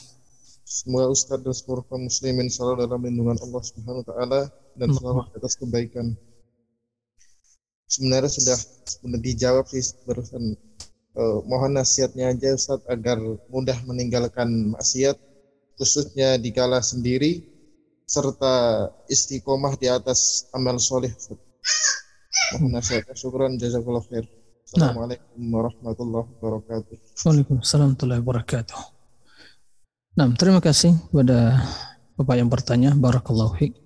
Semoga 0.62 1.06
Ustaz 1.10 1.42
dan 1.42 1.54
seluruh 1.54 1.84
kaum 1.90 2.06
muslimin 2.06 2.46
selalu 2.46 2.86
dalam 2.86 3.02
lindungan 3.02 3.38
Allah 3.42 3.62
Subhanahu 3.66 4.00
wa 4.02 4.06
taala 4.06 4.40
dan 4.78 4.88
selalu 4.94 5.20
atas 5.34 5.54
kebaikan 5.58 6.06
sebenarnya 7.90 8.30
sudah 8.32 8.58
sudah 8.86 9.20
dijawab 9.20 9.66
sih 9.70 9.82
barusan 10.06 10.56
eh, 11.18 11.38
mohon 11.46 11.78
nasihatnya 11.78 12.32
aja 12.32 12.54
Ustaz 12.54 12.80
agar 12.86 13.18
mudah 13.50 13.78
meninggalkan 13.86 14.74
maksiat 14.74 15.18
khususnya 15.78 16.38
dikala 16.38 16.78
sendiri 16.78 17.42
serta 18.06 18.88
istiqomah 19.10 19.74
di 19.80 19.88
atas 19.90 20.46
amal 20.52 20.78
soleh. 20.78 21.10
Mohon 22.54 22.70
nasihatnya. 22.78 23.14
Syukran 23.16 23.56
jazakallah 23.56 24.04
khair. 24.06 24.28
Assalamualaikum 24.64 25.44
warahmatullahi 25.52 26.24
wabarakatuh. 26.40 26.96
Waalaikumsalam 27.20 27.92
warahmatullahi 27.92 28.20
wabarakatuh. 28.24 28.80
Nah, 30.16 30.26
terima 30.40 30.64
kasih 30.64 30.96
kepada 31.12 31.60
Bapak 32.16 32.36
yang 32.40 32.48
bertanya. 32.48 32.90
Barakallahu 32.96 33.60
fiik. 33.60 33.76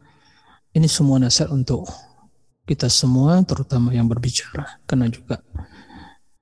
Ini 0.79 0.87
semua 0.87 1.19
nasihat 1.19 1.51
untuk 1.51 1.83
kita 2.63 2.87
semua, 2.87 3.43
terutama 3.43 3.91
yang 3.91 4.07
berbicara. 4.07 4.79
Karena 4.87 5.11
juga 5.11 5.43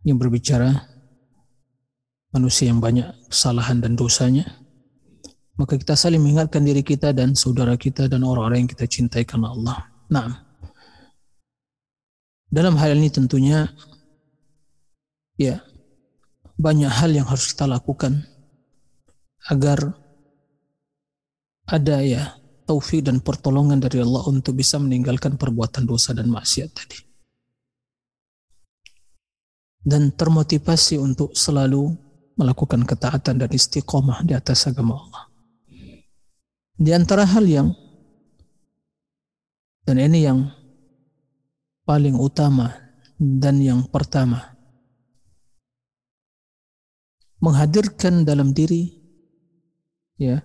yang 0.04 0.20
berbicara 0.20 0.84
manusia 2.36 2.68
yang 2.68 2.84
banyak 2.84 3.08
kesalahan 3.32 3.80
dan 3.80 3.96
dosanya. 3.96 4.44
Maka 5.56 5.80
kita 5.80 5.96
saling 5.96 6.20
mengingatkan 6.20 6.60
diri 6.60 6.84
kita 6.84 7.16
dan 7.16 7.32
saudara 7.32 7.72
kita 7.80 8.04
dan 8.04 8.20
orang-orang 8.20 8.68
yang 8.68 8.70
kita 8.76 8.84
cintai 8.84 9.24
karena 9.24 9.48
Allah. 9.48 9.88
Nah, 10.12 10.44
dalam 12.52 12.76
hal 12.76 13.00
ini 13.00 13.08
tentunya 13.08 13.72
ya 15.36 15.60
banyak 16.56 16.88
hal 16.88 17.12
yang 17.12 17.28
harus 17.28 17.52
kita 17.52 17.68
lakukan 17.68 18.24
agar 19.52 19.92
ada 21.68 22.00
ya 22.00 22.34
taufik 22.66 23.04
dan 23.06 23.22
pertolongan 23.22 23.78
dari 23.78 24.02
Allah 24.02 24.26
untuk 24.26 24.58
bisa 24.58 24.80
meninggalkan 24.80 25.38
perbuatan 25.38 25.86
dosa 25.86 26.16
dan 26.16 26.32
maksiat 26.32 26.70
tadi. 26.72 26.98
Dan 29.86 30.10
termotivasi 30.18 30.98
untuk 30.98 31.38
selalu 31.38 31.94
melakukan 32.34 32.82
ketaatan 32.82 33.38
dan 33.38 33.50
istiqomah 33.54 34.26
di 34.26 34.34
atas 34.34 34.66
agama 34.66 34.98
Allah. 34.98 35.24
Di 36.74 36.90
antara 36.90 37.22
hal 37.22 37.46
yang 37.46 37.70
dan 39.86 40.02
ini 40.02 40.26
yang 40.26 40.50
paling 41.86 42.18
utama 42.18 42.74
dan 43.14 43.62
yang 43.62 43.86
pertama 43.86 44.55
menghadirkan 47.46 48.26
dalam 48.26 48.50
diri 48.50 48.90
ya 50.18 50.42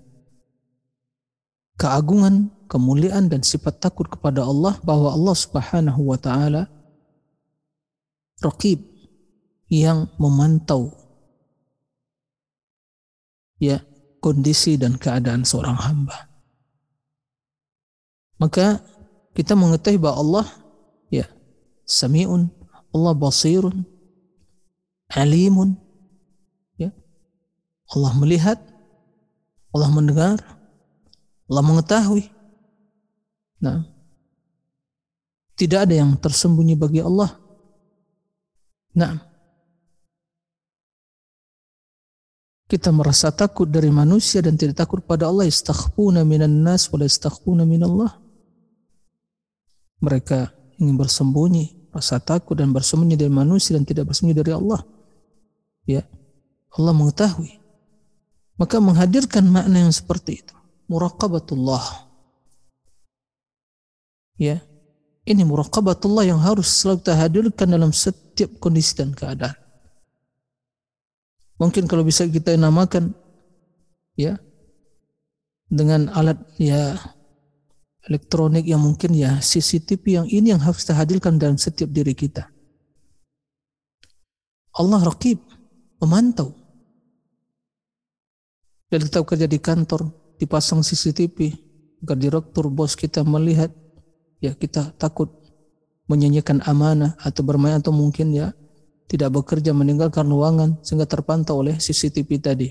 keagungan, 1.81 2.53
kemuliaan 2.69 3.25
dan 3.25 3.41
sifat 3.41 3.81
takut 3.81 4.05
kepada 4.05 4.45
Allah 4.45 4.77
bahwa 4.85 5.09
Allah 5.09 5.33
Subhanahu 5.33 6.13
wa 6.13 6.19
taala 6.21 6.69
Raqib 8.37 8.85
yang 9.65 10.05
memantau 10.21 10.93
ya 13.57 13.81
kondisi 14.21 14.77
dan 14.77 15.01
keadaan 15.01 15.41
seorang 15.41 15.77
hamba. 15.81 16.29
Maka 18.37 18.81
kita 19.33 19.57
mengetahui 19.57 19.97
bahwa 19.97 20.17
Allah 20.21 20.47
ya 21.09 21.25
Sami'un, 21.85 22.49
Allah 22.93 23.13
Basirun, 23.17 23.85
Alimun. 25.09 25.80
Allah 27.91 28.11
melihat, 28.15 28.57
Allah 29.75 29.91
mendengar, 29.91 30.39
Allah 31.51 31.63
mengetahui. 31.63 32.31
Nah, 33.59 33.83
tidak 35.59 35.85
ada 35.85 35.93
yang 35.99 36.15
tersembunyi 36.17 36.79
bagi 36.79 37.03
Allah. 37.03 37.35
Nah, 38.97 39.19
kita 42.71 42.89
merasa 42.89 43.29
takut 43.29 43.67
dari 43.67 43.93
manusia 43.93 44.39
dan 44.39 44.55
tidak 44.55 44.81
takut 44.81 45.03
pada 45.03 45.29
Allah. 45.29 45.45
Istaghfuna 45.45 46.25
minan 46.25 46.65
nas 46.65 46.89
wa 46.89 46.97
istaghfuna 47.03 47.67
minallah. 47.67 48.17
Mereka 50.01 50.49
ingin 50.81 50.97
bersembunyi, 50.97 51.93
rasa 51.93 52.17
takut 52.17 52.57
dan 52.57 52.73
bersembunyi 52.73 53.13
dari 53.13 53.29
manusia 53.29 53.77
dan 53.77 53.85
tidak 53.85 54.09
bersembunyi 54.09 54.33
dari 54.33 54.55
Allah. 54.57 54.81
Ya, 55.85 56.01
Allah 56.73 56.95
mengetahui. 56.97 57.60
Maka 58.61 58.77
menghadirkan 58.77 59.49
makna 59.49 59.89
yang 59.89 59.89
seperti 59.89 60.45
itu 60.45 60.53
muraqabatullah. 60.85 62.05
Ya. 64.37 64.61
Ini 65.25 65.41
muraqabatullah 65.45 66.29
yang 66.29 66.37
harus 66.37 66.69
selalu 66.69 67.01
kita 67.01 67.13
hadirkan 67.17 67.67
dalam 67.73 67.89
setiap 67.89 68.53
kondisi 68.61 68.97
dan 68.97 69.17
keadaan. 69.17 69.57
Mungkin 71.57 71.89
kalau 71.89 72.05
bisa 72.05 72.25
kita 72.25 72.57
namakan 72.57 73.13
ya 74.17 74.37
dengan 75.69 76.09
alat 76.13 76.41
ya 76.57 76.97
elektronik 78.09 78.65
yang 78.65 78.81
mungkin 78.81 79.13
ya 79.13 79.37
CCTV 79.37 80.03
yang 80.05 80.27
ini 80.29 80.53
yang 80.53 80.61
harus 80.61 80.81
kita 80.81 80.97
hadirkan 80.97 81.37
dalam 81.37 81.57
setiap 81.57 81.89
diri 81.89 82.13
kita. 82.13 82.49
Allah 84.77 85.01
rakib, 85.05 85.37
memantau. 86.01 86.60
Dan 88.91 89.07
kita 89.07 89.23
kerja 89.23 89.47
di 89.47 89.55
kantor, 89.55 90.11
dipasang 90.35 90.83
CCTV 90.83 91.55
agar 92.03 92.17
direktur 92.19 92.67
bos 92.67 92.99
kita 92.99 93.23
melihat 93.23 93.71
ya 94.43 94.51
kita 94.51 94.91
takut 94.99 95.31
menyanyikan 96.11 96.59
amanah 96.67 97.15
atau 97.23 97.45
bermain 97.45 97.79
atau 97.79 97.93
mungkin 97.95 98.35
ya 98.35 98.51
tidak 99.07 99.31
bekerja 99.31 99.71
meninggalkan 99.71 100.27
ruangan 100.27 100.81
sehingga 100.83 101.07
terpantau 101.07 101.63
oleh 101.63 101.79
CCTV 101.79 102.29
tadi. 102.41 102.69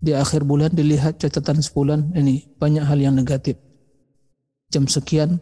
Di 0.00 0.16
akhir 0.16 0.48
bulan 0.48 0.72
dilihat 0.72 1.20
catatan 1.20 1.60
sebulan 1.60 2.16
ini 2.16 2.56
banyak 2.56 2.82
hal 2.82 2.98
yang 2.98 3.14
negatif. 3.14 3.60
Jam 4.72 4.88
sekian 4.88 5.38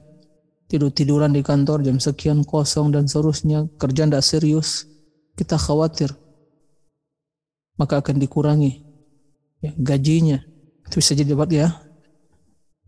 tidur-tiduran 0.66 1.30
di 1.30 1.46
kantor, 1.46 1.86
jam 1.86 2.02
sekian 2.02 2.42
kosong 2.42 2.90
dan 2.90 3.06
seterusnya, 3.06 3.70
kerja 3.78 4.04
tidak 4.04 4.24
serius, 4.26 4.84
kita 5.38 5.54
khawatir. 5.54 6.10
Maka 7.78 8.02
akan 8.02 8.18
dikurangi 8.18 8.87
ya, 9.62 9.72
gajinya, 9.76 10.38
itu 10.86 10.94
bisa 10.98 11.12
jadi 11.12 11.34
dapat 11.34 11.48
ya 11.52 11.68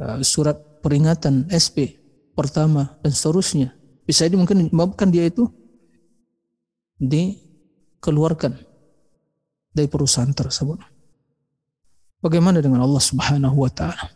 uh, 0.00 0.18
surat 0.24 0.56
peringatan 0.80 1.50
SP 1.52 2.00
pertama 2.32 2.96
dan 3.04 3.12
seterusnya. 3.12 3.76
Bisa 4.08 4.26
jadi 4.26 4.40
mungkin 4.40 4.66
menyebabkan 4.66 5.12
dia 5.12 5.28
itu 5.28 5.46
dikeluarkan 6.98 8.56
dari 9.70 9.88
perusahaan 9.88 10.32
tersebut. 10.32 10.80
Bagaimana 12.20 12.60
dengan 12.60 12.84
Allah 12.84 13.00
Subhanahu 13.00 13.56
wa 13.64 13.70
taala? 13.72 14.12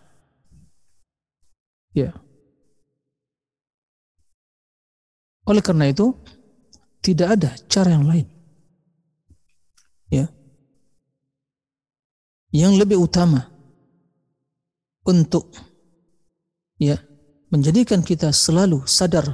Ya. 1.94 2.11
Oleh 5.44 5.61
karena 5.61 5.92
itu 5.92 6.16
tidak 7.05 7.36
ada 7.38 7.50
cara 7.68 7.92
yang 7.92 8.09
lain. 8.09 8.26
Ya 10.09 10.28
yang 12.55 12.78
lebih 12.78 13.02
utama 13.02 13.50
untuk 15.02 15.50
ya 16.78 16.94
menjadikan 17.50 18.07
kita 18.07 18.30
selalu 18.30 18.86
sadar 18.86 19.26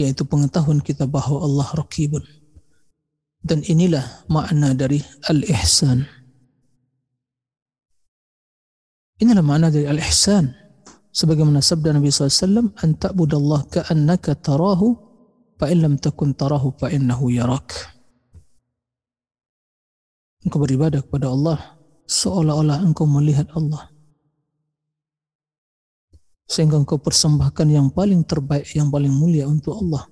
yaitu 0.00 0.24
pengetahuan 0.24 0.80
kita 0.80 1.04
bahwa 1.04 1.44
Allah 1.44 1.68
Raqibun. 1.76 2.24
Dan 3.40 3.60
inilah 3.64 4.24
makna 4.32 4.72
dari 4.72 5.00
al-ihsan. 5.28 6.08
Inilah 9.20 9.44
makna 9.44 9.68
dari 9.68 9.84
al-ihsan. 9.84 10.56
Sebagaimana 11.12 11.60
sabda 11.60 11.96
Nabi 11.96 12.08
SAW 12.08 12.72
an 12.80 12.96
ta'budallah 12.96 13.60
ka'annaka 13.68 14.40
tarahu 14.40 14.96
fa 15.60 15.68
in 15.68 15.84
lam 15.84 15.94
takun 16.00 16.32
tarahu 16.32 16.72
fa 16.80 16.88
innahu 16.88 17.28
yarak 17.28 17.99
engkau 20.44 20.60
beribadah 20.62 21.04
kepada 21.04 21.28
Allah 21.28 21.80
seolah-olah 22.10 22.82
engkau 22.82 23.06
melihat 23.06 23.46
Allah. 23.54 23.86
Sehingga 26.50 26.82
engkau 26.82 26.98
persembahkan 26.98 27.70
yang 27.70 27.94
paling 27.94 28.26
terbaik, 28.26 28.66
yang 28.74 28.90
paling 28.90 29.14
mulia 29.14 29.46
untuk 29.46 29.78
Allah. 29.78 30.10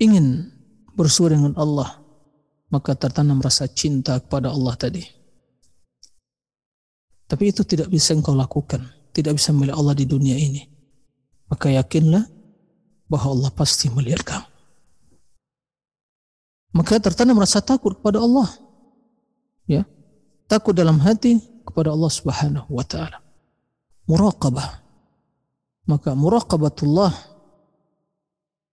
Ingin 0.00 0.48
bersua 0.96 1.36
dengan 1.36 1.52
Allah, 1.60 2.00
maka 2.72 2.96
tertanam 2.96 3.44
rasa 3.44 3.68
cinta 3.68 4.16
kepada 4.16 4.48
Allah 4.48 4.72
tadi. 4.72 5.04
Tapi 7.28 7.52
itu 7.52 7.60
tidak 7.68 7.92
bisa 7.92 8.16
engkau 8.16 8.32
lakukan, 8.32 8.80
tidak 9.12 9.36
bisa 9.36 9.52
melihat 9.52 9.76
Allah 9.76 9.96
di 10.00 10.08
dunia 10.08 10.36
ini. 10.36 10.64
Maka 11.52 11.68
yakinlah 11.68 12.24
bahwa 13.04 13.36
Allah 13.36 13.52
pasti 13.52 13.92
melihat 13.92 14.24
kamu. 14.24 14.51
Maka 16.72 16.96
tertanam 17.00 17.36
rasa 17.36 17.60
takut 17.60 17.92
kepada 17.96 18.20
Allah. 18.20 18.48
Ya. 19.68 19.84
Takut 20.48 20.72
dalam 20.72 21.00
hati 21.00 21.40
kepada 21.68 21.92
Allah 21.92 22.12
Subhanahu 22.12 22.68
wa 22.72 22.84
taala. 22.84 23.20
Muraqabah. 24.08 24.82
Maka 25.86 26.14
muraqabatullah 26.14 27.12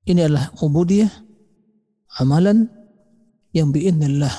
Ini 0.10 0.26
adalah 0.26 0.50
ubudiyah 0.58 1.12
amalan 2.18 2.66
yang 3.54 3.70
biiznillah 3.70 4.34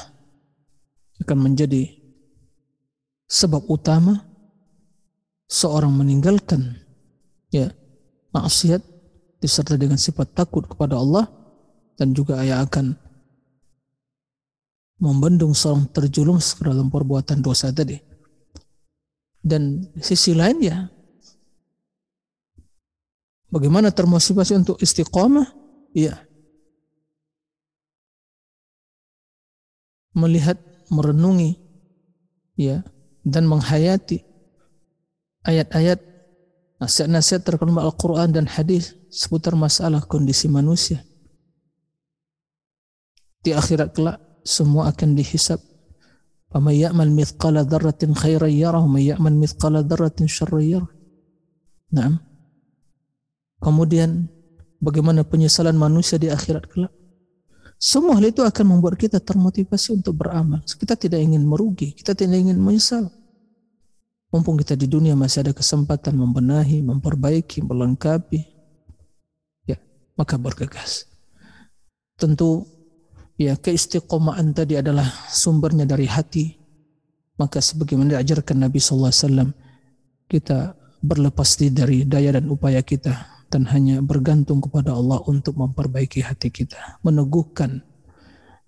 akan 1.22 1.38
menjadi 1.38 1.94
sebab 3.30 3.70
utama 3.70 4.18
seorang 5.46 5.94
meninggalkan 5.94 6.74
ya 7.54 7.70
maksiat 8.34 8.82
disertai 9.38 9.78
dengan 9.78 10.00
sifat 10.00 10.34
takut 10.34 10.66
kepada 10.66 10.98
Allah 10.98 11.30
dan 11.94 12.16
juga 12.16 12.42
ia 12.42 12.58
akan 12.62 12.98
membendung 15.00 15.56
seorang 15.56 15.88
terjerumus 15.90 16.52
ke 16.52 16.68
dalam 16.68 16.92
perbuatan 16.92 17.40
dosa 17.40 17.72
tadi. 17.72 17.96
Dan 19.40 19.88
sisi 19.96 20.36
lain 20.36 20.60
ya, 20.60 20.84
bagaimana 23.48 23.88
termotivasi 23.88 24.60
untuk 24.60 24.76
istiqomah? 24.76 25.48
Ya, 25.96 26.22
melihat, 30.14 30.60
merenungi, 30.92 31.58
ya, 32.54 32.84
dan 33.24 33.48
menghayati 33.48 34.22
ayat-ayat 35.42 35.98
nasihat-nasihat 36.80 37.42
terkandung 37.44 37.80
Al-Quran 37.80 38.32
dan 38.32 38.46
hadis 38.48 38.96
seputar 39.08 39.56
masalah 39.56 40.04
kondisi 40.04 40.46
manusia. 40.46 41.02
Di 43.40 43.56
akhirat 43.56 43.96
kelak 43.96 44.29
semua 44.42 44.90
akan 44.92 45.16
dihisap. 45.16 45.60
Mithqala 46.50 47.62
dzarratin 47.62 48.10
khairan 48.10 48.50
yarah, 48.50 48.82
wa 48.82 48.98
ya'mal 48.98 49.38
mithqala 49.38 49.86
dzarratin 49.86 50.26
syarran 50.26 50.66
yarah. 50.66 50.92
Naam. 51.94 52.18
Kemudian 53.62 54.26
bagaimana 54.82 55.22
penyesalan 55.22 55.78
manusia 55.78 56.18
di 56.18 56.26
akhirat 56.26 56.66
kelak? 56.66 56.90
Semua 57.80 58.18
hal 58.18 58.28
itu 58.28 58.44
akan 58.44 58.76
membuat 58.76 59.00
kita 59.00 59.22
termotivasi 59.22 59.96
untuk 59.96 60.20
beramal. 60.20 60.60
Kita 60.66 60.98
tidak 61.00 61.22
ingin 61.22 61.46
merugi, 61.46 61.96
kita 61.96 62.12
tidak 62.12 62.44
ingin 62.44 62.60
menyesal. 62.60 63.08
Mumpung 64.30 64.60
kita 64.60 64.76
di 64.76 64.86
dunia 64.86 65.16
masih 65.18 65.42
ada 65.42 65.52
kesempatan 65.56 66.14
membenahi, 66.14 66.86
memperbaiki, 66.86 67.66
melengkapi, 67.66 68.46
ya 69.66 69.80
maka 70.14 70.38
bergegas. 70.38 71.08
Tentu 72.14 72.68
ya 73.40 73.56
keistiqomahan 73.56 74.52
tadi 74.52 74.76
adalah 74.76 75.08
sumbernya 75.32 75.88
dari 75.88 76.04
hati. 76.04 76.60
Maka 77.40 77.64
sebagaimana 77.64 78.20
diajarkan 78.20 78.68
Nabi 78.68 78.76
Sallallahu 78.76 79.08
Alaihi 79.08 79.24
Wasallam, 79.24 79.50
kita 80.28 80.76
berlepas 81.00 81.56
diri 81.56 81.72
dari 81.72 81.98
daya 82.04 82.36
dan 82.36 82.52
upaya 82.52 82.84
kita 82.84 83.16
dan 83.48 83.64
hanya 83.72 84.04
bergantung 84.04 84.60
kepada 84.60 84.92
Allah 84.92 85.24
untuk 85.24 85.56
memperbaiki 85.56 86.20
hati 86.20 86.52
kita, 86.52 87.00
meneguhkan 87.00 87.80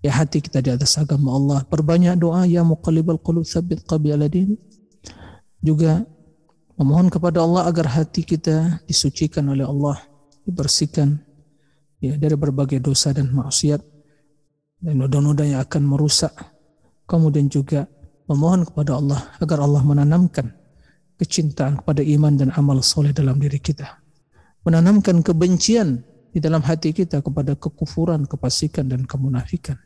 ya 0.00 0.16
hati 0.16 0.40
kita 0.40 0.64
di 0.64 0.72
atas 0.72 0.96
agama 0.96 1.36
Allah. 1.36 1.60
Perbanyak 1.68 2.16
doa 2.16 2.48
ya 2.48 2.64
muqallibal 2.64 3.20
qulub 3.20 3.44
tsabbit 3.44 3.84
qalbi. 3.84 4.16
Juga 5.60 6.08
memohon 6.80 7.12
kepada 7.12 7.44
Allah 7.44 7.68
agar 7.68 7.92
hati 7.92 8.24
kita 8.24 8.80
disucikan 8.88 9.52
oleh 9.52 9.68
Allah, 9.68 10.00
dibersihkan 10.48 11.20
ya 12.00 12.16
dari 12.16 12.40
berbagai 12.40 12.80
dosa 12.80 13.12
dan 13.12 13.28
maksiat 13.30 13.91
dan 14.82 14.98
noda-noda 14.98 15.46
yang 15.46 15.62
akan 15.62 15.82
merusak. 15.86 16.34
Kemudian 17.06 17.46
juga 17.46 17.86
memohon 18.26 18.66
kepada 18.66 18.98
Allah 18.98 19.20
agar 19.38 19.62
Allah 19.62 19.82
menanamkan 19.86 20.50
kecintaan 21.16 21.80
kepada 21.80 22.02
iman 22.02 22.34
dan 22.34 22.50
amal 22.58 22.82
soleh 22.82 23.14
dalam 23.14 23.38
diri 23.38 23.62
kita 23.62 24.02
menanamkan 24.62 25.20
kebencian 25.22 26.02
di 26.32 26.38
dalam 26.40 26.64
hati 26.64 26.94
kita 26.96 27.20
kepada 27.20 27.58
kekufuran, 27.58 28.24
kepasikan 28.24 28.88
dan 28.88 29.04
kemunafikan. 29.04 29.76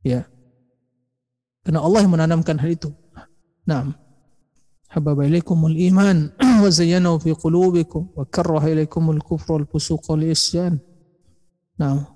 Ya. 0.00 0.24
Karena 1.60 1.84
Allah 1.84 2.00
yang 2.00 2.14
menanamkan 2.16 2.56
hal 2.56 2.72
itu. 2.72 2.90
Naam. 3.68 3.92
Ilaikumul 4.90 5.76
iman 5.92 6.34
wa 6.64 6.70
zayyanahu 6.70 7.22
fi 7.22 7.30
qulubikum 7.36 8.10
wa 8.16 8.26
karraha 8.26 8.72
ilaikumul 8.72 9.22
kufra 9.22 9.60
wal 9.60 9.68
fusuq 9.68 10.02
wal 10.08 10.24
isyan. 10.24 10.80
Naam. 11.76 12.08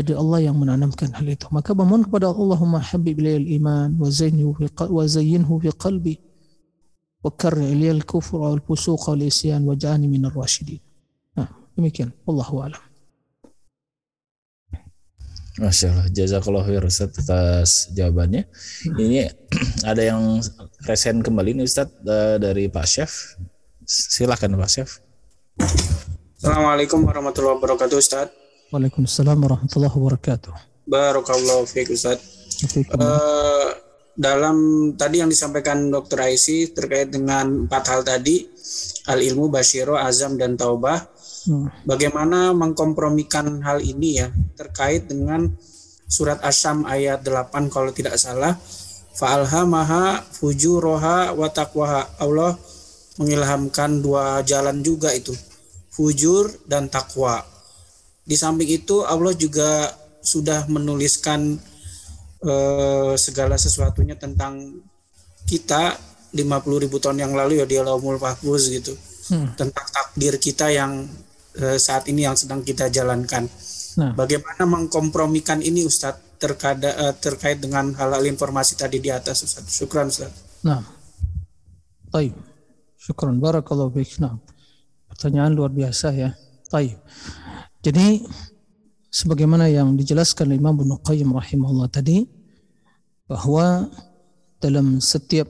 Jadi 0.00 0.16
Allah 0.16 0.48
yang 0.48 0.56
menanamkan 0.56 1.12
hal 1.12 1.28
itu. 1.28 1.44
Maka 1.52 1.76
bermohon 1.76 2.08
kepada 2.08 2.32
Allahumma 2.32 2.80
habib 2.80 3.20
ilayal 3.20 3.44
iman 3.60 4.00
wa 4.00 4.08
zayyinhu 4.08 4.56
fi, 4.56 4.64
qal 4.72 4.88
wa 4.88 5.04
zayyinhu 5.04 5.60
fi 5.60 5.68
qalbi 5.76 6.16
wa 7.20 7.28
karri 7.36 7.76
ilayal 7.76 8.00
kufur 8.08 8.48
wal 8.48 8.64
fusuq 8.64 9.12
wal 9.12 9.20
isyan 9.20 9.60
wa 9.68 9.76
jani 9.76 10.08
minar 10.08 10.32
rasyidin. 10.32 10.80
Nah, 11.36 11.52
demikian. 11.76 12.16
Wallahu 12.24 12.64
a'lam. 12.64 12.80
Masya 15.60 15.92
Allah, 15.92 16.08
jazakallah 16.08 16.64
khair 16.64 16.80
Ustaz 16.80 17.12
atas 17.20 17.92
jawabannya. 17.92 18.48
Ini 18.96 19.28
ada 19.90 20.00
yang 20.00 20.40
resen 20.88 21.20
kembali 21.20 21.60
nih 21.60 21.68
Ustaz 21.68 21.92
eh, 22.08 22.40
dari 22.40 22.72
Pak 22.72 22.88
Chef. 22.88 23.36
Silahkan 23.84 24.48
Pak 24.48 24.70
Chef. 24.72 25.04
Assalamualaikum 26.40 27.04
warahmatullahi 27.04 27.60
wabarakatuh 27.60 28.00
Ustaz. 28.00 28.39
Waalaikumsalam 28.70 29.34
warahmatullahi 29.34 29.90
wabarakatuh. 29.90 30.54
Barakallahu 30.86 31.66
fiik 31.66 31.90
Ustaz. 31.90 32.22
Uh, 32.94 33.74
dalam 34.14 34.56
tadi 34.94 35.18
yang 35.18 35.26
disampaikan 35.26 35.90
Dr. 35.90 36.22
Aisi 36.22 36.70
terkait 36.70 37.10
dengan 37.10 37.66
empat 37.66 37.90
hal 37.90 38.06
tadi, 38.06 38.46
al 39.10 39.26
ilmu, 39.26 39.50
basyiro, 39.50 39.98
azam 39.98 40.38
dan 40.38 40.54
taubah. 40.54 41.02
Hmm. 41.50 41.66
Bagaimana 41.82 42.54
mengkompromikan 42.54 43.58
hal 43.66 43.82
ini 43.82 44.22
ya 44.22 44.30
terkait 44.54 45.10
dengan 45.10 45.50
surat 46.06 46.38
Asyam 46.46 46.86
ayat 46.86 47.26
8 47.26 47.74
kalau 47.74 47.90
tidak 47.90 48.22
salah. 48.22 48.54
Fa'alhamaha 49.18 50.22
fujuroha 50.30 51.34
wa 51.34 51.50
taqwaha. 51.50 52.22
Allah 52.22 52.54
mengilhamkan 53.18 53.98
dua 53.98 54.46
jalan 54.46 54.78
juga 54.78 55.10
itu. 55.10 55.34
Fujur 55.90 56.54
dan 56.70 56.86
takwa. 56.86 57.42
Di 58.30 58.38
samping 58.38 58.70
itu 58.70 59.02
Allah 59.02 59.34
juga 59.34 59.90
sudah 60.22 60.70
menuliskan 60.70 61.58
eh, 62.46 63.14
segala 63.18 63.58
sesuatunya 63.58 64.14
tentang 64.14 64.78
kita 65.50 65.98
50 66.30 66.38
ribu 66.86 67.02
tahun 67.02 67.26
yang 67.26 67.34
lalu 67.34 67.58
ya 67.58 67.66
di 67.66 67.74
Laumul 67.82 68.22
Mahfuz 68.22 68.70
gitu 68.70 68.94
hmm. 69.34 69.58
tentang 69.58 69.86
takdir 69.90 70.38
kita 70.38 70.70
yang 70.70 71.10
eh, 71.58 71.74
saat 71.74 72.06
ini 72.06 72.22
yang 72.22 72.38
sedang 72.38 72.62
kita 72.62 72.86
jalankan. 72.86 73.50
Nah. 73.98 74.14
Bagaimana 74.14 74.62
mengkompromikan 74.62 75.58
ini 75.58 75.82
Ustadz 75.82 76.38
terkada, 76.38 77.10
eh, 77.10 77.14
terkait 77.18 77.58
dengan 77.58 77.90
hal-hal 77.98 78.22
informasi 78.30 78.78
tadi 78.78 79.02
di 79.02 79.10
atas 79.10 79.42
Ustadz. 79.42 79.74
Syukran 79.74 80.06
Ustadz. 80.06 80.62
Nah, 80.62 80.86
baik. 82.14 82.32
Syukran. 82.94 83.42
Barakallahu 83.42 83.90
fiik. 83.98 84.22
Nah, 84.22 84.38
pertanyaan 85.10 85.50
luar 85.50 85.74
biasa 85.74 86.14
ya. 86.14 86.30
Baik. 86.70 86.94
Jadi 87.80 88.20
sebagaimana 89.08 89.72
yang 89.72 89.96
dijelaskan 89.96 90.52
Imam 90.52 90.76
Ibnu 90.76 91.00
Qayyim 91.00 91.32
rahimahullah 91.32 91.88
tadi 91.88 92.28
bahwa 93.24 93.88
dalam 94.60 95.00
setiap 95.00 95.48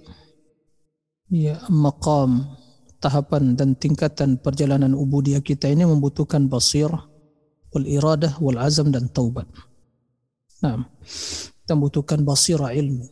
ya 1.27 1.59
maqam 1.67 2.47
tahapan 3.03 3.59
dan 3.59 3.75
tingkatan 3.75 4.39
perjalanan 4.39 4.95
ubudiyah 4.95 5.43
kita 5.43 5.67
ini 5.67 5.89
membutuhkan 5.89 6.47
basirah 6.47 7.03
wal 7.75 7.87
iradah 7.87 8.39
wal 8.39 8.59
azam 8.63 8.95
dan 8.95 9.11
taubat. 9.11 9.49
Nah, 10.61 10.87
kita 11.65 11.73
membutuhkan 11.73 12.21
basirah 12.23 12.77
ilmu, 12.77 13.09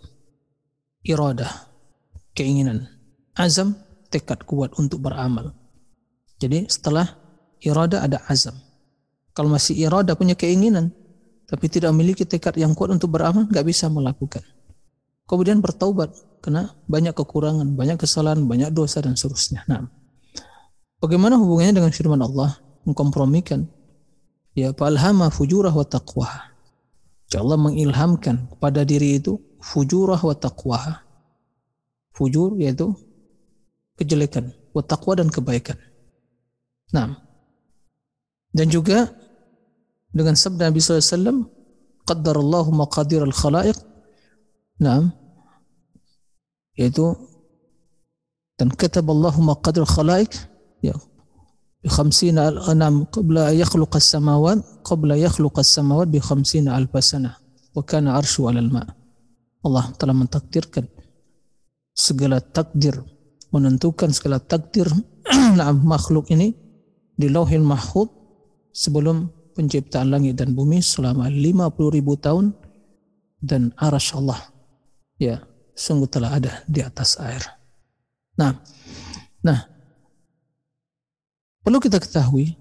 iradah, 1.03 1.49
keinginan, 2.37 2.87
azam, 3.35 3.75
tekad 4.13 4.45
kuat 4.45 4.77
untuk 4.77 5.01
beramal. 5.01 5.57
Jadi 6.39 6.69
setelah 6.69 7.19
iradah 7.65 8.05
ada 8.05 8.21
azam. 8.29 8.68
Kalau 9.39 9.55
masih 9.55 9.79
irada 9.79 10.19
punya 10.19 10.35
keinginan, 10.35 10.91
tapi 11.47 11.71
tidak 11.71 11.95
memiliki 11.95 12.27
tekad 12.27 12.59
yang 12.59 12.75
kuat 12.75 12.91
untuk 12.91 13.15
beramal, 13.15 13.47
nggak 13.47 13.71
bisa 13.71 13.87
melakukan. 13.87 14.43
Kemudian 15.31 15.63
bertaubat, 15.63 16.11
karena 16.43 16.75
banyak 16.91 17.15
kekurangan, 17.15 17.79
banyak 17.79 18.03
kesalahan, 18.03 18.43
banyak 18.51 18.75
dosa 18.75 18.99
dan 18.99 19.15
seterusnya. 19.15 19.63
Nah, 19.71 19.87
bagaimana 20.99 21.39
hubungannya 21.39 21.79
dengan 21.79 21.95
firman 21.95 22.19
Allah? 22.19 22.59
Mengkompromikan. 22.83 23.71
Ya, 24.59 24.75
falhama 24.75 25.31
fujurah 25.31 25.71
wa 25.71 25.87
taqwa. 25.87 26.51
Allah 27.31 27.59
mengilhamkan 27.63 28.51
kepada 28.59 28.83
diri 28.83 29.23
itu 29.23 29.39
fujurah 29.63 30.19
wa 30.19 30.35
taqwa. 30.35 31.07
Fujur 32.11 32.59
yaitu 32.59 32.91
kejelekan, 33.95 34.51
wa 34.75 34.83
taqwa 34.83 35.15
dan 35.15 35.31
kebaikan. 35.31 35.79
Nah, 36.91 37.23
dan 38.51 38.67
juga 38.67 39.15
dengan 40.19 40.35
sabda 40.35 40.69
Nabi 40.69 40.83
SAW 40.83 41.47
qaddarallahu 42.09 42.71
maqadir 42.75 43.23
al-khalaiq 43.23 43.79
nah 44.83 45.07
yaitu 46.75 47.15
dan 48.59 48.69
kataballahu 48.75 49.39
maqadir 49.39 49.87
al-khalaiq 49.87 50.33
ya. 50.83 50.95
Bi 51.79 51.87
khamsina 51.87 52.51
al-anam 52.51 53.07
qabla 53.15 53.55
yakhluq 53.55 53.95
as-samawat 53.95 54.59
qabla 54.83 55.15
yakhluq 55.15 55.55
as-samawat 55.63 56.11
bi 56.11 56.19
khamsina 56.19 56.75
alf 56.75 56.91
sanah 56.99 57.39
wa 57.71 57.83
kana 57.87 58.19
arsyu 58.19 58.51
'alal 58.51 58.71
ma' 58.75 58.89
Allah 59.63 59.87
telah 59.95 60.15
mentakdirkan 60.15 60.91
segala 61.95 62.43
takdir 62.43 62.99
menentukan 63.55 64.11
segala 64.11 64.43
takdir 64.43 64.91
makhluk 65.93 66.27
ini 66.35 66.55
di 67.19 67.27
lauhil 67.31 67.63
mahfud 67.63 68.11
sebelum 68.75 69.31
penciptaan 69.59 70.15
langit 70.15 70.39
dan 70.39 70.55
bumi 70.55 70.79
selama 70.79 71.27
50 71.27 71.75
ribu 71.99 72.15
tahun 72.15 72.55
dan 73.43 73.75
arash 73.75 74.15
Allah 74.15 74.39
ya 75.19 75.43
sungguh 75.75 76.07
telah 76.07 76.39
ada 76.39 76.63
di 76.71 76.79
atas 76.79 77.19
air. 77.19 77.43
Nah, 78.39 78.55
nah 79.43 79.67
perlu 81.67 81.83
kita 81.83 81.99
ketahui 81.99 82.55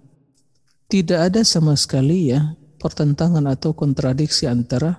tidak 0.90 1.30
ada 1.30 1.46
sama 1.46 1.78
sekali 1.78 2.34
ya 2.34 2.58
pertentangan 2.82 3.46
atau 3.46 3.78
kontradiksi 3.78 4.50
antara 4.50 4.98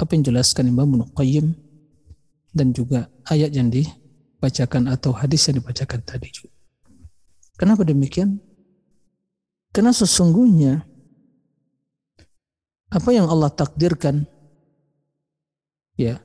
apa 0.00 0.10
yang 0.16 0.24
jelaskan 0.24 0.72
Imam 0.72 1.04
Qayyim 1.12 1.52
dan 2.56 2.72
juga 2.72 3.12
ayat 3.28 3.52
yang 3.52 3.68
dibacakan 3.68 4.88
atau 4.88 5.12
hadis 5.12 5.52
yang 5.52 5.60
dibacakan 5.60 6.00
tadi. 6.00 6.32
Kenapa 7.60 7.84
demikian? 7.84 8.40
Karena 9.70 9.92
sesungguhnya 9.92 10.89
apa 12.90 13.08
yang 13.14 13.30
Allah 13.30 13.54
takdirkan? 13.54 14.26
Ya. 15.94 16.18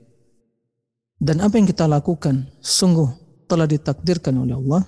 Dan 1.21 1.39
apa 1.45 1.61
yang 1.61 1.69
kita 1.69 1.85
lakukan? 1.85 2.49
Sungguh 2.59 3.07
telah 3.45 3.69
ditakdirkan 3.69 4.33
oleh 4.41 4.57
Allah. 4.57 4.83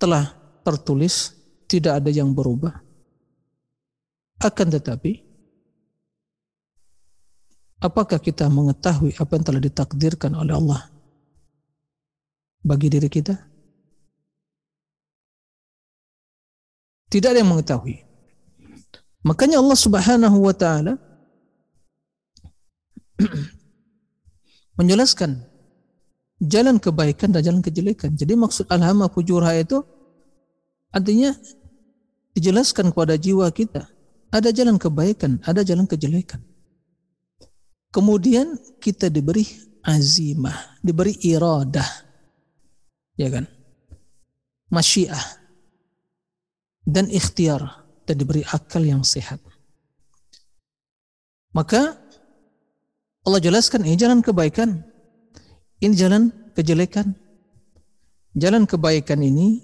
Telah 0.00 0.32
tertulis 0.64 1.36
tidak 1.68 2.00
ada 2.00 2.10
yang 2.10 2.32
berubah. 2.32 2.80
Akan 4.42 4.72
tetapi 4.72 5.22
apakah 7.78 8.18
kita 8.18 8.50
mengetahui 8.50 9.14
apa 9.14 9.32
yang 9.38 9.44
telah 9.46 9.62
ditakdirkan 9.62 10.34
oleh 10.34 10.56
Allah 10.56 10.82
bagi 12.64 12.90
diri 12.90 13.06
kita? 13.06 13.36
Tidak 17.12 17.28
ada 17.28 17.38
yang 17.38 17.52
mengetahui 17.52 18.11
makanya 19.22 19.58
Allah 19.58 19.78
Subhanahu 19.78 20.38
wa 20.42 20.54
taala 20.54 20.98
menjelaskan 24.78 25.42
jalan 26.42 26.82
kebaikan 26.82 27.30
dan 27.30 27.42
jalan 27.46 27.62
kejelekan. 27.62 28.18
Jadi 28.18 28.34
maksud 28.34 28.66
alhama 28.66 29.06
fujurha 29.06 29.54
itu 29.54 29.82
artinya 30.90 31.30
dijelaskan 32.34 32.90
kepada 32.90 33.14
jiwa 33.14 33.46
kita. 33.54 33.86
Ada 34.32 34.48
jalan 34.48 34.80
kebaikan, 34.80 35.44
ada 35.44 35.60
jalan 35.60 35.84
kejelekan. 35.84 36.40
Kemudian 37.92 38.56
kita 38.80 39.12
diberi 39.12 39.44
azimah, 39.84 40.80
diberi 40.80 41.12
iradah. 41.20 42.08
Ya 43.20 43.28
kan? 43.28 43.44
Masyiah. 44.72 45.20
Dan 46.88 47.12
ikhtiar. 47.12 47.81
Dan 48.02 48.18
diberi 48.18 48.42
akal 48.42 48.82
yang 48.82 49.06
sehat. 49.06 49.38
Maka 51.52 52.00
Allah 53.22 53.38
jelaskan 53.38 53.86
ini 53.86 53.94
jalan 53.94 54.18
kebaikan, 54.24 54.82
ini 55.78 55.94
jalan 55.94 56.32
kejelekan. 56.58 57.14
Jalan 58.32 58.64
kebaikan 58.64 59.20
ini, 59.20 59.60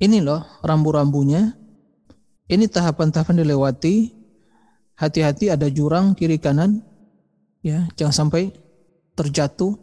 ini 0.00 0.18
loh 0.24 0.40
rambu-rambunya, 0.64 1.52
ini 2.48 2.64
tahapan-tahapan 2.64 3.44
dilewati, 3.44 4.08
hati-hati 4.96 5.52
ada 5.52 5.68
jurang 5.68 6.16
kiri 6.16 6.40
kanan, 6.40 6.80
ya 7.60 7.84
jangan 8.00 8.24
sampai 8.24 8.56
terjatuh, 9.12 9.76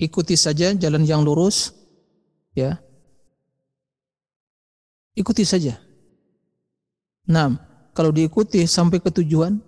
ikuti 0.00 0.40
saja 0.40 0.72
jalan 0.72 1.04
yang 1.04 1.20
lurus, 1.20 1.76
ya. 2.56 2.80
Ikuti 5.12 5.44
saja. 5.44 5.83
Nah, 7.24 7.56
kalau 7.96 8.12
diikuti 8.12 8.64
sampai 8.68 9.00
ke 9.00 9.08
tujuan, 9.08 9.60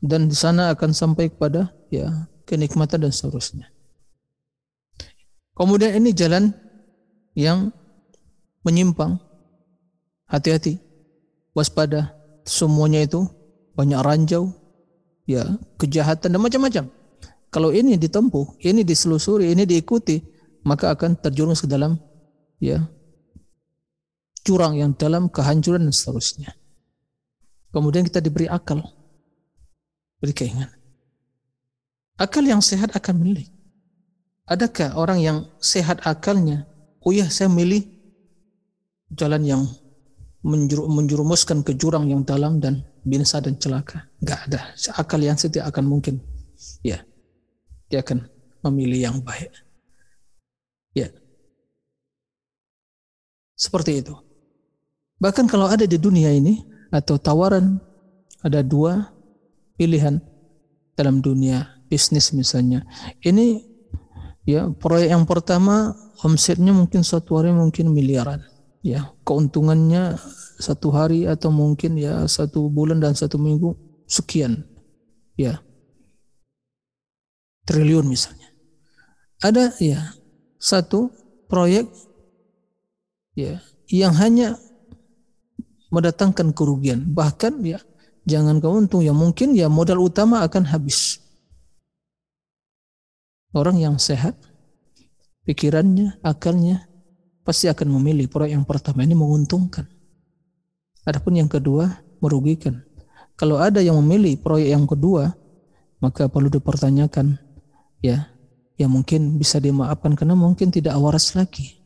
dan 0.00 0.32
di 0.32 0.36
sana 0.36 0.72
akan 0.72 0.96
sampai 0.96 1.28
kepada 1.28 1.68
ya 1.92 2.08
kenikmatan 2.48 3.04
dan 3.04 3.12
seterusnya. 3.12 3.68
Kemudian 5.52 5.92
ini 6.00 6.16
jalan 6.16 6.56
yang 7.36 7.68
menyimpang. 8.64 9.20
Hati-hati, 10.24 10.78
waspada. 11.52 12.16
Semuanya 12.48 13.04
itu 13.04 13.28
banyak 13.76 14.00
ranjau, 14.00 14.48
ya 15.28 15.44
kejahatan 15.76 16.32
dan 16.32 16.40
macam-macam. 16.40 16.84
Kalau 17.50 17.74
ini 17.74 17.98
ditempuh, 18.00 18.62
ini 18.64 18.86
diselusuri, 18.86 19.52
ini 19.52 19.68
diikuti, 19.68 20.22
maka 20.64 20.94
akan 20.94 21.18
terjerumus 21.18 21.60
ke 21.60 21.68
dalam 21.68 21.98
ya 22.62 22.86
curang 24.46 24.76
yang 24.76 24.96
dalam 24.96 25.28
kehancuran 25.28 25.88
dan 25.88 25.94
seterusnya. 25.94 26.50
Kemudian 27.70 28.02
kita 28.02 28.18
diberi 28.18 28.50
akal 28.50 28.82
beri 30.20 30.36
keinginan. 30.36 30.70
Akal 32.20 32.44
yang 32.44 32.60
sehat 32.60 32.92
akan 32.92 33.16
memilih. 33.16 33.48
Adakah 34.44 34.92
orang 35.00 35.18
yang 35.24 35.38
sehat 35.56 36.04
akalnya, 36.04 36.68
oh 37.00 37.16
ya 37.16 37.26
saya 37.32 37.48
milih 37.48 37.80
jalan 39.16 39.42
yang 39.42 39.62
menjur, 40.44 40.84
menjurumuskan 40.84 41.64
ke 41.64 41.72
jurang 41.80 42.12
yang 42.12 42.22
dalam 42.28 42.60
dan 42.60 42.84
binasa 43.08 43.40
dan 43.40 43.56
celaka. 43.56 44.04
Enggak 44.20 44.40
ada. 44.52 44.60
Akal 45.00 45.24
yang 45.24 45.40
sehat 45.40 45.64
akan 45.64 45.84
mungkin. 45.88 46.20
Ya. 46.84 47.00
Dia 47.88 48.04
akan 48.04 48.28
memilih 48.68 49.08
yang 49.10 49.16
baik. 49.24 49.48
Ya. 50.92 51.08
Seperti 53.56 54.04
itu. 54.04 54.12
Bahkan 55.20 55.46
kalau 55.52 55.68
ada 55.68 55.84
di 55.84 56.00
dunia 56.00 56.32
ini 56.32 56.64
atau 56.88 57.20
tawaran 57.20 57.76
ada 58.40 58.64
dua 58.64 59.12
pilihan 59.76 60.16
dalam 60.96 61.20
dunia 61.20 61.80
bisnis 61.92 62.32
misalnya. 62.32 62.88
Ini 63.20 63.60
ya 64.48 64.72
proyek 64.72 65.12
yang 65.12 65.28
pertama 65.28 65.92
omsetnya 66.24 66.72
mungkin 66.72 67.04
satu 67.04 67.36
hari 67.36 67.52
mungkin 67.52 67.92
miliaran. 67.92 68.40
Ya 68.80 69.12
keuntungannya 69.28 70.16
satu 70.56 70.88
hari 70.88 71.28
atau 71.28 71.52
mungkin 71.52 72.00
ya 72.00 72.24
satu 72.24 72.72
bulan 72.72 73.04
dan 73.04 73.12
satu 73.12 73.36
minggu 73.36 73.76
sekian. 74.08 74.64
Ya 75.36 75.60
triliun 77.68 78.08
misalnya. 78.08 78.48
Ada 79.44 79.76
ya 79.80 80.16
satu 80.56 81.12
proyek 81.48 81.88
ya 83.36 83.60
yang 83.88 84.16
hanya 84.16 84.56
mendatangkan 85.90 86.54
kerugian 86.54 87.02
bahkan 87.10 87.58
ya 87.66 87.82
jangan 88.24 88.62
kau 88.62 88.78
untung 88.78 89.02
ya 89.02 89.10
mungkin 89.10 89.52
ya 89.58 89.66
modal 89.66 90.00
utama 90.00 90.46
akan 90.46 90.70
habis. 90.70 91.18
Orang 93.50 93.82
yang 93.82 93.98
sehat, 93.98 94.38
pikirannya, 95.42 96.22
akalnya 96.22 96.86
pasti 97.42 97.66
akan 97.66 97.98
memilih 97.98 98.30
proyek 98.30 98.54
yang 98.54 98.62
pertama 98.62 99.02
ini 99.02 99.18
menguntungkan. 99.18 99.90
Adapun 101.02 101.34
yang 101.34 101.50
kedua 101.50 101.98
merugikan. 102.22 102.78
Kalau 103.34 103.58
ada 103.58 103.82
yang 103.82 103.98
memilih 103.98 104.38
proyek 104.38 104.70
yang 104.70 104.86
kedua, 104.86 105.34
maka 105.98 106.30
perlu 106.30 106.46
dipertanyakan 106.46 107.42
ya, 107.98 108.30
ya 108.78 108.86
mungkin 108.86 109.34
bisa 109.34 109.58
dimaafkan 109.58 110.14
karena 110.14 110.38
mungkin 110.38 110.70
tidak 110.70 110.94
waras 111.02 111.34
lagi. 111.34 111.80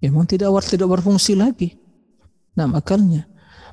Memang 0.00 0.24
tidak 0.24 0.48
waras, 0.48 0.72
tidak 0.72 0.88
berfungsi 0.88 1.36
lagi. 1.36 1.76
Nah, 2.58 2.66
akalnya. 2.74 3.26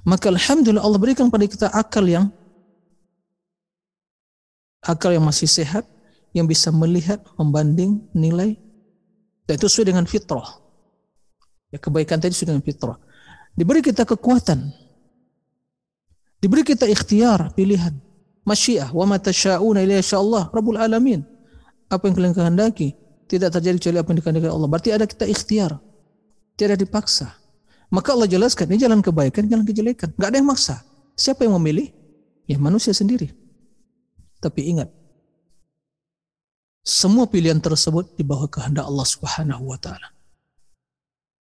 Maka 0.07 0.31
alhamdulillah 0.31 0.83
Allah 0.83 1.01
berikan 1.01 1.27
pada 1.27 1.43
kita 1.43 1.67
akal 1.73 2.07
yang 2.07 2.31
akal 4.87 5.11
yang 5.11 5.25
masih 5.25 5.49
sehat 5.49 5.83
yang 6.31 6.47
bisa 6.47 6.69
melihat, 6.71 7.19
membanding, 7.35 8.05
nilai 8.13 8.55
dan 9.47 9.55
itu 9.55 9.65
sesuai 9.67 9.95
dengan 9.95 10.05
fitrah. 10.05 10.59
Ya 11.71 11.79
kebaikan 11.79 12.19
tadi 12.19 12.35
sesuai 12.35 12.55
dengan 12.55 12.63
fitrah. 12.63 12.97
Diberi 13.57 13.81
kita 13.81 14.03
kekuatan. 14.05 14.69
Diberi 16.37 16.61
kita 16.61 16.85
ikhtiar, 16.85 17.55
pilihan. 17.57 17.95
Masyiah 18.47 18.93
wa 18.95 19.03
ma 19.03 19.17
tasyauna 19.19 19.83
illa 19.83 19.99
Allah 19.99 20.47
Rabbul 20.53 20.79
alamin. 20.79 21.25
Apa 21.91 22.07
yang 22.07 22.15
kalian 22.15 22.35
kehendaki 22.35 22.95
tidak 23.27 23.55
terjadi 23.59 23.75
kecuali 23.79 23.97
apa 23.99 24.07
yang 24.11 24.17
dikehendaki 24.23 24.47
Allah. 24.47 24.69
Berarti 24.71 24.89
ada 24.95 25.05
kita 25.07 25.25
ikhtiar. 25.27 25.71
Tidak 26.55 26.77
dipaksa. 26.79 27.35
Maka 27.87 28.11
Allah 28.11 28.27
jelaskan 28.27 28.67
ini 28.71 28.83
jalan 28.83 28.99
kebaikan, 28.99 29.47
jalan 29.47 29.63
kejelekan. 29.63 30.11
Gak 30.19 30.27
ada 30.27 30.37
yang 30.39 30.49
maksa. 30.51 30.83
Siapa 31.15 31.47
yang 31.47 31.55
memilih? 31.55 31.91
Ya 32.47 32.59
manusia 32.59 32.91
sendiri. 32.91 33.31
Tapi 34.43 34.69
ingat, 34.75 34.91
semua 36.87 37.27
pilihan 37.27 37.59
tersebut 37.59 38.15
di 38.15 38.23
bawah 38.23 38.47
kehendak 38.47 38.87
Allah 38.87 39.07
Subhanahu 39.07 39.63
wa 39.71 39.79
taala. 39.79 40.15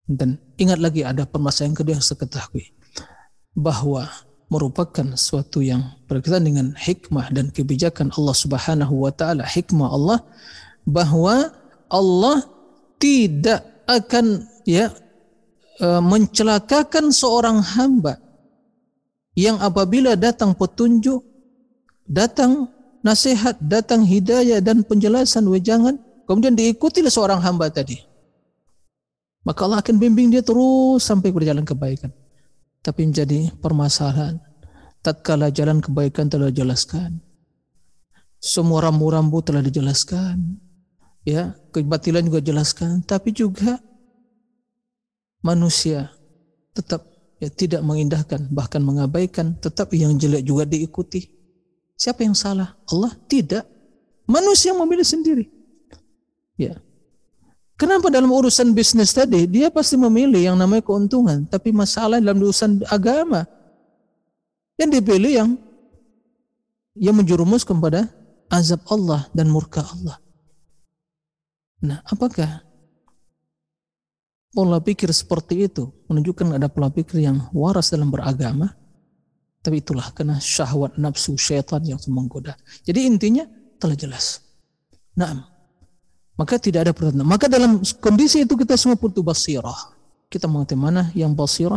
Dan 0.04 0.36
ingat 0.58 0.82
lagi 0.82 1.06
ada 1.06 1.24
permasalahan 1.24 1.72
kedua 1.72 1.96
yang 1.96 2.04
saya 2.04 2.18
ketahui 2.18 2.74
bahwa 3.54 4.10
merupakan 4.50 5.14
suatu 5.14 5.62
yang 5.62 5.94
berkaitan 6.10 6.42
dengan 6.42 6.66
hikmah 6.74 7.30
dan 7.30 7.54
kebijakan 7.54 8.10
Allah 8.18 8.34
Subhanahu 8.34 9.06
wa 9.06 9.12
taala, 9.14 9.46
hikmah 9.46 9.88
Allah 9.88 10.18
bahwa 10.82 11.54
Allah 11.86 12.44
tidak 12.98 13.64
akan 13.86 14.44
ya 14.66 14.90
mencelakakan 15.80 17.08
seorang 17.08 17.64
hamba 17.64 18.20
yang 19.32 19.56
apabila 19.62 20.12
datang 20.18 20.52
petunjuk, 20.52 21.24
datang 22.04 22.68
nasihat, 23.00 23.56
datang 23.64 24.04
hidayah 24.04 24.60
dan 24.60 24.84
penjelasan 24.84 25.48
wejangan, 25.48 25.96
kemudian 26.28 26.52
diikuti 26.52 27.00
oleh 27.00 27.12
seorang 27.12 27.40
hamba 27.40 27.72
tadi. 27.72 27.96
Maka 29.40 29.64
Allah 29.64 29.80
akan 29.80 29.96
bimbing 29.96 30.28
dia 30.28 30.44
terus 30.44 31.00
sampai 31.00 31.32
berjalan 31.32 31.64
kebaikan. 31.64 32.12
Tapi 32.84 33.08
menjadi 33.08 33.48
permasalahan. 33.60 34.36
Tatkala 35.00 35.48
jalan 35.48 35.80
kebaikan 35.80 36.28
telah 36.28 36.52
dijelaskan. 36.52 37.24
Semua 38.36 38.84
rambu-rambu 38.84 39.40
telah 39.40 39.64
dijelaskan. 39.64 40.60
Ya, 41.24 41.56
kebatilan 41.72 42.28
juga 42.28 42.44
dijelaskan. 42.44 43.00
Tapi 43.08 43.32
juga 43.32 43.80
manusia 45.40 46.12
tetap 46.76 47.04
ya 47.40 47.48
tidak 47.48 47.80
mengindahkan 47.80 48.46
bahkan 48.52 48.84
mengabaikan 48.84 49.56
tetap 49.56 49.90
yang 49.96 50.14
jelek 50.20 50.44
juga 50.44 50.68
diikuti. 50.68 51.26
Siapa 51.96 52.24
yang 52.24 52.36
salah? 52.36 52.76
Allah? 52.88 53.12
Tidak. 53.28 53.64
Manusia 54.28 54.72
memilih 54.72 55.04
sendiri. 55.04 55.44
Ya. 56.56 56.80
Kenapa 57.76 58.12
dalam 58.12 58.28
urusan 58.28 58.76
bisnis 58.76 59.16
tadi 59.16 59.48
dia 59.48 59.72
pasti 59.72 59.96
memilih 59.96 60.52
yang 60.52 60.56
namanya 60.56 60.84
keuntungan 60.84 61.48
tapi 61.48 61.72
masalah 61.72 62.20
dalam 62.20 62.40
urusan 62.40 62.84
agama. 62.92 63.48
Yang 64.76 65.00
dipilih 65.00 65.32
yang 65.32 65.50
yang 66.96 67.16
menjerumus 67.16 67.64
kepada 67.64 68.08
azab 68.52 68.84
Allah 68.88 69.28
dan 69.32 69.48
murka 69.48 69.80
Allah. 69.80 70.20
Nah 71.80 72.04
apakah 72.04 72.64
pola 74.50 74.82
pikir 74.82 75.10
seperti 75.14 75.70
itu 75.70 75.90
menunjukkan 76.10 76.58
ada 76.58 76.66
pola 76.66 76.90
pikir 76.90 77.22
yang 77.22 77.50
waras 77.54 77.94
dalam 77.94 78.10
beragama. 78.10 78.74
Tapi 79.60 79.84
itulah 79.84 80.08
karena 80.16 80.40
syahwat 80.40 80.96
nafsu 80.96 81.36
syaitan 81.36 81.84
yang 81.84 82.00
menggoda. 82.08 82.56
Jadi 82.80 83.04
intinya 83.04 83.44
telah 83.76 83.92
jelas. 83.92 84.40
Nah, 85.12 85.36
maka 86.40 86.56
tidak 86.56 86.88
ada 86.88 86.92
pertanyaan. 86.96 87.28
Maka 87.28 87.44
dalam 87.44 87.84
kondisi 88.00 88.48
itu 88.48 88.56
kita 88.56 88.72
semua 88.80 88.96
butuh 88.96 89.20
basirah. 89.20 89.92
Kita 90.32 90.48
mengerti 90.48 90.80
mana 90.80 91.12
yang 91.12 91.36
basirah, 91.36 91.76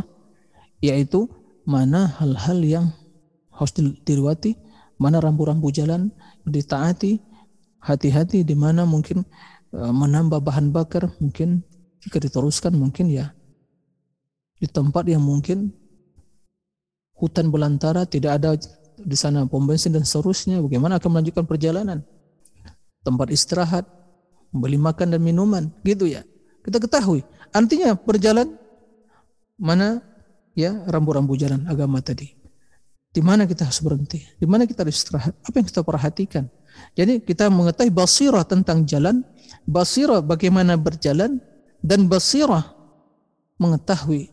yaitu 0.79 1.27
mana 1.67 2.07
hal-hal 2.23 2.59
yang 2.63 2.85
harus 3.51 3.75
diriwati, 4.07 4.55
mana 4.95 5.19
rambu-rambu 5.19 5.67
jalan 5.75 6.07
ditaati, 6.47 7.19
hati-hati 7.83 8.47
di 8.47 8.55
mana 8.55 8.87
mungkin 8.87 9.27
eh, 9.75 9.91
menambah 9.91 10.39
bahan 10.39 10.71
bakar, 10.71 11.11
mungkin 11.19 11.67
jika 12.03 12.19
diteruskan 12.19 12.75
mungkin 12.75 13.07
ya 13.07 13.31
di 14.59 14.67
tempat 14.67 15.07
yang 15.07 15.23
mungkin 15.23 15.71
hutan 17.15 17.47
belantara 17.47 18.03
tidak 18.03 18.39
ada 18.39 18.59
di 18.99 19.15
sana 19.15 19.47
pom 19.47 19.63
bensin 19.63 19.95
dan 19.95 20.03
seterusnya 20.03 20.59
bagaimana 20.59 20.99
akan 20.99 21.09
melanjutkan 21.19 21.47
perjalanan? 21.47 21.99
Tempat 23.03 23.27
istirahat 23.31 23.87
membeli 24.51 24.79
makan 24.79 25.15
dan 25.15 25.21
minuman 25.23 25.71
gitu 25.83 26.07
ya. 26.07 26.23
Kita 26.63 26.79
ketahui 26.79 27.23
artinya 27.51 27.95
berjalan 27.95 28.55
mana 29.59 29.99
ya 30.55 30.83
rambu-rambu 30.87 31.35
jalan 31.39 31.63
agama 31.67 31.99
tadi. 31.99 32.31
Di 33.13 33.21
mana 33.21 33.45
kita 33.45 33.69
harus 33.69 33.77
berhenti? 33.83 34.25
Di 34.41 34.47
mana 34.49 34.65
kita 34.65 34.81
harus 34.81 34.97
istirahat? 34.97 35.37
Apa 35.45 35.61
yang 35.61 35.67
kita 35.69 35.81
perhatikan? 35.85 36.49
Jadi 36.97 37.21
kita 37.21 37.51
mengetahui 37.53 37.93
basirah 37.93 38.41
tentang 38.41 38.87
jalan 38.89 39.21
basirah 39.69 40.25
bagaimana 40.25 40.73
berjalan 40.73 41.37
dan 41.83 42.07
basirah 42.07 42.63
mengetahui 43.59 44.31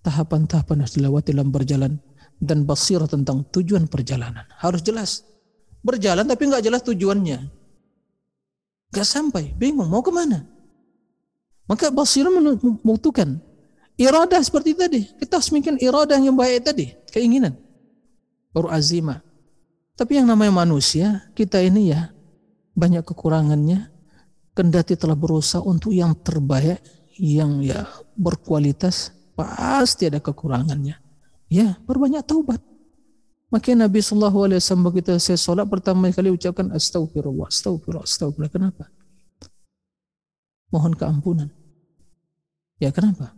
tahapan-tahapan 0.00 0.82
harus 0.82 0.96
dilewati 0.96 1.36
dalam 1.36 1.52
berjalan 1.52 1.92
dan 2.40 2.64
basirah 2.64 3.06
tentang 3.06 3.44
tujuan 3.52 3.86
perjalanan. 3.86 4.48
Harus 4.58 4.80
jelas. 4.82 5.22
Berjalan 5.84 6.26
tapi 6.26 6.48
nggak 6.48 6.64
jelas 6.64 6.82
tujuannya. 6.82 7.38
Nggak 8.90 9.06
sampai. 9.06 9.52
Bingung 9.54 9.86
mau 9.86 10.02
ke 10.02 10.10
mana? 10.10 10.48
Maka 11.68 11.92
basirah 11.92 12.32
membutuhkan 12.32 13.38
iradah 14.00 14.40
seperti 14.42 14.74
tadi. 14.74 15.00
Kita 15.20 15.38
harus 15.38 15.52
mikir 15.52 15.76
iradah 15.78 16.18
yang 16.18 16.34
baik 16.34 16.66
tadi. 16.66 16.90
Keinginan. 17.12 17.54
Baru 18.50 18.72
azimah. 18.72 19.22
Tapi 19.92 20.18
yang 20.18 20.26
namanya 20.26 20.64
manusia 20.64 21.28
kita 21.36 21.60
ini 21.60 21.92
ya 21.92 22.10
banyak 22.72 23.04
kekurangannya 23.04 23.91
kendati 24.52 24.96
telah 24.96 25.16
berusaha 25.16 25.60
untuk 25.64 25.92
yang 25.92 26.12
terbaik, 26.16 26.80
yang 27.16 27.60
ya 27.64 27.88
berkualitas, 28.16 29.12
pasti 29.36 30.08
ada 30.08 30.20
kekurangannya. 30.20 30.96
Ya, 31.52 31.76
berbanyak 31.84 32.24
taubat. 32.24 32.60
Maka 33.52 33.76
Nabi 33.76 34.00
Shallallahu 34.00 34.48
Alaihi 34.48 34.58
Wasallam 34.64 34.88
begitu 34.88 35.12
saya 35.20 35.36
sholat 35.36 35.68
pertama 35.68 36.08
kali 36.08 36.32
ucapkan 36.32 36.72
astagfirullah, 36.72 37.52
astagfirullah, 37.52 38.08
astagfirullah. 38.08 38.48
Kenapa? 38.48 38.88
Mohon 40.72 40.96
keampunan. 40.96 41.48
Ya 42.80 42.88
kenapa? 42.88 43.36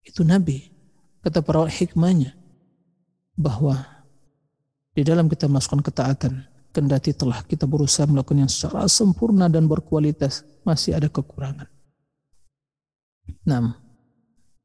Itu 0.00 0.24
Nabi. 0.24 0.72
Kata 1.20 1.44
para 1.44 1.68
hikmahnya 1.68 2.32
bahwa 3.36 3.84
di 4.96 5.04
dalam 5.04 5.28
kita 5.28 5.44
melakukan 5.44 5.84
ketaatan 5.84 6.47
kendati 6.72 7.16
telah 7.16 7.42
kita 7.44 7.64
berusaha 7.64 8.06
melakukannya 8.06 8.48
secara 8.48 8.86
sempurna 8.86 9.48
dan 9.48 9.66
berkualitas, 9.66 10.44
masih 10.62 10.96
ada 10.96 11.08
kekurangan. 11.08 11.66
Nah, 13.44 13.76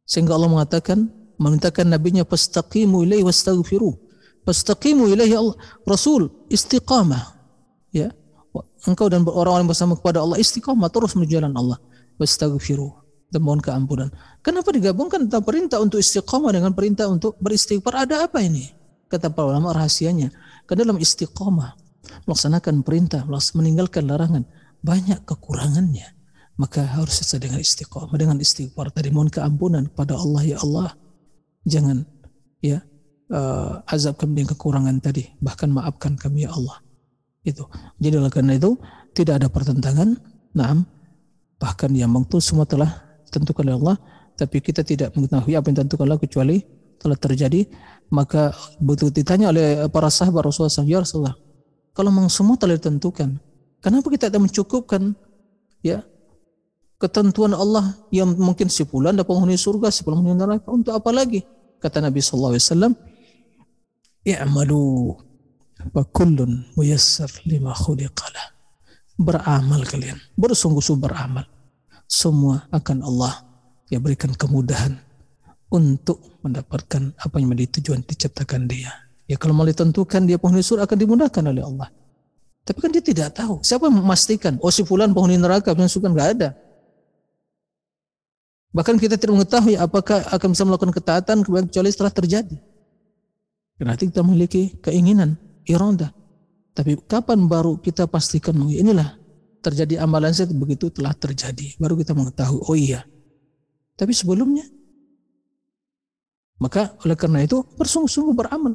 sehingga 0.03 0.35
Allah 0.35 0.51
mengatakan, 0.51 1.07
memintakan 1.39 1.89
nabinya 1.89 2.23
fastaqimu 2.27 3.03
ilaihi 3.07 3.25
wastaghfiru. 3.25 3.95
Fastaqimu 4.43 5.07
ilaihi 5.07 5.35
Allah, 5.35 5.55
Rasul 5.87 6.27
istiqamah. 6.51 7.39
Ya. 7.95 8.11
Engkau 8.83 9.07
dan 9.09 9.25
orang-orang 9.25 9.65
bersama 9.65 9.97
kepada 9.97 10.21
Allah 10.21 10.37
istiqamah 10.37 10.91
terus 10.91 11.15
menuju 11.15 11.39
Allah. 11.41 11.79
Wastaghfiru 12.19 12.93
dan 13.33 13.41
mohon 13.41 13.57
keampunan. 13.57 14.13
Kenapa 14.45 14.69
digabungkan 14.69 15.25
antara 15.25 15.41
perintah 15.41 15.81
untuk 15.81 15.97
istiqamah 15.97 16.53
dengan 16.53 16.75
perintah 16.77 17.09
untuk 17.09 17.33
beristighfar? 17.41 18.05
Ada 18.05 18.29
apa 18.29 18.43
ini? 18.45 18.69
Kata 19.09 19.33
para 19.33 19.49
ulama 19.49 19.73
rahasianya. 19.73 20.29
Ke 20.69 20.77
dalam 20.77 21.01
istiqamah 21.01 21.82
melaksanakan 22.27 22.83
perintah, 22.83 23.23
meninggalkan 23.27 24.07
larangan, 24.07 24.43
banyak 24.83 25.23
kekurangannya. 25.23 26.07
Maka 26.53 26.85
harus 26.85 27.17
sesuai 27.25 27.49
dengan 27.49 27.59
istiqomah, 27.65 28.13
dengan 28.13 28.37
istighfar 28.37 28.93
tadi 28.93 29.09
mohon 29.09 29.31
keampunan 29.31 29.89
pada 29.89 30.13
Allah 30.13 30.43
ya 30.45 30.57
Allah. 30.61 30.93
Jangan 31.65 32.05
ya 32.61 32.83
uh, 33.33 33.81
azab 33.89 34.21
kami 34.21 34.43
dengan 34.43 34.53
kekurangan 34.53 34.95
tadi, 35.01 35.33
bahkan 35.41 35.73
maafkan 35.73 36.13
kami 36.13 36.45
ya 36.45 36.53
Allah. 36.53 36.77
Itu. 37.41 37.65
Jadi 37.97 38.15
oleh 38.21 38.29
karena 38.29 38.53
itu 38.53 38.77
tidak 39.17 39.41
ada 39.41 39.47
pertentangan. 39.49 40.13
Naam, 40.53 40.85
bahkan 41.57 41.89
yang 41.97 42.13
mengtu 42.13 42.37
semua 42.37 42.69
telah 42.69 43.01
tentukan 43.33 43.65
oleh 43.65 43.75
Allah, 43.81 43.97
tapi 44.37 44.61
kita 44.61 44.85
tidak 44.85 45.17
mengetahui 45.17 45.57
apa 45.57 45.65
yang 45.73 45.77
tentukan 45.81 46.05
Allah 46.05 46.21
kecuali 46.21 46.61
telah 47.01 47.17
terjadi 47.17 47.65
maka 48.13 48.53
betul 48.77 49.09
ditanya 49.09 49.49
oleh 49.49 49.89
para 49.89 50.13
sahabat 50.13 50.45
Rasulullah 50.45 50.69
SAW, 50.69 50.85
ya 50.85 51.01
Rasulullah, 51.01 51.35
kalau 51.93 52.09
memang 52.09 52.29
semua 52.29 52.57
telah 52.57 52.75
ditentukan, 52.75 53.37
kenapa 53.77 54.09
kita 54.09 54.33
tidak 54.33 54.49
mencukupkan 54.49 55.13
ya 55.85 56.01
ketentuan 56.97 57.53
Allah 57.53 57.93
yang 58.09 58.33
mungkin 58.33 58.65
sebulan 58.71 59.13
dapat 59.13 59.29
penghuni 59.29 59.57
surga, 59.59 59.93
sebulan 59.93 60.17
penghuni 60.25 60.39
neraka 60.41 60.67
untuk 60.73 60.93
apa 60.97 61.13
lagi? 61.13 61.45
Kata 61.77 62.01
Nabi 62.01 62.17
sallallahu 62.23 62.53
alaihi 62.57 62.65
wasallam, 62.65 62.93
"I'malu 64.25 64.81
wa 65.93 66.03
kullun 66.09 66.73
muyassar 66.79 67.29
lima 67.45 67.75
khuliqalah." 67.77 68.55
Beramal 69.13 69.85
kalian, 69.85 70.17
bersungguh-sungguh 70.33 71.05
beramal. 71.05 71.45
Semua 72.09 72.65
akan 72.73 73.05
Allah 73.05 73.45
ya 73.93 74.01
berikan 74.01 74.33
kemudahan 74.33 74.97
untuk 75.69 76.41
mendapatkan 76.41 77.13
apa 77.19 77.35
yang 77.37 77.53
menjadi 77.53 77.77
tujuan 77.77 78.01
diciptakan 78.01 78.65
dia. 78.65 79.02
Ya 79.27 79.39
kalau 79.39 79.55
mau 79.55 79.63
ditentukan 79.63 80.27
dia 80.27 80.35
penghuni 80.35 80.63
surga 80.63 80.83
akan 80.83 80.97
dimudahkan 80.99 81.43
oleh 81.47 81.63
Allah. 81.63 81.89
Tapi 82.63 82.79
kan 82.79 82.91
dia 82.91 83.03
tidak 83.03 83.35
tahu. 83.35 83.59
Siapa 83.63 83.87
yang 83.87 84.03
memastikan? 84.03 84.55
Oh 84.59 84.71
si 84.71 84.83
fulan 84.83 85.11
penghuni 85.11 85.39
neraka, 85.39 85.71
penghuni 85.71 85.91
surga 85.91 86.07
nggak 86.11 86.29
ada. 86.39 86.49
Bahkan 88.73 88.95
kita 88.97 89.15
tidak 89.21 89.37
mengetahui 89.37 89.77
apakah 89.77 90.25
akan 90.33 90.47
bisa 90.51 90.63
melakukan 90.65 90.93
ketaatan 90.95 91.37
kecuali 91.45 91.89
setelah 91.93 92.09
terjadi. 92.09 92.57
Karena 93.77 93.93
kita 93.93 94.25
memiliki 94.25 94.79
keinginan, 94.81 95.37
iradah. 95.69 96.09
Tapi 96.73 96.97
kapan 97.05 97.45
baru 97.45 97.77
kita 97.77 98.09
pastikan 98.09 98.57
inilah 98.65 99.13
terjadi 99.61 100.01
amalan 100.01 100.33
saya 100.33 100.49
begitu 100.49 100.89
telah 100.89 101.13
terjadi. 101.13 101.77
Baru 101.77 101.93
kita 101.93 102.17
mengetahui, 102.17 102.59
oh 102.65 102.73
iya. 102.73 103.05
Tapi 103.93 104.09
sebelumnya, 104.09 104.65
maka 106.57 106.97
oleh 107.05 107.13
karena 107.13 107.45
itu 107.45 107.61
bersungguh-sungguh 107.77 108.33
beramal. 108.33 108.73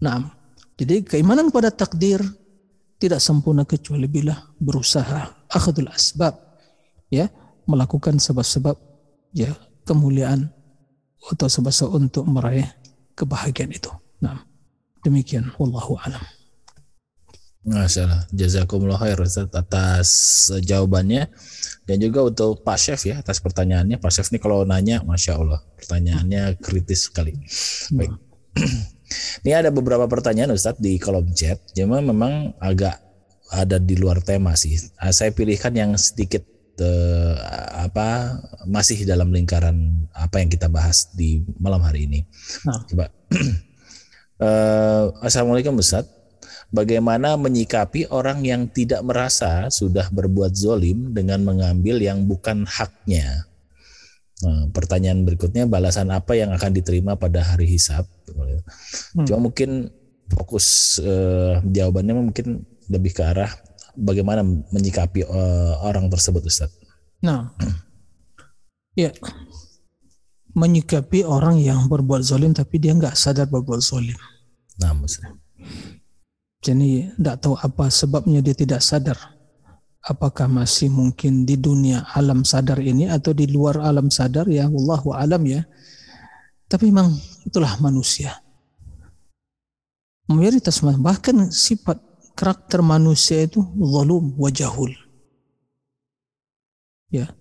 Nah, 0.00 0.32
jadi 0.80 1.04
keimanan 1.04 1.52
pada 1.52 1.68
takdir 1.68 2.24
tidak 3.00 3.20
sempurna 3.20 3.64
kecuali 3.64 4.08
bila 4.08 4.36
berusaha 4.60 5.48
akhadul 5.48 5.88
asbab 5.92 6.36
ya 7.12 7.28
melakukan 7.64 8.16
sebab-sebab 8.20 8.76
ya 9.36 9.52
kemuliaan 9.84 10.48
atau 11.20 11.48
sebab-sebab 11.48 11.90
untuk 11.96 12.24
meraih 12.24 12.68
kebahagiaan 13.12 13.72
itu. 13.72 13.92
Nah, 14.24 14.40
demikian 15.04 15.52
wallahu 15.60 16.00
alam. 16.00 16.24
Masya 17.60 18.08
Allah. 18.08 18.22
Jazakumullah 18.32 18.96
khair 18.96 19.20
atas 19.52 20.08
jawabannya 20.64 21.28
dan 21.84 21.96
juga 22.00 22.32
untuk 22.32 22.64
Pak 22.64 22.78
Chef 22.80 23.00
ya 23.04 23.20
atas 23.20 23.36
pertanyaannya. 23.44 24.00
Pak 24.00 24.08
Chef 24.08 24.32
ini 24.32 24.40
kalau 24.40 24.64
nanya 24.64 25.04
Masya 25.04 25.36
Allah 25.36 25.60
pertanyaannya 25.76 26.56
kritis 26.56 27.12
sekali. 27.12 27.36
Baik. 27.92 28.16
Ini 29.42 29.52
ada 29.58 29.70
beberapa 29.74 30.06
pertanyaan 30.06 30.54
Ustadz 30.54 30.82
di 30.82 30.96
kolom 30.96 31.30
chat. 31.34 31.58
Cuma 31.74 31.98
memang 31.98 32.54
agak 32.62 32.98
ada 33.50 33.82
di 33.82 33.98
luar 33.98 34.22
tema 34.22 34.54
sih. 34.54 34.78
Ah, 34.98 35.10
saya 35.10 35.34
pilihkan 35.34 35.74
yang 35.74 35.90
sedikit 35.98 36.46
eh, 36.78 37.34
apa 37.74 38.38
masih 38.70 39.02
dalam 39.02 39.34
lingkaran 39.34 40.06
apa 40.14 40.38
yang 40.38 40.48
kita 40.48 40.70
bahas 40.70 41.10
di 41.10 41.42
malam 41.58 41.82
hari 41.82 42.06
ini. 42.06 42.20
Nah. 42.62 42.80
Coba. 42.86 43.06
eh, 44.46 45.04
Assalamualaikum 45.26 45.74
Ustadz 45.82 46.20
bagaimana 46.70 47.34
menyikapi 47.34 48.08
orang 48.08 48.46
yang 48.46 48.70
tidak 48.70 49.02
merasa 49.02 49.68
sudah 49.68 50.06
berbuat 50.08 50.54
zolim 50.54 51.10
dengan 51.10 51.42
mengambil 51.42 51.98
yang 51.98 52.24
bukan 52.24 52.64
haknya. 52.64 53.50
Nah, 54.40 54.72
pertanyaan 54.72 55.28
berikutnya, 55.28 55.68
balasan 55.68 56.08
apa 56.08 56.32
yang 56.32 56.48
akan 56.56 56.72
diterima 56.72 57.12
pada 57.20 57.44
hari 57.44 57.68
hisab? 57.76 58.08
Hmm. 58.36 59.26
Cuma 59.26 59.50
mungkin 59.50 59.90
fokus 60.30 60.98
eh, 61.02 61.58
jawabannya 61.64 62.14
mungkin 62.14 62.62
lebih 62.90 63.14
ke 63.14 63.22
arah 63.26 63.50
bagaimana 63.98 64.42
menyikapi 64.46 65.26
eh, 65.26 65.74
orang 65.82 66.06
tersebut, 66.10 66.46
Ustaz. 66.46 66.70
Nah, 67.20 67.52
ya 68.96 69.12
menyikapi 70.56 71.22
orang 71.22 71.62
yang 71.62 71.86
berbuat 71.86 72.26
zolim 72.26 72.50
tapi 72.50 72.82
dia 72.82 72.96
nggak 72.96 73.14
sadar 73.14 73.46
berbuat 73.46 73.80
zolim. 73.82 74.16
Nah, 74.80 74.96
Ustaz. 74.98 75.30
Jadi 76.60 77.08
tidak 77.16 77.36
tahu 77.40 77.56
apa 77.56 77.88
sebabnya 77.88 78.44
dia 78.44 78.52
tidak 78.52 78.84
sadar. 78.84 79.16
Apakah 80.00 80.48
masih 80.48 80.88
mungkin 80.88 81.44
di 81.44 81.60
dunia 81.60 82.08
alam 82.16 82.44
sadar 82.44 82.80
ini 82.80 83.08
atau 83.08 83.36
di 83.36 83.48
luar 83.48 83.80
alam 83.80 84.08
sadar 84.08 84.48
ya 84.48 84.68
Allah 84.68 85.00
alam 85.16 85.42
ya. 85.44 85.64
Tapi 86.70 86.86
memang 86.86 87.18
itulah 87.42 87.74
manusia. 87.82 88.38
Mayoritas 90.30 90.78
bahkan 91.02 91.50
sifat 91.50 91.98
karakter 92.38 92.78
manusia 92.86 93.42
itu 93.42 93.58
zalum 93.74 94.38
wa 94.38 94.46
jahul. 94.54 94.94
Ya. 97.10 97.34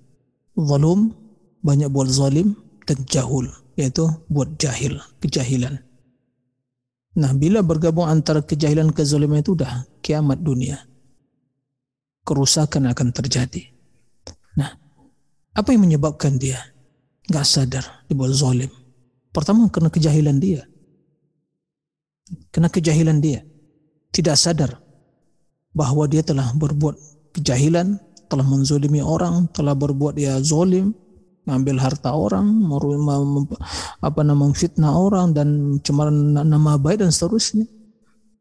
Zalum 0.58 1.14
banyak 1.62 1.94
buat 1.94 2.10
zalim 2.10 2.58
dan 2.90 3.06
jahul 3.06 3.46
yaitu 3.78 4.10
buat 4.28 4.60
jahil, 4.60 5.00
kejahilan. 5.24 5.80
Nah, 7.16 7.32
bila 7.32 7.64
bergabung 7.64 8.10
antara 8.10 8.44
kejahilan 8.44 8.92
kezaliman 8.92 9.40
itu 9.40 9.56
udah 9.56 9.88
kiamat 10.04 10.44
dunia. 10.44 10.84
Kerusakan 12.28 12.92
akan 12.92 13.16
terjadi. 13.16 13.72
Nah, 14.60 14.76
apa 15.56 15.70
yang 15.72 15.88
menyebabkan 15.88 16.36
dia 16.36 16.60
nggak 17.32 17.48
sadar 17.48 17.86
dibuat 18.12 18.36
zalim? 18.36 18.72
Pertama 19.30 19.70
karena 19.70 19.94
kejahilan 19.94 20.38
dia. 20.42 20.66
Karena 22.50 22.70
kejahilan 22.70 23.18
dia. 23.22 23.46
Tidak 24.10 24.34
sadar 24.34 24.82
bahwa 25.70 26.10
dia 26.10 26.26
telah 26.26 26.50
berbuat 26.58 26.98
kejahilan, 27.38 28.02
telah 28.26 28.46
menzolimi 28.46 29.06
orang, 29.06 29.46
telah 29.54 29.78
berbuat 29.78 30.18
dia 30.18 30.42
zolim, 30.42 30.98
ngambil 31.46 31.78
harta 31.78 32.14
orang, 32.14 32.46
apa 34.02 34.22
nama 34.26 34.50
fitnah 34.54 34.94
orang 34.98 35.34
dan 35.34 35.78
cemaran 35.86 36.34
nama 36.34 36.78
baik 36.78 37.06
dan 37.06 37.14
seterusnya. 37.14 37.70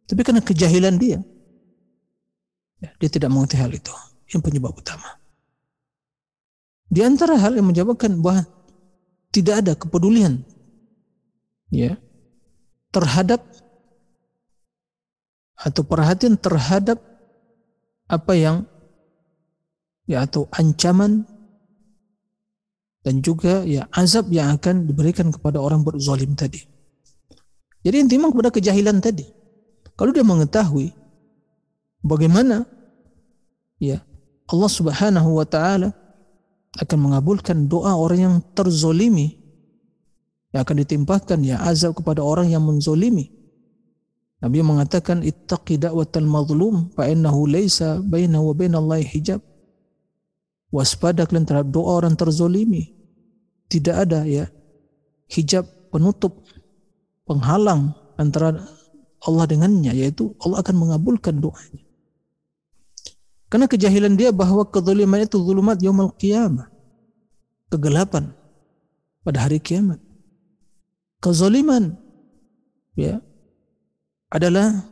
Tapi 0.09 0.21
karena 0.25 0.41
kejahilan 0.41 0.97
dia, 0.97 1.21
ya, 2.81 2.91
dia 2.97 3.11
tidak 3.13 3.29
mengerti 3.29 3.61
hal 3.61 3.69
itu. 3.73 3.93
Yang 4.29 4.41
penyebab 4.45 4.77
utama. 4.77 5.21
Di 6.89 7.05
antara 7.05 7.37
hal 7.37 7.57
yang 7.57 7.69
menyebabkan 7.69 8.17
bahwa 8.21 8.45
tidak 9.29 9.61
ada 9.65 9.73
kepedulian 9.77 10.41
ya 11.69 11.97
terhadap 12.93 13.45
atau 15.59 15.83
perhatian 15.83 16.39
terhadap 16.39 17.03
apa 18.09 18.33
yang 18.33 18.57
ya 20.09 20.25
atau 20.25 20.49
ancaman 20.55 21.29
dan 23.05 23.21
juga 23.21 23.63
ya 23.69 23.85
azab 23.93 24.33
yang 24.33 24.57
akan 24.57 24.89
diberikan 24.89 25.29
kepada 25.33 25.61
orang 25.61 25.85
berzalim 25.85 26.33
tadi. 26.35 26.65
Jadi 27.85 27.97
intinya 28.05 28.29
kepada 28.33 28.51
kejahilan 28.51 28.99
tadi. 28.99 29.25
Kalau 29.95 30.11
dia 30.15 30.27
mengetahui 30.27 30.95
bagaimana 32.03 32.67
ya 33.83 34.03
Allah 34.49 34.71
Subhanahu 34.71 35.31
wa 35.39 35.47
taala 35.47 35.95
akan 36.79 36.99
mengabulkan 37.11 37.67
doa 37.67 37.97
orang 37.97 38.21
yang 38.21 38.37
terzolimi 38.55 39.38
yang 40.53 40.65
akan 40.65 40.77
ditimpakan 40.81 41.45
ya 41.45 41.61
azab 41.61 41.99
kepada 41.99 42.25
orang 42.25 42.49
yang 42.49 42.65
menzolimi. 42.65 43.29
Nabi 44.39 44.63
mengatakan 44.63 45.27
ittaqi 45.27 45.83
da'watal 45.83 46.25
mazlum 46.25 46.95
fa 46.95 47.11
innahu 47.11 47.51
laisa 47.51 47.99
bainahu 48.01 48.51
wa 48.51 48.55
bainallahi 48.55 49.05
hijab. 49.05 49.43
Waspada 50.69 51.25
kalian 51.25 51.49
terhadap 51.49 51.73
doa 51.73 51.97
orang 52.05 52.13
terzolimi 52.13 52.93
tidak 53.73 54.05
ada 54.05 54.29
ya 54.29 54.53
hijab 55.33 55.65
penutup 55.89 56.45
penghalang 57.25 57.97
antara 58.21 58.57
Allah 59.25 59.45
dengannya 59.49 59.93
yaitu 59.97 60.37
Allah 60.45 60.61
akan 60.61 60.77
mengabulkan 60.77 61.41
doanya. 61.41 61.85
Karena 63.49 63.65
kejahilan 63.65 64.13
dia 64.17 64.29
bahwa 64.29 64.69
kezaliman 64.69 65.25
itu 65.25 65.41
zulumat 65.41 65.81
yaumul 65.81 66.13
qiyamah. 66.21 66.69
Kegelapan 67.73 68.33
pada 69.25 69.45
hari 69.45 69.61
kiamat. 69.61 70.01
Kezaliman 71.19 71.99
ya 72.95 73.19
adalah 74.31 74.87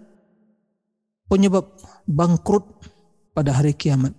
penyebab 1.30 1.70
bangkrut 2.06 2.66
pada 3.30 3.54
hari 3.54 3.74
kiamat. 3.78 4.10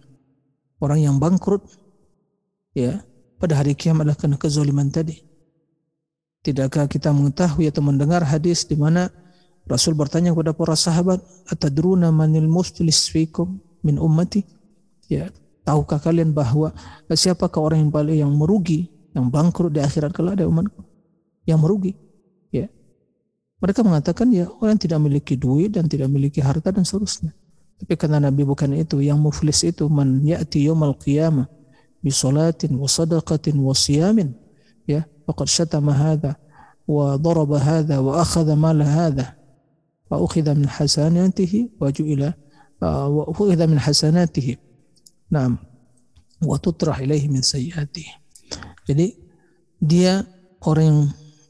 Orang 0.80 1.04
yang 1.04 1.20
bangkrut 1.20 1.68
ya 2.72 3.04
pada 3.42 3.60
hari 3.60 3.76
kiamat 3.76 4.08
adalah 4.08 4.20
karena 4.20 4.38
kezaliman 4.40 4.88
tadi. 4.88 5.20
Tidakkah 6.48 6.88
kita 6.88 7.12
mengetahui 7.12 7.68
atau 7.68 7.84
mendengar 7.84 8.24
hadis 8.24 8.64
di 8.64 8.80
mana 8.80 9.12
Rasul 9.68 10.00
bertanya 10.00 10.32
kepada 10.32 10.56
para 10.56 10.80
sahabat, 10.80 11.20
"Atadruna 11.52 12.08
manil 12.08 12.48
muflis 12.48 13.12
fikum 13.12 13.60
min 13.84 14.00
ummati?" 14.00 14.48
Ya, 15.12 15.28
tahukah 15.68 16.00
kalian 16.00 16.32
bahwa 16.32 16.72
siapakah 17.12 17.60
orang 17.60 17.84
yang 17.84 17.92
paling 17.92 18.18
yang 18.24 18.32
merugi, 18.32 18.88
yang 19.12 19.28
bangkrut 19.28 19.76
di 19.76 19.84
akhirat 19.84 20.16
kalau 20.16 20.32
ada 20.32 20.48
umatku? 20.48 20.87
Yang 21.48 21.60
merugi. 21.64 21.94
Ya. 22.52 22.68
Mereka 23.64 23.82
mengatakan 23.82 24.28
ya 24.36 24.52
orang 24.60 24.76
yang 24.76 24.84
tidak 24.84 25.00
memiliki 25.00 25.34
duit 25.40 25.74
dan 25.74 25.88
tidak 25.88 26.12
memiliki 26.12 26.44
harta 26.44 26.70
dan 26.70 26.84
seterusnya. 26.84 27.32
Tapi 27.78 27.94
karena 27.96 28.20
Nabi 28.20 28.44
bukan 28.44 28.74
itu, 28.76 29.00
yang 29.00 29.22
muflis 29.22 29.64
itu 29.64 29.88
man 29.88 30.22
ya'ti 30.26 30.66
yaumal 30.68 30.98
qiyamah 30.98 31.48
bisolatin 32.02 32.78
wa 32.78 32.88
sadaqatin 32.88 33.58
wa 33.58 33.74
siyamin 33.74 34.34
ya 34.86 35.06
faqad 35.26 35.48
syatama 35.50 35.94
hadha 35.94 36.40
wa 36.88 37.18
daraba 37.18 37.58
hadha 37.60 38.00
wa 38.00 38.22
akhadha 38.22 38.54
mala 38.56 38.86
hadha 38.86 39.36
fa 40.08 40.16
ukhidha 40.22 40.56
min 40.56 40.70
hasanatihi 40.70 41.76
wa 41.76 41.92
ju'ila 41.92 42.32
wa 42.80 43.24
ukhidha 43.28 43.68
min 43.68 43.82
hasanatihi 43.82 44.56
na'am 45.34 45.60
wa 46.40 46.56
tutrah 46.62 46.96
ilaihi 47.02 47.28
min 47.28 47.44
sayyiatihi 47.44 48.14
jadi 48.88 49.18
dia 49.84 50.24
orang 50.64 50.86
yang 50.86 51.02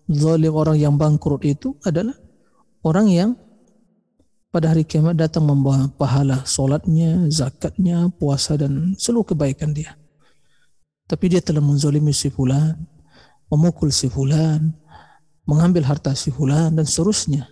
zalim 0.08 0.56
orang 0.56 0.78
yang 0.80 0.96
bangkrut 0.96 1.44
itu 1.44 1.76
adalah 1.84 2.16
orang 2.84 3.08
yang 3.12 3.30
pada 4.52 4.72
hari 4.74 4.88
kiamat 4.88 5.20
datang 5.20 5.44
membawa 5.44 5.92
pahala 5.92 6.42
solatnya, 6.48 7.28
zakatnya, 7.30 8.10
puasa 8.16 8.56
dan 8.56 8.96
seluruh 8.96 9.36
kebaikan 9.36 9.76
dia 9.76 10.00
tapi 11.08 11.32
dia 11.32 11.40
telah 11.40 11.64
menzolimi 11.64 12.12
si 12.12 12.28
fulan, 12.28 12.76
memukul 13.48 13.90
si 13.96 14.12
fulan, 14.12 14.76
mengambil 15.48 15.88
harta 15.88 16.12
si 16.14 16.30
fulan 16.30 16.76
dan 16.76 16.84
seterusnya. 16.84 17.48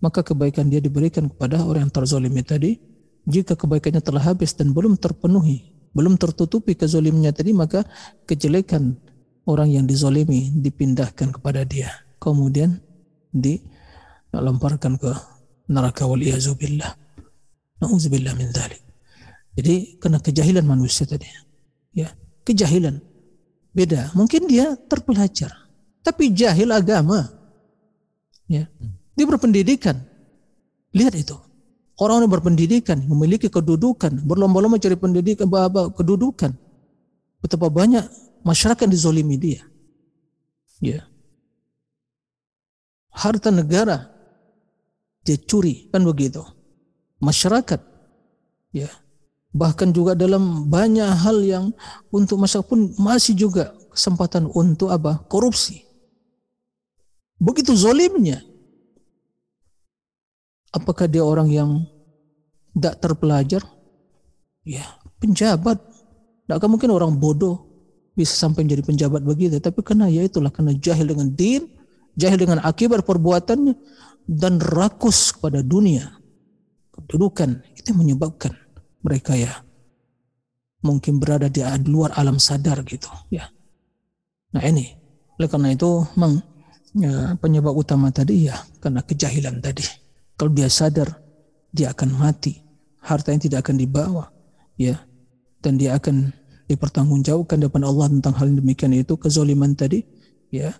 Maka 0.00 0.24
kebaikan 0.24 0.72
dia 0.72 0.80
diberikan 0.80 1.28
kepada 1.28 1.60
orang 1.64 1.88
yang 1.88 1.92
terzolimi 1.92 2.40
tadi 2.40 2.80
jika 3.28 3.56
kebaikannya 3.56 4.00
telah 4.00 4.24
habis 4.32 4.56
dan 4.56 4.72
belum 4.72 4.96
terpenuhi, 4.96 5.72
belum 5.92 6.16
tertutupi 6.16 6.76
kezolimnya 6.76 7.32
tadi, 7.32 7.52
maka 7.52 7.84
kejelekan 8.24 8.96
orang 9.44 9.68
yang 9.72 9.84
dizolimi 9.84 10.52
dipindahkan 10.52 11.34
kepada 11.36 11.64
dia. 11.64 11.92
Kemudian 12.20 12.80
dilemparkan 13.32 14.96
ke 14.96 15.12
neraka 15.68 16.08
wal 16.08 16.20
billah. 16.56 16.92
Nauzubillah 17.80 18.32
min 18.36 18.48
dzalik. 18.52 18.80
Jadi 19.54 20.00
karena 20.00 20.18
kejahilan 20.18 20.64
manusia 20.66 21.04
tadi. 21.06 21.28
Ya, 21.94 22.10
kejahilan. 22.42 22.98
Beda. 23.74 24.14
Mungkin 24.14 24.46
dia 24.46 24.78
terpelajar, 24.86 25.50
tapi 26.02 26.30
jahil 26.30 26.70
agama. 26.70 27.26
Ya. 28.46 28.70
Dia 29.14 29.26
berpendidikan. 29.26 29.98
Lihat 30.94 31.14
itu. 31.18 31.34
Orang 31.94 32.26
yang 32.26 32.32
berpendidikan, 32.34 33.06
memiliki 33.06 33.46
kedudukan, 33.46 34.26
berlomba-lomba 34.26 34.82
cari 34.82 34.98
pendidikan, 34.98 35.46
kedudukan. 35.94 36.50
Betapa 37.38 37.70
banyak 37.70 38.02
masyarakat 38.44 38.86
dizolimi 38.86 39.40
dia. 39.40 39.64
Ya. 40.78 41.08
Harta 43.08 43.48
negara 43.48 44.12
dia 45.24 45.40
curi, 45.40 45.88
kan 45.88 46.04
begitu. 46.04 46.44
Masyarakat, 47.24 47.80
ya. 48.76 48.92
Bahkan 49.54 49.96
juga 49.96 50.12
dalam 50.12 50.68
banyak 50.68 51.08
hal 51.24 51.40
yang 51.40 51.64
untuk 52.12 52.42
masyarakat 52.42 52.68
pun 52.68 52.92
masih 53.00 53.32
juga 53.32 53.72
kesempatan 53.94 54.50
untuk 54.52 54.92
apa? 54.92 55.24
Korupsi. 55.30 55.80
Begitu 57.40 57.72
zolimnya. 57.72 58.44
Apakah 60.74 61.06
dia 61.06 61.22
orang 61.22 61.48
yang 61.54 61.70
tidak 62.74 62.98
terpelajar? 62.98 63.62
Ya, 64.66 64.84
penjabat. 65.22 65.78
Tidak 66.44 66.66
mungkin 66.66 66.90
orang 66.90 67.14
bodoh 67.14 67.73
bisa 68.14 68.34
sampai 68.34 68.66
menjadi 68.66 68.82
penjabat 68.86 69.22
begitu. 69.26 69.58
Tapi 69.58 69.82
karena 69.82 70.06
ya 70.10 70.22
itulah 70.26 70.50
karena 70.50 70.74
jahil 70.74 71.10
dengan 71.10 71.30
din, 71.34 71.66
jahil 72.14 72.38
dengan 72.38 72.62
akibat 72.62 73.02
perbuatannya 73.02 73.74
dan 74.26 74.62
rakus 74.62 75.34
kepada 75.34 75.60
dunia. 75.60 76.14
Kedudukan 76.94 77.60
itu 77.74 77.90
menyebabkan 77.90 78.54
mereka 79.02 79.34
ya 79.34 79.52
mungkin 80.84 81.16
berada 81.16 81.48
di 81.48 81.64
luar 81.88 82.14
alam 82.14 82.36
sadar 82.38 82.84
gitu 82.86 83.08
ya. 83.32 83.48
Nah 84.54 84.62
ini 84.62 84.94
oleh 85.34 85.48
karena 85.50 85.74
itu 85.74 86.06
memang 86.14 86.38
ya, 86.94 87.34
penyebab 87.40 87.74
utama 87.74 88.14
tadi 88.14 88.46
ya 88.46 88.56
karena 88.78 89.02
kejahilan 89.02 89.58
tadi. 89.58 89.82
Kalau 90.34 90.50
dia 90.50 90.66
sadar, 90.66 91.14
dia 91.70 91.94
akan 91.94 92.10
mati. 92.18 92.58
Hartanya 93.04 93.46
tidak 93.46 93.58
akan 93.66 93.76
dibawa. 93.78 94.24
ya 94.74 94.98
Dan 95.62 95.78
dia 95.78 95.94
akan 95.94 96.34
dipertanggungjawabkan 96.70 97.60
depan 97.68 97.82
Allah 97.84 98.08
tentang 98.08 98.34
hal 98.40 98.48
demikian 98.52 98.96
itu 98.96 99.14
kezoliman 99.20 99.76
tadi 99.76 100.00
ya 100.48 100.72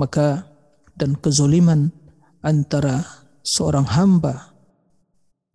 maka 0.00 0.48
dan 0.96 1.16
kezoliman 1.20 1.92
antara 2.40 3.04
seorang 3.44 3.84
hamba 3.84 4.52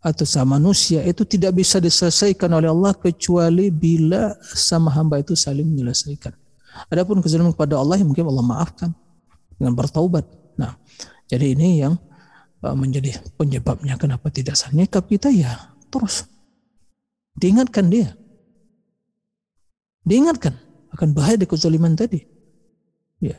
atau 0.01 0.23
sama 0.23 0.61
manusia 0.61 1.03
itu 1.03 1.25
tidak 1.25 1.57
bisa 1.57 1.81
diselesaikan 1.81 2.47
oleh 2.53 2.69
Allah 2.69 2.93
kecuali 2.95 3.73
bila 3.73 4.37
sama 4.41 4.93
hamba 4.93 5.19
itu 5.19 5.35
saling 5.35 5.67
menyelesaikan. 5.67 6.31
Adapun 6.87 7.19
kezaliman 7.19 7.51
kepada 7.51 7.81
Allah 7.81 7.99
yang 7.99 8.13
mungkin 8.13 8.29
Allah 8.29 8.45
maafkan 8.45 8.93
dengan 9.57 9.73
bertaubat. 9.73 10.23
Nah, 10.55 10.77
jadi 11.27 11.57
ini 11.57 11.81
yang 11.81 11.97
Uh, 12.57 12.73
menjadi 12.73 13.13
penyebabnya 13.37 14.01
kenapa 14.01 14.33
tidak 14.33 14.57
nikah 14.73 15.05
kita 15.05 15.29
ya 15.29 15.77
terus 15.93 16.25
diingatkan 17.37 17.85
dia 17.85 18.17
diingatkan 20.07 20.55
akan 20.95 21.11
bahaya 21.11 21.35
di 21.35 21.43
kezaliman 21.43 21.99
tadi. 21.99 22.23
Ya. 23.19 23.35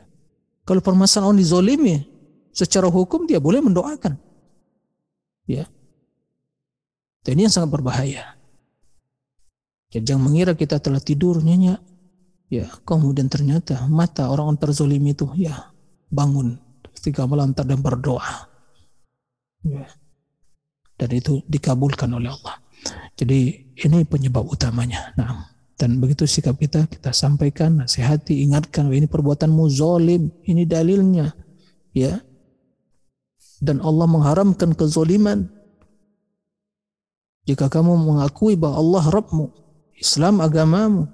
Kalau 0.63 0.85
permasalahan 0.85 1.33
orang 1.33 1.41
dizolimi 1.41 2.05
secara 2.53 2.85
hukum 2.85 3.25
dia 3.25 3.41
boleh 3.41 3.59
mendoakan. 3.65 4.13
Ya. 5.49 5.65
Dan 7.25 7.41
ini 7.41 7.49
yang 7.49 7.53
sangat 7.53 7.73
berbahaya. 7.73 8.37
Ya, 9.89 9.99
jangan 10.05 10.29
mengira 10.29 10.53
kita 10.53 10.77
telah 10.77 11.01
tidur 11.01 11.41
nyenyak. 11.41 11.81
Ya 12.49 12.65
kemudian 12.81 13.29
ternyata 13.29 13.85
mata 13.85 14.25
orang 14.25 14.53
orang 14.53 14.57
terzolimi 14.57 15.13
itu 15.13 15.29
ya 15.37 15.69
bangun 16.09 16.57
ketika 16.97 17.25
melantar 17.25 17.65
dan 17.65 17.81
berdoa. 17.81 18.49
Ya. 19.65 19.85
Dan 20.99 21.09
itu 21.15 21.41
dikabulkan 21.45 22.11
oleh 22.11 22.33
Allah. 22.33 22.59
Jadi 23.15 23.71
ini 23.71 23.97
penyebab 24.03 24.43
utamanya. 24.49 25.15
Nah, 25.15 25.47
dan 25.79 26.03
begitu 26.03 26.27
sikap 26.27 26.59
kita, 26.59 26.91
kita 26.91 27.15
sampaikan, 27.15 27.79
nasihati, 27.79 28.43
ingatkan, 28.43 28.91
ini 28.91 29.07
perbuatanmu 29.07 29.63
zolim, 29.71 30.27
ini 30.43 30.67
dalilnya. 30.67 31.31
Ya. 31.95 32.19
Dan 33.63 33.79
Allah 33.79 34.03
mengharamkan 34.03 34.75
kezoliman. 34.75 35.47
Jika 37.47 37.71
kamu 37.71 37.95
mengakui 37.95 38.59
bahwa 38.59 38.75
Allah 38.75 39.03
Rabbmu, 39.07 39.45
Islam 39.95 40.43
agamamu, 40.43 41.07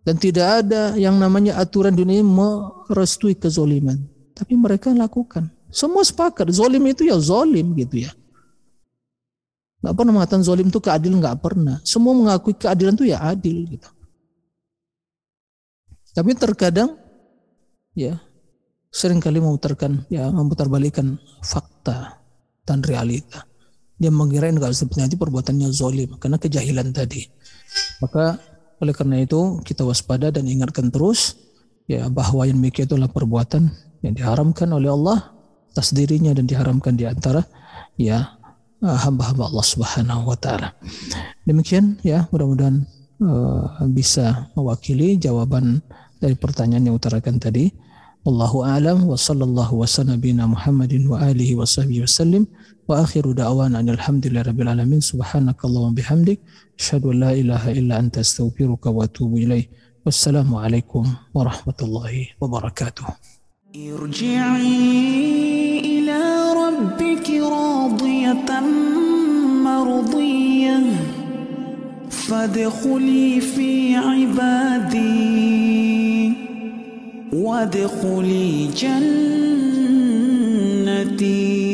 dan 0.00 0.16
tidak 0.16 0.64
ada 0.64 0.96
yang 0.96 1.20
namanya 1.20 1.60
aturan 1.60 1.92
dunia 1.92 2.24
merestui 2.24 3.36
kezoliman. 3.36 4.00
Tapi 4.32 4.56
mereka 4.56 4.96
lakukan. 4.96 5.52
Semua 5.68 6.00
sepakat, 6.08 6.48
zolim 6.56 6.88
itu 6.88 7.04
ya 7.04 7.20
zolim 7.20 7.76
gitu 7.76 8.08
ya. 8.08 8.16
Gak 9.80 9.96
pernah 9.96 10.12
mengatakan 10.12 10.44
zolim 10.44 10.68
itu 10.68 10.80
keadilan, 10.80 11.24
gak 11.24 11.40
pernah. 11.40 11.80
Semua 11.82 12.12
mengakui 12.12 12.52
keadilan 12.52 12.94
itu 13.00 13.08
ya 13.08 13.18
adil 13.24 13.64
gitu. 13.64 13.88
Tapi 16.10 16.30
terkadang 16.36 16.98
ya 17.94 18.18
sering 18.90 19.22
kali 19.22 19.38
memutarkan 19.38 20.04
ya 20.10 20.26
memutarbalikkan 20.28 21.16
fakta 21.40 22.18
dan 22.66 22.82
realita. 22.82 23.46
Dia 24.00 24.10
mengira 24.10 24.48
enggak 24.48 24.72
sebenarnya 24.72 25.12
itu 25.12 25.20
perbuatannya 25.20 25.68
zolim 25.70 26.16
karena 26.18 26.40
kejahilan 26.40 26.90
tadi. 26.90 27.28
Maka 28.02 28.40
oleh 28.80 28.94
karena 28.96 29.20
itu 29.22 29.60
kita 29.60 29.84
waspada 29.84 30.32
dan 30.32 30.48
ingatkan 30.48 30.88
terus 30.88 31.36
ya 31.84 32.08
bahwa 32.08 32.48
yang 32.48 32.58
demikian 32.58 32.88
itulah 32.88 33.12
perbuatan 33.12 33.68
yang 34.00 34.16
diharamkan 34.16 34.72
oleh 34.72 34.88
Allah 34.88 35.36
atas 35.70 35.92
dirinya 35.92 36.32
dan 36.32 36.48
diharamkan 36.48 36.96
di 36.96 37.04
antara 37.04 37.44
ya 38.00 38.39
hamba-hamba 38.81 39.49
Allah 39.49 39.65
Subhanahu 39.65 40.29
wa 40.29 40.37
taala. 40.37 40.77
Demikian 41.47 41.97
ya, 42.05 42.29
mudah-mudahan 42.29 42.85
uh, 43.21 43.81
bisa 43.89 44.51
mewakili 44.53 45.17
jawaban 45.17 45.81
dari 46.21 46.35
pertanyaan 46.37 46.91
yang 46.91 46.95
utarakan 46.97 47.41
tadi. 47.41 47.73
Allahu 48.25 48.65
a'lam 48.65 49.05
wa 49.05 49.13
sallallahu 49.13 49.85
wa 49.85 49.85
nabiyina 49.85 50.49
Muhammadin 50.49 51.05
wa 51.05 51.21
alihi 51.21 51.53
wa 51.53 51.61
sahbihi 51.61 52.09
wasallim 52.09 52.49
wa 52.89 53.05
akhiru 53.05 53.37
da'wana 53.37 53.85
alhamdulillahi 53.85 54.49
rabbil 54.49 54.65
alamin 54.65 54.97
subhanakallahumma 54.97 55.93
bihamdik 55.93 56.41
asyhadu 56.73 57.13
an 57.13 57.17
la 57.21 57.31
ilaha 57.37 57.69
illa 57.69 58.01
anta 58.01 58.25
astaghfiruka 58.25 58.89
wa 58.89 59.05
atubu 59.05 59.45
ilaik. 59.45 59.69
Wassalamu 60.05 60.57
alaikum 60.57 61.05
warahmatullahi 61.33 62.33
wabarakatuh. 62.41 63.05
ارجعي 63.75 64.79
إلى 65.83 66.21
ربك 66.63 67.27
راضية 67.29 68.18
مرضية 69.64 70.80
فادخلي 72.10 73.40
في 73.40 73.96
عبادي. 73.96 75.70
وادخلي 77.32 78.68
جنتي. 81.16 81.69